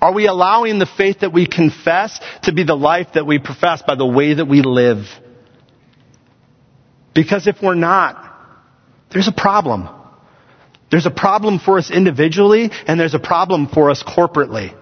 Are 0.00 0.12
we 0.12 0.26
allowing 0.26 0.78
the 0.78 0.86
faith 0.86 1.20
that 1.20 1.32
we 1.32 1.46
confess 1.46 2.20
to 2.42 2.52
be 2.52 2.64
the 2.64 2.74
life 2.74 3.08
that 3.14 3.26
we 3.26 3.38
profess 3.38 3.82
by 3.82 3.94
the 3.94 4.06
way 4.06 4.34
that 4.34 4.46
we 4.46 4.60
live? 4.62 5.06
Because 7.14 7.46
if 7.46 7.62
we're 7.62 7.74
not, 7.74 8.16
there's 9.10 9.28
a 9.28 9.32
problem. 9.32 9.88
There's 10.90 11.06
a 11.06 11.10
problem 11.10 11.58
for 11.58 11.78
us 11.78 11.90
individually, 11.90 12.70
and 12.86 12.98
there's 12.98 13.14
a 13.14 13.20
problem 13.20 13.68
for 13.68 13.90
us 13.90 14.02
corporately. 14.02 14.76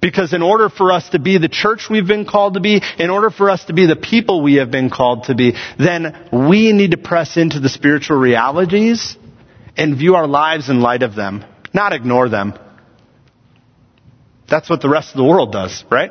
Because 0.00 0.32
in 0.32 0.42
order 0.42 0.68
for 0.68 0.92
us 0.92 1.08
to 1.10 1.18
be 1.18 1.38
the 1.38 1.48
church 1.48 1.88
we've 1.88 2.06
been 2.06 2.26
called 2.26 2.54
to 2.54 2.60
be, 2.60 2.82
in 2.98 3.08
order 3.08 3.30
for 3.30 3.50
us 3.50 3.64
to 3.66 3.72
be 3.72 3.86
the 3.86 3.96
people 3.96 4.42
we 4.42 4.54
have 4.54 4.70
been 4.70 4.90
called 4.90 5.24
to 5.24 5.34
be, 5.34 5.54
then 5.78 6.28
we 6.48 6.72
need 6.72 6.90
to 6.90 6.96
press 6.96 7.36
into 7.36 7.60
the 7.60 7.68
spiritual 7.68 8.18
realities 8.18 9.16
and 9.76 9.96
view 9.96 10.14
our 10.14 10.26
lives 10.26 10.68
in 10.68 10.80
light 10.80 11.02
of 11.02 11.14
them, 11.14 11.44
not 11.72 11.92
ignore 11.92 12.28
them. 12.28 12.54
That's 14.48 14.68
what 14.68 14.82
the 14.82 14.88
rest 14.88 15.12
of 15.12 15.16
the 15.16 15.24
world 15.24 15.52
does, 15.52 15.84
right? 15.90 16.10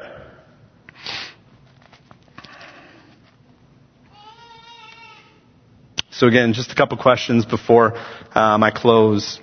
So 6.11 6.27
again, 6.27 6.53
just 6.53 6.71
a 6.71 6.75
couple 6.75 6.97
questions 6.97 7.45
before 7.45 7.97
um, 8.35 8.63
I 8.63 8.71
close. 8.71 9.39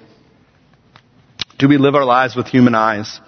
Do 1.59 1.69
we 1.69 1.77
live 1.77 1.97
our 1.97 2.05
lives 2.05 2.37
with 2.37 2.47
human 2.47 2.77
eyes, 2.77 3.21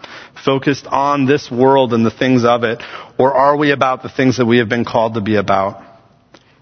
focused 0.45 0.87
on 0.87 1.27
this 1.27 1.51
world 1.51 1.93
and 1.93 2.07
the 2.07 2.13
things 2.13 2.45
of 2.45 2.63
it, 2.63 2.81
or 3.19 3.35
are 3.35 3.57
we 3.57 3.73
about 3.73 4.05
the 4.05 4.09
things 4.09 4.37
that 4.37 4.47
we 4.47 4.59
have 4.59 4.69
been 4.69 4.85
called 4.85 5.15
to 5.15 5.21
be 5.21 5.35
about? 5.35 5.90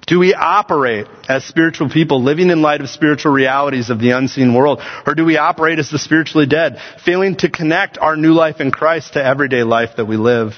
Do 0.09 0.19
we 0.19 0.33
operate 0.33 1.07
as 1.29 1.45
spiritual 1.45 1.91
people, 1.91 2.23
living 2.23 2.49
in 2.49 2.63
light 2.63 2.81
of 2.81 2.89
spiritual 2.89 3.31
realities 3.31 3.91
of 3.91 4.01
the 4.01 4.13
unseen 4.13 4.55
world? 4.55 4.81
Or 5.07 5.15
do 5.15 5.23
we 5.23 5.37
operate 5.37 5.79
as 5.79 5.91
the 5.91 5.99
spiritually 5.99 6.47
dead, 6.47 6.81
failing 7.05 7.37
to 7.37 7.51
connect 7.51 7.99
our 7.99 8.17
new 8.17 8.33
life 8.33 8.59
in 8.61 8.71
Christ 8.71 9.13
to 9.13 9.25
everyday 9.25 9.65
life 9.65 9.91
that 9.99 10.07
we 10.07 10.17
live? 10.17 10.55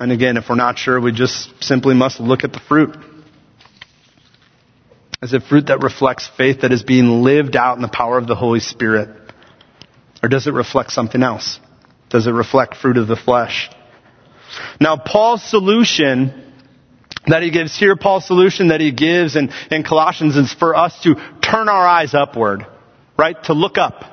And 0.00 0.10
again, 0.10 0.36
if 0.36 0.48
we're 0.48 0.56
not 0.56 0.76
sure, 0.76 1.00
we 1.00 1.12
just 1.12 1.62
simply 1.62 1.94
must 1.94 2.18
look 2.18 2.42
at 2.42 2.52
the 2.52 2.58
fruit. 2.58 2.96
Is 5.22 5.32
it 5.32 5.44
fruit 5.44 5.68
that 5.68 5.80
reflects 5.80 6.28
faith 6.36 6.62
that 6.62 6.72
is 6.72 6.82
being 6.82 7.22
lived 7.22 7.54
out 7.54 7.76
in 7.76 7.82
the 7.82 7.88
power 7.88 8.18
of 8.18 8.26
the 8.26 8.34
Holy 8.34 8.60
Spirit? 8.60 9.08
Or 10.20 10.28
does 10.28 10.48
it 10.48 10.52
reflect 10.52 10.90
something 10.90 11.22
else? 11.22 11.60
Does 12.10 12.26
it 12.26 12.32
reflect 12.32 12.76
fruit 12.76 12.96
of 12.96 13.06
the 13.06 13.16
flesh? 13.16 13.70
Now, 14.80 14.96
Paul's 14.96 15.48
solution 15.48 16.47
that 17.26 17.42
he 17.42 17.50
gives 17.50 17.76
here, 17.78 17.96
Paul's 17.96 18.26
solution 18.26 18.68
that 18.68 18.80
he 18.80 18.92
gives 18.92 19.36
in, 19.36 19.50
in 19.70 19.82
Colossians 19.82 20.36
is 20.36 20.52
for 20.52 20.74
us 20.74 21.02
to 21.02 21.14
turn 21.42 21.68
our 21.68 21.86
eyes 21.86 22.14
upward, 22.14 22.66
right? 23.18 23.42
To 23.44 23.52
look 23.52 23.78
up. 23.78 24.04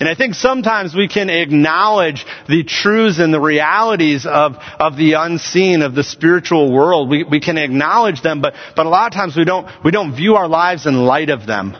And 0.00 0.08
I 0.08 0.14
think 0.14 0.34
sometimes 0.34 0.94
we 0.94 1.08
can 1.08 1.30
acknowledge 1.30 2.24
the 2.48 2.64
truths 2.64 3.18
and 3.18 3.32
the 3.32 3.40
realities 3.40 4.26
of, 4.26 4.56
of 4.80 4.96
the 4.96 5.12
unseen, 5.12 5.82
of 5.82 5.94
the 5.94 6.02
spiritual 6.02 6.72
world. 6.72 7.08
We, 7.08 7.22
we 7.22 7.40
can 7.40 7.58
acknowledge 7.58 8.20
them, 8.20 8.42
but, 8.42 8.54
but 8.74 8.86
a 8.86 8.88
lot 8.88 9.06
of 9.06 9.12
times 9.12 9.36
we 9.36 9.44
don't, 9.44 9.68
we 9.84 9.92
don't 9.92 10.16
view 10.16 10.34
our 10.34 10.48
lives 10.48 10.86
in 10.86 10.94
light 10.94 11.30
of 11.30 11.46
them. 11.46 11.76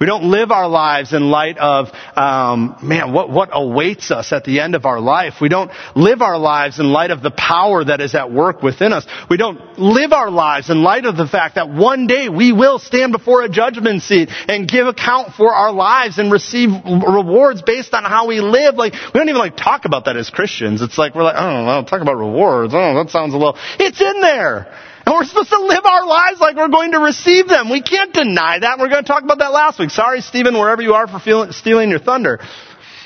We 0.00 0.06
don't 0.06 0.30
live 0.30 0.52
our 0.52 0.68
lives 0.68 1.12
in 1.12 1.28
light 1.30 1.58
of, 1.58 1.88
um, 2.16 2.76
man, 2.82 3.12
what, 3.12 3.30
what 3.30 3.50
awaits 3.52 4.10
us 4.10 4.32
at 4.32 4.44
the 4.44 4.60
end 4.60 4.74
of 4.74 4.86
our 4.86 5.00
life. 5.00 5.34
We 5.40 5.48
don't 5.48 5.70
live 5.96 6.22
our 6.22 6.38
lives 6.38 6.78
in 6.78 6.92
light 6.92 7.10
of 7.10 7.22
the 7.22 7.32
power 7.32 7.84
that 7.84 8.00
is 8.00 8.14
at 8.14 8.30
work 8.30 8.62
within 8.62 8.92
us. 8.92 9.06
We 9.28 9.36
don't 9.36 9.78
live 9.78 10.12
our 10.12 10.30
lives 10.30 10.70
in 10.70 10.82
light 10.82 11.04
of 11.04 11.16
the 11.16 11.26
fact 11.26 11.56
that 11.56 11.68
one 11.68 12.06
day 12.06 12.28
we 12.28 12.52
will 12.52 12.78
stand 12.78 13.12
before 13.12 13.42
a 13.42 13.48
judgment 13.48 14.02
seat 14.02 14.28
and 14.48 14.68
give 14.68 14.86
account 14.86 15.34
for 15.34 15.52
our 15.52 15.72
lives 15.72 16.18
and 16.18 16.30
receive 16.30 16.70
rewards 16.84 17.62
based 17.62 17.92
on 17.92 18.04
how 18.04 18.28
we 18.28 18.40
live. 18.40 18.76
Like, 18.76 18.92
we 18.92 19.18
don't 19.18 19.28
even 19.28 19.40
like 19.40 19.56
talk 19.56 19.84
about 19.84 20.04
that 20.04 20.16
as 20.16 20.30
Christians. 20.30 20.80
It's 20.80 20.96
like, 20.96 21.14
we're 21.14 21.24
like, 21.24 21.36
oh, 21.36 21.64
well, 21.66 21.84
talk 21.84 22.02
about 22.02 22.16
rewards. 22.16 22.72
Oh, 22.74 22.94
that 22.94 23.10
sounds 23.10 23.34
a 23.34 23.36
little, 23.36 23.56
it's 23.80 24.00
in 24.00 24.20
there. 24.20 24.72
And 25.08 25.14
we're 25.14 25.24
supposed 25.24 25.48
to 25.48 25.60
live 25.60 25.86
our 25.86 26.04
lives 26.04 26.38
like 26.38 26.54
we're 26.54 26.68
going 26.68 26.92
to 26.92 26.98
receive 26.98 27.48
them. 27.48 27.70
We 27.70 27.80
can't 27.80 28.12
deny 28.12 28.58
that. 28.58 28.78
We're 28.78 28.90
going 28.90 29.02
to 29.02 29.08
talk 29.08 29.22
about 29.22 29.38
that 29.38 29.52
last 29.52 29.78
week. 29.78 29.88
Sorry, 29.88 30.20
Stephen, 30.20 30.52
wherever 30.52 30.82
you 30.82 30.92
are 30.92 31.06
for 31.06 31.18
feeling, 31.18 31.50
stealing 31.52 31.88
your 31.88 31.98
thunder. 31.98 32.40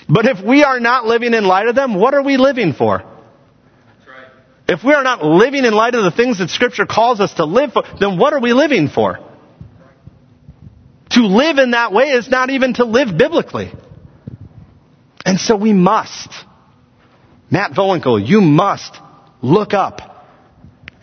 But 0.08 0.26
if 0.26 0.44
we 0.44 0.64
are 0.64 0.80
not 0.80 1.04
living 1.04 1.32
in 1.32 1.44
light 1.44 1.68
of 1.68 1.76
them, 1.76 1.94
what 1.94 2.12
are 2.12 2.24
we 2.24 2.38
living 2.38 2.72
for? 2.72 3.04
If 4.66 4.82
we 4.82 4.94
are 4.94 5.04
not 5.04 5.22
living 5.24 5.64
in 5.64 5.74
light 5.74 5.94
of 5.94 6.02
the 6.02 6.10
things 6.10 6.40
that 6.40 6.50
Scripture 6.50 6.86
calls 6.86 7.20
us 7.20 7.34
to 7.34 7.44
live 7.44 7.72
for, 7.72 7.84
then 8.00 8.18
what 8.18 8.32
are 8.32 8.40
we 8.40 8.52
living 8.52 8.88
for? 8.88 9.20
To 11.10 11.20
live 11.20 11.58
in 11.58 11.70
that 11.70 11.92
way 11.92 12.06
is 12.06 12.28
not 12.28 12.50
even 12.50 12.74
to 12.74 12.84
live 12.84 13.16
biblically. 13.16 13.72
And 15.24 15.38
so 15.38 15.54
we 15.54 15.72
must. 15.72 16.34
Matt 17.48 17.74
Volenko, 17.74 18.16
you 18.20 18.40
must 18.40 18.96
look 19.40 19.72
up 19.72 20.11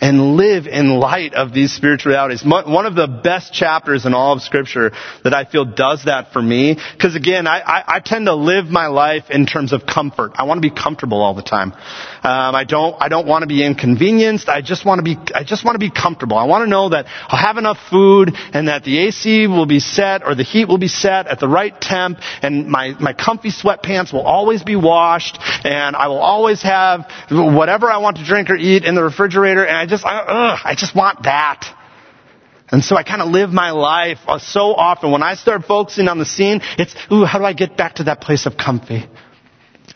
and 0.01 0.37
live 0.37 0.65
in 0.67 0.99
light 0.99 1.33
of 1.33 1.53
these 1.53 1.73
spiritual 1.73 2.11
realities. 2.11 2.43
One 2.43 2.85
of 2.85 2.95
the 2.95 3.07
best 3.07 3.53
chapters 3.53 4.05
in 4.05 4.13
all 4.13 4.33
of 4.33 4.41
scripture 4.41 4.91
that 5.23 5.33
I 5.33 5.45
feel 5.45 5.65
does 5.65 6.05
that 6.05 6.31
for 6.31 6.41
me, 6.41 6.77
because 6.93 7.15
again, 7.15 7.47
I, 7.47 7.59
I, 7.59 7.83
I, 7.95 7.99
tend 7.99 8.27
to 8.27 8.35
live 8.35 8.67
my 8.67 8.87
life 8.87 9.29
in 9.29 9.45
terms 9.45 9.73
of 9.73 9.85
comfort. 9.85 10.31
I 10.35 10.43
want 10.43 10.61
to 10.61 10.67
be 10.67 10.73
comfortable 10.73 11.21
all 11.21 11.33
the 11.33 11.43
time. 11.43 11.73
Um, 11.73 12.55
I 12.55 12.63
don't, 12.63 12.95
I 12.99 13.09
don't 13.09 13.27
want 13.27 13.43
to 13.43 13.47
be 13.47 13.63
inconvenienced. 13.63 14.47
I 14.47 14.61
just 14.61 14.85
want 14.85 14.99
to 14.99 15.03
be, 15.03 15.17
I 15.33 15.43
just 15.43 15.65
want 15.65 15.75
to 15.75 15.79
be 15.79 15.91
comfortable. 15.91 16.37
I 16.37 16.45
want 16.45 16.63
to 16.63 16.69
know 16.69 16.89
that 16.89 17.05
I'll 17.27 17.39
have 17.39 17.57
enough 17.57 17.77
food 17.89 18.31
and 18.53 18.67
that 18.67 18.83
the 18.83 18.99
AC 18.99 19.47
will 19.47 19.65
be 19.65 19.79
set 19.79 20.23
or 20.23 20.35
the 20.35 20.43
heat 20.43 20.67
will 20.67 20.77
be 20.77 20.87
set 20.87 21.27
at 21.27 21.39
the 21.39 21.47
right 21.47 21.79
temp 21.79 22.19
and 22.41 22.67
my, 22.67 22.93
my 22.99 23.13
comfy 23.13 23.49
sweatpants 23.51 24.13
will 24.13 24.21
always 24.21 24.63
be 24.63 24.75
washed 24.75 25.37
and 25.65 25.95
I 25.95 26.07
will 26.07 26.19
always 26.19 26.61
have 26.63 27.09
whatever 27.29 27.91
I 27.91 27.97
want 27.97 28.17
to 28.17 28.25
drink 28.25 28.49
or 28.49 28.55
eat 28.55 28.85
in 28.85 28.95
the 28.95 29.03
refrigerator 29.03 29.65
and 29.65 29.75
I 29.75 29.88
just, 29.89 30.05
I, 30.05 30.19
ugh, 30.19 30.59
I 30.63 30.75
just 30.75 30.95
want 30.95 31.23
that. 31.23 31.75
And 32.71 32.83
so 32.83 32.95
I 32.95 33.03
kind 33.03 33.21
of 33.21 33.29
live 33.29 33.49
my 33.49 33.71
life 33.71 34.19
uh, 34.27 34.39
so 34.39 34.73
often. 34.75 35.11
When 35.11 35.23
I 35.23 35.33
start 35.35 35.65
focusing 35.65 36.07
on 36.07 36.19
the 36.19 36.25
seen, 36.25 36.61
it's, 36.77 36.95
ooh, 37.11 37.25
how 37.25 37.39
do 37.39 37.45
I 37.45 37.53
get 37.53 37.75
back 37.75 37.95
to 37.95 38.03
that 38.05 38.21
place 38.21 38.45
of 38.45 38.57
comfy? 38.57 39.09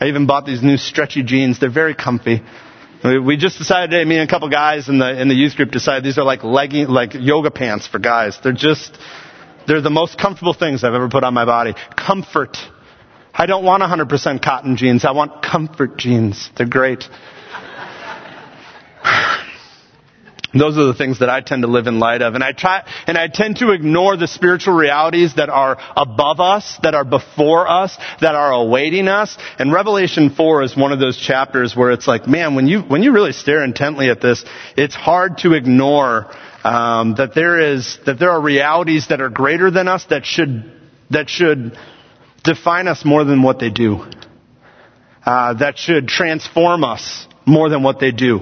I 0.00 0.06
even 0.06 0.26
bought 0.26 0.44
these 0.44 0.62
new 0.62 0.76
stretchy 0.76 1.22
jeans. 1.22 1.60
They're 1.60 1.70
very 1.70 1.94
comfy. 1.94 2.42
We 3.04 3.36
just 3.36 3.58
decided 3.58 3.90
today, 3.90 4.04
me 4.04 4.16
and 4.16 4.28
a 4.28 4.32
couple 4.32 4.48
guys 4.48 4.88
in 4.88 4.98
the, 4.98 5.20
in 5.20 5.28
the 5.28 5.34
youth 5.34 5.56
group 5.56 5.70
decided 5.70 6.04
these 6.04 6.16
are 6.16 6.24
like 6.24 6.42
legging, 6.42 6.88
like 6.88 7.12
yoga 7.14 7.50
pants 7.50 7.86
for 7.86 7.98
guys. 7.98 8.38
They're 8.42 8.52
just, 8.52 8.98
they're 9.66 9.82
the 9.82 9.90
most 9.90 10.18
comfortable 10.18 10.54
things 10.54 10.82
I've 10.82 10.94
ever 10.94 11.08
put 11.08 11.22
on 11.22 11.34
my 11.34 11.44
body. 11.44 11.74
Comfort. 11.96 12.56
I 13.32 13.46
don't 13.46 13.64
want 13.64 13.82
100% 13.82 14.42
cotton 14.42 14.76
jeans. 14.76 15.04
I 15.04 15.10
want 15.10 15.42
comfort 15.42 15.98
jeans. 15.98 16.50
They're 16.56 16.66
great. 16.66 17.04
Those 20.58 20.78
are 20.78 20.84
the 20.84 20.94
things 20.94 21.18
that 21.18 21.28
I 21.28 21.40
tend 21.40 21.62
to 21.62 21.68
live 21.68 21.86
in 21.86 21.98
light 21.98 22.22
of. 22.22 22.34
And 22.34 22.44
I 22.44 22.52
try, 22.52 22.88
and 23.06 23.18
I 23.18 23.28
tend 23.28 23.56
to 23.56 23.72
ignore 23.72 24.16
the 24.16 24.28
spiritual 24.28 24.74
realities 24.74 25.34
that 25.34 25.48
are 25.48 25.76
above 25.96 26.40
us, 26.40 26.78
that 26.82 26.94
are 26.94 27.04
before 27.04 27.68
us, 27.68 27.96
that 28.20 28.34
are 28.34 28.52
awaiting 28.52 29.08
us. 29.08 29.36
And 29.58 29.72
Revelation 29.72 30.30
4 30.30 30.62
is 30.62 30.76
one 30.76 30.92
of 30.92 31.00
those 31.00 31.16
chapters 31.16 31.74
where 31.74 31.90
it's 31.90 32.06
like, 32.06 32.28
man, 32.28 32.54
when 32.54 32.68
you, 32.68 32.80
when 32.80 33.02
you 33.02 33.12
really 33.12 33.32
stare 33.32 33.64
intently 33.64 34.10
at 34.10 34.20
this, 34.20 34.44
it's 34.76 34.94
hard 34.94 35.38
to 35.38 35.54
ignore, 35.54 36.30
um, 36.62 37.14
that 37.16 37.34
there 37.34 37.58
is, 37.58 37.98
that 38.06 38.18
there 38.18 38.30
are 38.30 38.40
realities 38.40 39.08
that 39.08 39.20
are 39.20 39.30
greater 39.30 39.70
than 39.70 39.88
us 39.88 40.04
that 40.10 40.24
should, 40.24 40.72
that 41.10 41.28
should 41.28 41.76
define 42.44 42.86
us 42.86 43.04
more 43.04 43.24
than 43.24 43.42
what 43.42 43.58
they 43.58 43.70
do. 43.70 44.04
Uh, 45.26 45.54
that 45.54 45.78
should 45.78 46.06
transform 46.06 46.84
us 46.84 47.26
more 47.46 47.68
than 47.68 47.82
what 47.82 47.98
they 47.98 48.12
do. 48.12 48.40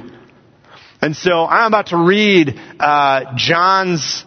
And 1.03 1.17
so 1.17 1.45
I'm 1.45 1.67
about 1.67 1.89
to 1.89 1.97
read 1.97 2.59
uh, 2.79 3.35
John's 3.37 4.25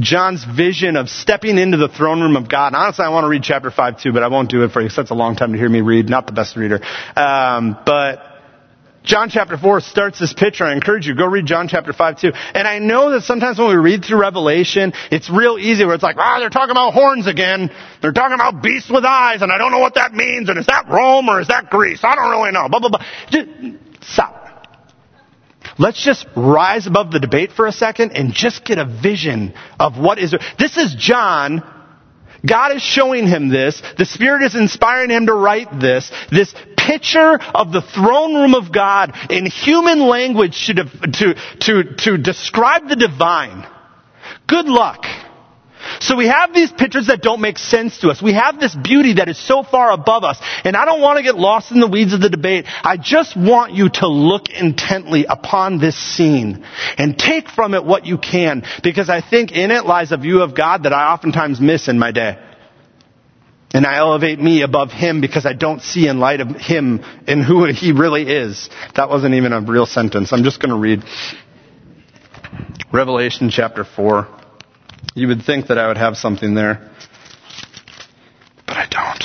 John's 0.00 0.44
vision 0.44 0.96
of 0.96 1.08
stepping 1.08 1.56
into 1.56 1.78
the 1.78 1.88
throne 1.88 2.20
room 2.20 2.36
of 2.36 2.48
God. 2.48 2.68
And 2.68 2.76
honestly, 2.76 3.04
I 3.04 3.08
want 3.08 3.24
to 3.24 3.28
read 3.28 3.42
chapter 3.42 3.70
5 3.70 4.02
too, 4.02 4.12
but 4.12 4.22
I 4.22 4.28
won't 4.28 4.50
do 4.50 4.64
it 4.64 4.70
for 4.70 4.80
you 4.80 4.86
because 4.86 4.96
that's 4.96 5.10
a 5.10 5.14
long 5.14 5.34
time 5.34 5.52
to 5.52 5.58
hear 5.58 5.68
me 5.68 5.80
read. 5.80 6.08
Not 6.10 6.26
the 6.26 6.32
best 6.32 6.56
reader. 6.56 6.80
Um, 7.16 7.78
but 7.86 8.20
John 9.02 9.30
chapter 9.30 9.56
4 9.56 9.80
starts 9.80 10.20
this 10.20 10.32
picture. 10.32 10.64
I 10.64 10.74
encourage 10.74 11.06
you, 11.06 11.16
go 11.16 11.26
read 11.26 11.46
John 11.46 11.68
chapter 11.68 11.92
5 11.92 12.20
too. 12.20 12.32
And 12.54 12.68
I 12.68 12.78
know 12.78 13.12
that 13.12 13.22
sometimes 13.22 13.58
when 13.58 13.68
we 13.68 13.76
read 13.76 14.04
through 14.04 14.20
Revelation, 14.20 14.92
it's 15.10 15.30
real 15.30 15.58
easy 15.58 15.84
where 15.84 15.94
it's 15.94 16.04
like, 16.04 16.16
ah, 16.18 16.36
they're 16.38 16.50
talking 16.50 16.70
about 16.70 16.92
horns 16.92 17.26
again. 17.26 17.70
They're 18.02 18.12
talking 18.12 18.34
about 18.34 18.62
beasts 18.62 18.90
with 18.90 19.04
eyes, 19.04 19.42
and 19.42 19.50
I 19.50 19.58
don't 19.58 19.72
know 19.72 19.80
what 19.80 19.94
that 19.94 20.12
means, 20.12 20.48
and 20.48 20.58
is 20.58 20.66
that 20.66 20.88
Rome 20.88 21.28
or 21.28 21.40
is 21.40 21.48
that 21.48 21.70
Greece? 21.70 22.00
I 22.04 22.14
don't 22.14 22.30
really 22.30 22.52
know. 22.52 22.68
Blah, 22.68 22.80
blah, 22.80 22.90
blah. 22.90 23.04
Just 23.30 23.48
stop. 24.02 24.41
Let's 25.78 26.02
just 26.02 26.26
rise 26.36 26.86
above 26.86 27.12
the 27.12 27.20
debate 27.20 27.52
for 27.52 27.66
a 27.66 27.72
second 27.72 28.12
and 28.12 28.32
just 28.32 28.64
get 28.64 28.78
a 28.78 28.84
vision 28.84 29.54
of 29.78 29.98
what 29.98 30.18
is. 30.18 30.34
This 30.58 30.76
is 30.76 30.94
John. 30.94 31.62
God 32.44 32.74
is 32.74 32.82
showing 32.82 33.26
him 33.26 33.48
this. 33.48 33.80
The 33.98 34.04
Spirit 34.04 34.42
is 34.42 34.54
inspiring 34.54 35.10
him 35.10 35.26
to 35.26 35.34
write 35.34 35.80
this. 35.80 36.10
This 36.30 36.54
picture 36.76 37.38
of 37.54 37.72
the 37.72 37.82
throne 37.82 38.34
room 38.34 38.54
of 38.54 38.72
God 38.72 39.16
in 39.30 39.46
human 39.46 40.00
language 40.00 40.66
to, 40.66 40.74
to, 40.74 41.34
to, 41.60 41.94
to 41.96 42.18
describe 42.18 42.88
the 42.88 42.96
divine. 42.96 43.66
Good 44.48 44.66
luck. 44.66 45.06
So 46.02 46.16
we 46.16 46.26
have 46.26 46.52
these 46.52 46.72
pictures 46.72 47.06
that 47.06 47.22
don't 47.22 47.40
make 47.40 47.58
sense 47.58 47.98
to 48.00 48.08
us. 48.08 48.20
We 48.20 48.32
have 48.32 48.58
this 48.58 48.74
beauty 48.74 49.14
that 49.14 49.28
is 49.28 49.38
so 49.38 49.62
far 49.62 49.92
above 49.92 50.24
us. 50.24 50.36
And 50.64 50.76
I 50.76 50.84
don't 50.84 51.00
want 51.00 51.18
to 51.18 51.22
get 51.22 51.36
lost 51.36 51.70
in 51.70 51.78
the 51.78 51.86
weeds 51.86 52.12
of 52.12 52.20
the 52.20 52.28
debate. 52.28 52.64
I 52.66 52.96
just 52.96 53.36
want 53.36 53.72
you 53.72 53.88
to 53.88 54.08
look 54.08 54.50
intently 54.50 55.26
upon 55.28 55.78
this 55.78 55.96
scene 55.96 56.66
and 56.98 57.16
take 57.16 57.48
from 57.48 57.74
it 57.74 57.84
what 57.84 58.04
you 58.04 58.18
can 58.18 58.64
because 58.82 59.08
I 59.08 59.20
think 59.20 59.52
in 59.52 59.70
it 59.70 59.86
lies 59.86 60.10
a 60.10 60.16
view 60.16 60.42
of 60.42 60.56
God 60.56 60.82
that 60.82 60.92
I 60.92 61.12
oftentimes 61.12 61.60
miss 61.60 61.86
in 61.86 62.00
my 62.00 62.10
day. 62.10 62.36
And 63.72 63.86
I 63.86 63.98
elevate 63.98 64.40
me 64.40 64.62
above 64.62 64.90
him 64.90 65.20
because 65.20 65.46
I 65.46 65.52
don't 65.52 65.82
see 65.82 66.08
in 66.08 66.18
light 66.18 66.40
of 66.40 66.48
him 66.56 67.04
and 67.28 67.44
who 67.44 67.64
he 67.66 67.92
really 67.92 68.24
is. 68.24 68.68
That 68.96 69.08
wasn't 69.08 69.36
even 69.36 69.52
a 69.52 69.60
real 69.60 69.86
sentence. 69.86 70.32
I'm 70.32 70.42
just 70.42 70.60
going 70.60 70.70
to 70.70 70.78
read 70.78 71.04
Revelation 72.92 73.50
chapter 73.50 73.84
4. 73.84 74.41
You 75.14 75.28
would 75.28 75.42
think 75.42 75.66
that 75.66 75.78
I 75.78 75.88
would 75.88 75.98
have 75.98 76.16
something 76.16 76.54
there, 76.54 76.90
but 78.66 78.76
I 78.76 78.86
don't. 78.86 79.24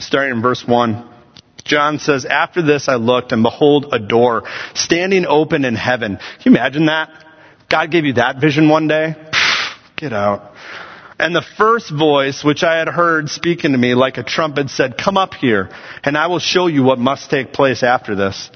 Starting 0.00 0.36
in 0.36 0.42
verse 0.42 0.66
1. 0.66 1.08
John 1.64 2.00
says, 2.00 2.24
After 2.24 2.62
this 2.62 2.88
I 2.88 2.96
looked, 2.96 3.30
and 3.30 3.44
behold, 3.44 3.86
a 3.92 4.00
door 4.00 4.42
standing 4.74 5.24
open 5.24 5.64
in 5.64 5.76
heaven. 5.76 6.16
Can 6.16 6.52
you 6.52 6.58
imagine 6.58 6.86
that? 6.86 7.10
God 7.70 7.92
gave 7.92 8.04
you 8.04 8.14
that 8.14 8.40
vision 8.40 8.68
one 8.68 8.88
day? 8.88 9.14
Get 9.96 10.12
out. 10.12 10.52
And 11.20 11.36
the 11.36 11.44
first 11.56 11.92
voice 11.92 12.42
which 12.42 12.64
I 12.64 12.78
had 12.78 12.88
heard 12.88 13.28
speaking 13.28 13.72
to 13.72 13.78
me 13.78 13.94
like 13.94 14.16
a 14.16 14.24
trumpet 14.24 14.70
said, 14.70 14.96
Come 14.98 15.16
up 15.16 15.34
here, 15.34 15.70
and 16.02 16.16
I 16.16 16.26
will 16.26 16.38
show 16.40 16.66
you 16.66 16.82
what 16.82 16.98
must 16.98 17.30
take 17.30 17.52
place 17.52 17.84
after 17.84 18.16
this. 18.16 18.50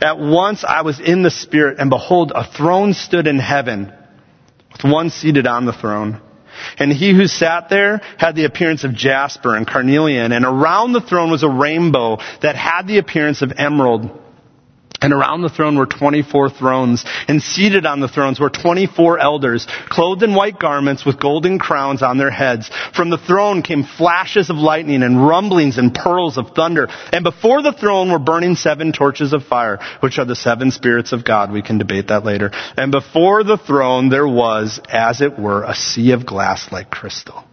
At 0.00 0.18
once 0.18 0.64
I 0.64 0.82
was 0.82 1.00
in 1.00 1.22
the 1.22 1.30
Spirit, 1.30 1.78
and 1.78 1.90
behold, 1.90 2.32
a 2.34 2.44
throne 2.44 2.94
stood 2.94 3.26
in 3.26 3.38
heaven, 3.38 3.92
with 4.72 4.84
one 4.84 5.10
seated 5.10 5.46
on 5.46 5.66
the 5.66 5.72
throne. 5.72 6.20
And 6.78 6.92
he 6.92 7.12
who 7.12 7.26
sat 7.26 7.68
there 7.68 8.00
had 8.16 8.36
the 8.36 8.44
appearance 8.44 8.84
of 8.84 8.94
jasper 8.94 9.56
and 9.56 9.66
carnelian, 9.66 10.32
and 10.32 10.44
around 10.44 10.92
the 10.92 11.00
throne 11.00 11.30
was 11.30 11.42
a 11.42 11.48
rainbow 11.48 12.18
that 12.42 12.56
had 12.56 12.86
the 12.86 12.98
appearance 12.98 13.42
of 13.42 13.52
emerald. 13.56 14.20
And 15.00 15.12
around 15.12 15.42
the 15.42 15.50
throne 15.50 15.76
were 15.76 15.86
24 15.86 16.50
thrones, 16.50 17.04
and 17.28 17.42
seated 17.42 17.84
on 17.84 18.00
the 18.00 18.08
thrones 18.08 18.40
were 18.40 18.48
24 18.48 19.18
elders, 19.18 19.66
clothed 19.88 20.22
in 20.22 20.34
white 20.34 20.58
garments 20.58 21.04
with 21.04 21.20
golden 21.20 21.58
crowns 21.58 22.02
on 22.02 22.16
their 22.16 22.30
heads. 22.30 22.70
From 22.94 23.10
the 23.10 23.18
throne 23.18 23.62
came 23.62 23.84
flashes 23.84 24.48
of 24.48 24.56
lightning 24.56 25.02
and 25.02 25.26
rumblings 25.26 25.76
and 25.76 25.94
pearls 25.94 26.38
of 26.38 26.54
thunder. 26.54 26.88
And 27.12 27.22
before 27.22 27.60
the 27.60 27.72
throne 27.72 28.10
were 28.10 28.18
burning 28.18 28.54
seven 28.54 28.92
torches 28.92 29.32
of 29.32 29.44
fire, 29.44 29.78
which 30.00 30.18
are 30.18 30.24
the 30.24 30.36
seven 30.36 30.70
spirits 30.70 31.12
of 31.12 31.24
God. 31.24 31.52
We 31.52 31.62
can 31.62 31.76
debate 31.76 32.08
that 32.08 32.24
later. 32.24 32.50
And 32.76 32.90
before 32.90 33.44
the 33.44 33.58
throne 33.58 34.08
there 34.08 34.28
was, 34.28 34.80
as 34.88 35.20
it 35.20 35.38
were, 35.38 35.64
a 35.64 35.74
sea 35.74 36.12
of 36.12 36.24
glass 36.24 36.72
like 36.72 36.90
crystal 36.90 37.44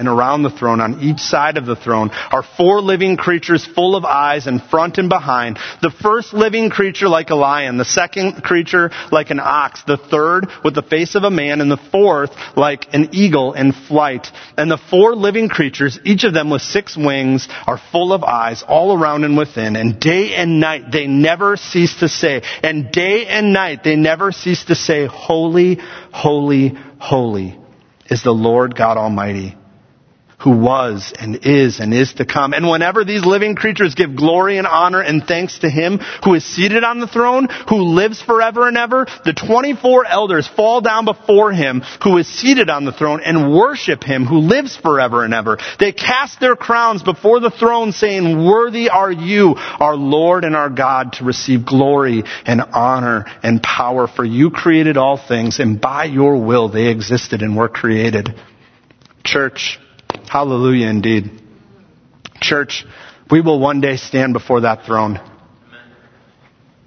and 0.00 0.08
around 0.08 0.42
the 0.42 0.50
throne, 0.50 0.80
on 0.80 1.00
each 1.00 1.18
side 1.18 1.58
of 1.58 1.66
the 1.66 1.76
throne, 1.76 2.08
are 2.10 2.42
four 2.42 2.80
living 2.80 3.18
creatures 3.18 3.66
full 3.66 3.94
of 3.94 4.06
eyes 4.06 4.46
in 4.46 4.58
front 4.58 4.96
and 4.96 5.10
behind. 5.10 5.58
The 5.82 5.90
first 5.90 6.32
living 6.32 6.70
creature 6.70 7.06
like 7.06 7.28
a 7.28 7.34
lion, 7.34 7.76
the 7.76 7.84
second 7.84 8.42
creature 8.42 8.90
like 9.12 9.28
an 9.28 9.40
ox, 9.40 9.82
the 9.86 9.98
third 9.98 10.46
with 10.64 10.74
the 10.74 10.82
face 10.82 11.16
of 11.16 11.24
a 11.24 11.30
man, 11.30 11.60
and 11.60 11.70
the 11.70 11.76
fourth 11.76 12.30
like 12.56 12.94
an 12.94 13.10
eagle 13.12 13.52
in 13.52 13.72
flight. 13.72 14.26
And 14.56 14.70
the 14.70 14.78
four 14.78 15.14
living 15.14 15.50
creatures, 15.50 16.00
each 16.02 16.24
of 16.24 16.32
them 16.32 16.48
with 16.48 16.62
six 16.62 16.96
wings, 16.96 17.46
are 17.66 17.78
full 17.92 18.14
of 18.14 18.24
eyes 18.24 18.64
all 18.66 18.98
around 18.98 19.24
and 19.24 19.36
within. 19.36 19.76
And 19.76 20.00
day 20.00 20.34
and 20.34 20.60
night 20.60 20.90
they 20.90 21.08
never 21.08 21.58
cease 21.58 21.96
to 22.00 22.08
say, 22.08 22.40
and 22.62 22.90
day 22.90 23.26
and 23.26 23.52
night 23.52 23.84
they 23.84 23.96
never 23.96 24.32
cease 24.32 24.64
to 24.64 24.74
say, 24.74 25.04
Holy, 25.04 25.76
holy, 26.10 26.72
holy 26.98 27.58
is 28.06 28.22
the 28.22 28.32
Lord 28.32 28.74
God 28.74 28.96
Almighty 28.96 29.56
who 30.42 30.50
was 30.50 31.12
and 31.18 31.44
is 31.44 31.80
and 31.80 31.92
is 31.92 32.14
to 32.14 32.24
come. 32.24 32.52
And 32.52 32.68
whenever 32.68 33.04
these 33.04 33.24
living 33.24 33.54
creatures 33.54 33.94
give 33.94 34.16
glory 34.16 34.58
and 34.58 34.66
honor 34.66 35.00
and 35.00 35.24
thanks 35.24 35.58
to 35.60 35.70
him 35.70 35.98
who 36.24 36.34
is 36.34 36.44
seated 36.44 36.84
on 36.84 37.00
the 37.00 37.06
throne, 37.06 37.48
who 37.68 37.82
lives 37.82 38.22
forever 38.22 38.66
and 38.66 38.76
ever, 38.76 39.06
the 39.24 39.32
24 39.32 40.06
elders 40.06 40.48
fall 40.48 40.80
down 40.80 41.04
before 41.04 41.52
him 41.52 41.82
who 42.02 42.16
is 42.18 42.26
seated 42.26 42.70
on 42.70 42.84
the 42.84 42.92
throne 42.92 43.20
and 43.22 43.52
worship 43.52 44.02
him 44.02 44.24
who 44.24 44.38
lives 44.38 44.76
forever 44.76 45.24
and 45.24 45.34
ever. 45.34 45.58
They 45.78 45.92
cast 45.92 46.40
their 46.40 46.56
crowns 46.56 47.02
before 47.02 47.40
the 47.40 47.50
throne 47.50 47.92
saying, 47.92 48.44
worthy 48.44 48.88
are 48.88 49.12
you, 49.12 49.54
our 49.56 49.96
Lord 49.96 50.44
and 50.44 50.56
our 50.56 50.70
God, 50.70 51.14
to 51.14 51.24
receive 51.24 51.66
glory 51.66 52.22
and 52.46 52.60
honor 52.60 53.26
and 53.42 53.62
power 53.62 54.06
for 54.06 54.24
you 54.24 54.50
created 54.50 54.96
all 54.96 55.16
things 55.16 55.58
and 55.60 55.80
by 55.80 56.04
your 56.04 56.44
will 56.44 56.68
they 56.68 56.88
existed 56.88 57.42
and 57.42 57.56
were 57.56 57.68
created. 57.68 58.34
Church, 59.24 59.78
Hallelujah 60.30 60.86
indeed. 60.86 61.42
Church, 62.40 62.84
we 63.32 63.40
will 63.40 63.58
one 63.58 63.80
day 63.80 63.96
stand 63.96 64.32
before 64.32 64.60
that 64.60 64.86
throne. 64.86 65.18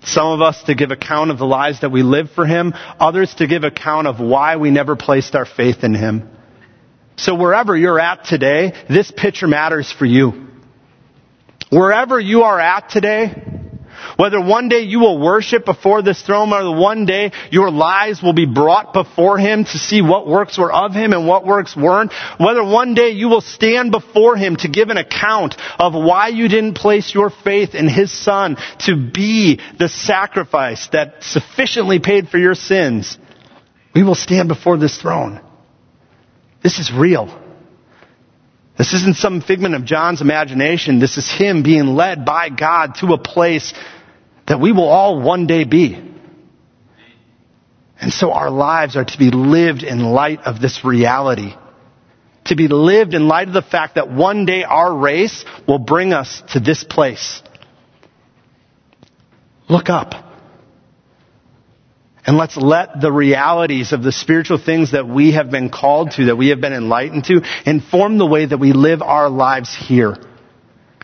Some 0.05 0.27
of 0.27 0.41
us 0.41 0.63
to 0.63 0.75
give 0.75 0.91
account 0.91 1.29
of 1.29 1.39
the 1.39 1.45
lives 1.45 1.81
that 1.81 1.91
we 1.91 2.03
live 2.03 2.31
for 2.31 2.45
Him, 2.45 2.73
others 3.01 3.35
to 3.35 3.47
give 3.47 3.65
account 3.65 4.07
of 4.07 4.21
why 4.21 4.55
we 4.55 4.71
never 4.71 4.95
placed 4.95 5.35
our 5.35 5.45
faith 5.45 5.83
in 5.83 5.93
Him. 5.93 6.29
So 7.17 7.35
wherever 7.35 7.75
you're 7.75 7.99
at 7.99 8.23
today, 8.23 8.71
this 8.87 9.11
picture 9.11 9.47
matters 9.47 9.91
for 9.91 10.05
you. 10.05 10.47
Wherever 11.69 12.17
you 12.21 12.43
are 12.43 12.61
at 12.61 12.91
today, 12.91 13.52
whether 14.17 14.39
one 14.39 14.69
day 14.69 14.81
you 14.81 14.99
will 14.99 15.19
worship 15.19 15.65
before 15.65 16.01
this 16.01 16.21
throne 16.21 16.53
or 16.53 16.63
the 16.63 16.71
one 16.71 17.05
day 17.05 17.31
your 17.51 17.71
lives 17.71 18.21
will 18.21 18.33
be 18.33 18.45
brought 18.45 18.93
before 18.93 19.37
Him 19.37 19.63
to 19.63 19.77
see 19.77 20.01
what 20.01 20.27
works 20.27 20.57
were 20.57 20.71
of 20.71 20.93
Him 20.93 21.13
and 21.13 21.27
what 21.27 21.45
works 21.45 21.75
weren't. 21.75 22.13
Whether 22.39 22.63
one 22.63 22.93
day 22.93 23.09
you 23.09 23.29
will 23.29 23.41
stand 23.41 23.91
before 23.91 24.35
Him 24.35 24.55
to 24.57 24.67
give 24.67 24.89
an 24.89 24.97
account 24.97 25.55
of 25.79 25.93
why 25.93 26.27
you 26.29 26.47
didn't 26.47 26.75
place 26.75 27.13
your 27.13 27.29
faith 27.29 27.75
in 27.75 27.87
His 27.87 28.11
Son 28.11 28.57
to 28.79 28.95
be 28.95 29.59
the 29.77 29.89
sacrifice 29.89 30.87
that 30.89 31.23
sufficiently 31.23 31.99
paid 31.99 32.29
for 32.29 32.37
your 32.37 32.55
sins. 32.55 33.17
We 33.93 34.03
will 34.03 34.15
stand 34.15 34.47
before 34.47 34.77
this 34.77 35.01
throne. 35.01 35.41
This 36.63 36.79
is 36.79 36.91
real. 36.91 37.39
This 38.77 38.93
isn't 38.93 39.17
some 39.17 39.41
figment 39.41 39.75
of 39.75 39.85
John's 39.85 40.21
imagination. 40.21 40.99
This 40.99 41.17
is 41.17 41.29
him 41.29 41.61
being 41.61 41.87
led 41.95 42.25
by 42.25 42.49
God 42.49 42.95
to 42.95 43.13
a 43.13 43.17
place 43.19 43.73
that 44.47 44.59
we 44.59 44.71
will 44.71 44.87
all 44.87 45.21
one 45.21 45.47
day 45.47 45.63
be. 45.63 46.11
And 47.99 48.11
so 48.11 48.31
our 48.31 48.49
lives 48.49 48.95
are 48.97 49.05
to 49.05 49.17
be 49.17 49.31
lived 49.31 49.83
in 49.83 49.99
light 49.99 50.39
of 50.41 50.59
this 50.59 50.83
reality. 50.83 51.53
to 52.45 52.55
be 52.55 52.67
lived 52.67 53.13
in 53.13 53.27
light 53.27 53.47
of 53.47 53.53
the 53.53 53.61
fact 53.61 53.95
that 53.95 54.11
one 54.11 54.45
day 54.45 54.63
our 54.63 54.95
race 54.95 55.45
will 55.67 55.79
bring 55.79 56.13
us 56.13 56.41
to 56.49 56.59
this 56.59 56.83
place. 56.83 57.41
Look 59.69 59.89
up. 59.89 60.13
And 62.25 62.37
let's 62.37 62.55
let 62.55 63.01
the 63.01 63.11
realities 63.11 63.91
of 63.91 64.01
the 64.01 64.11
spiritual 64.11 64.57
things 64.57 64.91
that 64.91 65.07
we 65.07 65.33
have 65.33 65.51
been 65.51 65.69
called 65.69 66.11
to, 66.11 66.25
that 66.25 66.37
we 66.37 66.49
have 66.49 66.61
been 66.61 66.73
enlightened 66.73 67.25
to, 67.25 67.41
inform 67.65 68.17
the 68.17 68.25
way 68.25 68.45
that 68.45 68.59
we 68.59 68.71
live 68.71 69.01
our 69.01 69.29
lives 69.29 69.75
here. 69.75 70.15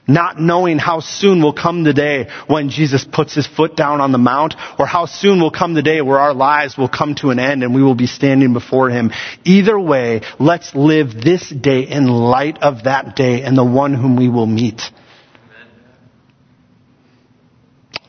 Not 0.09 0.41
knowing 0.41 0.79
how 0.79 1.01
soon 1.01 1.43
will 1.43 1.53
come 1.53 1.83
the 1.83 1.93
day 1.93 2.29
when 2.47 2.69
Jesus 2.69 3.05
puts 3.05 3.35
his 3.35 3.45
foot 3.45 3.75
down 3.75 4.01
on 4.01 4.11
the 4.11 4.17
mount, 4.17 4.55
or 4.79 4.87
how 4.87 5.05
soon 5.05 5.39
will 5.39 5.51
come 5.51 5.75
the 5.75 5.83
day 5.83 6.01
where 6.01 6.19
our 6.19 6.33
lives 6.33 6.75
will 6.75 6.89
come 6.89 7.13
to 7.15 7.29
an 7.29 7.37
end 7.37 7.61
and 7.61 7.75
we 7.75 7.83
will 7.83 7.93
be 7.93 8.07
standing 8.07 8.51
before 8.53 8.89
him. 8.89 9.11
Either 9.45 9.79
way, 9.79 10.21
let's 10.39 10.73
live 10.73 11.13
this 11.13 11.47
day 11.47 11.83
in 11.83 12.07
light 12.07 12.57
of 12.63 12.85
that 12.85 13.15
day 13.15 13.43
and 13.43 13.55
the 13.55 13.63
one 13.63 13.93
whom 13.93 14.15
we 14.15 14.29
will 14.29 14.47
meet. 14.47 14.81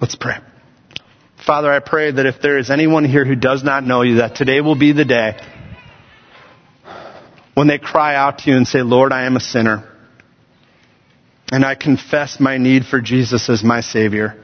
Let's 0.00 0.16
pray. 0.16 0.38
Father, 1.46 1.70
I 1.70 1.80
pray 1.80 2.10
that 2.10 2.24
if 2.24 2.40
there 2.40 2.56
is 2.56 2.70
anyone 2.70 3.04
here 3.04 3.26
who 3.26 3.34
does 3.34 3.62
not 3.62 3.84
know 3.84 4.00
you, 4.00 4.16
that 4.16 4.36
today 4.36 4.62
will 4.62 4.74
be 4.74 4.92
the 4.92 5.04
day 5.04 5.38
when 7.52 7.66
they 7.66 7.78
cry 7.78 8.14
out 8.14 8.38
to 8.38 8.50
you 8.50 8.56
and 8.56 8.66
say, 8.66 8.80
Lord, 8.80 9.12
I 9.12 9.26
am 9.26 9.36
a 9.36 9.40
sinner. 9.40 9.89
And 11.50 11.64
I 11.64 11.74
confess 11.74 12.38
my 12.38 12.58
need 12.58 12.84
for 12.84 13.00
Jesus 13.00 13.48
as 13.48 13.64
my 13.64 13.80
Savior. 13.80 14.42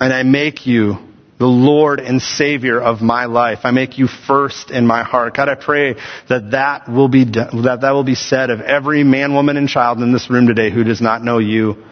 And 0.00 0.12
I 0.12 0.22
make 0.22 0.66
you 0.66 0.96
the 1.38 1.46
Lord 1.46 2.00
and 2.00 2.22
Savior 2.22 2.80
of 2.80 3.02
my 3.02 3.26
life. 3.26 3.60
I 3.64 3.70
make 3.70 3.98
you 3.98 4.06
first 4.06 4.70
in 4.70 4.86
my 4.86 5.02
heart. 5.02 5.36
God, 5.36 5.48
I 5.48 5.56
pray 5.56 5.96
that 6.28 6.52
that 6.52 6.88
will 6.88 7.08
be, 7.08 7.24
that 7.24 7.78
that 7.82 7.90
will 7.90 8.04
be 8.04 8.14
said 8.14 8.50
of 8.50 8.60
every 8.60 9.04
man, 9.04 9.34
woman, 9.34 9.56
and 9.56 9.68
child 9.68 9.98
in 9.98 10.12
this 10.12 10.30
room 10.30 10.46
today 10.46 10.70
who 10.70 10.84
does 10.84 11.00
not 11.00 11.22
know 11.22 11.38
you 11.38 11.84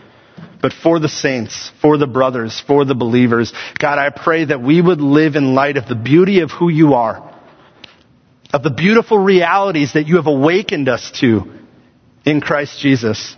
but 0.63 0.73
for 0.73 0.99
the 0.99 1.09
saints, 1.09 1.71
for 1.81 1.97
the 1.97 2.07
brothers, 2.07 2.63
for 2.67 2.85
the 2.85 2.95
believers. 2.95 3.53
God, 3.79 3.99
I 3.99 4.11
pray 4.11 4.45
that 4.45 4.61
we 4.61 4.81
would 4.81 5.01
live 5.01 5.37
in 5.37 5.55
light 5.55 5.77
of 5.77 5.89
the 5.89 5.95
beauty 5.95 6.41
of 6.41 6.51
who 6.51 6.69
you 6.69 6.95
are, 6.95 7.35
of 8.53 8.63
the 8.63 8.71
beautiful 8.71 9.19
realities 9.19 9.95
that 9.95 10.07
you 10.07 10.17
have 10.17 10.27
awakened 10.27 10.89
us 10.89 11.11
to 11.21 11.60
in 12.25 12.41
Christ 12.41 12.81
Jesus. 12.81 13.37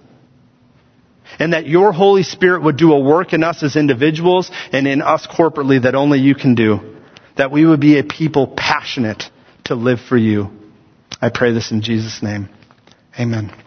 And 1.38 1.54
that 1.54 1.66
your 1.66 1.92
Holy 1.92 2.22
Spirit 2.22 2.62
would 2.62 2.76
do 2.76 2.92
a 2.92 3.00
work 3.00 3.32
in 3.32 3.42
us 3.42 3.62
as 3.62 3.76
individuals 3.76 4.50
and 4.72 4.86
in 4.86 5.00
us 5.00 5.26
corporately 5.26 5.82
that 5.82 5.94
only 5.94 6.18
you 6.18 6.34
can 6.34 6.54
do. 6.54 6.96
That 7.36 7.50
we 7.50 7.64
would 7.64 7.80
be 7.80 7.98
a 7.98 8.04
people 8.04 8.46
passionate 8.46 9.24
to 9.64 9.74
live 9.74 10.00
for 10.00 10.16
you. 10.16 10.50
I 11.20 11.30
pray 11.30 11.52
this 11.52 11.70
in 11.70 11.82
Jesus' 11.82 12.22
name. 12.22 12.48
Amen. 13.18 13.61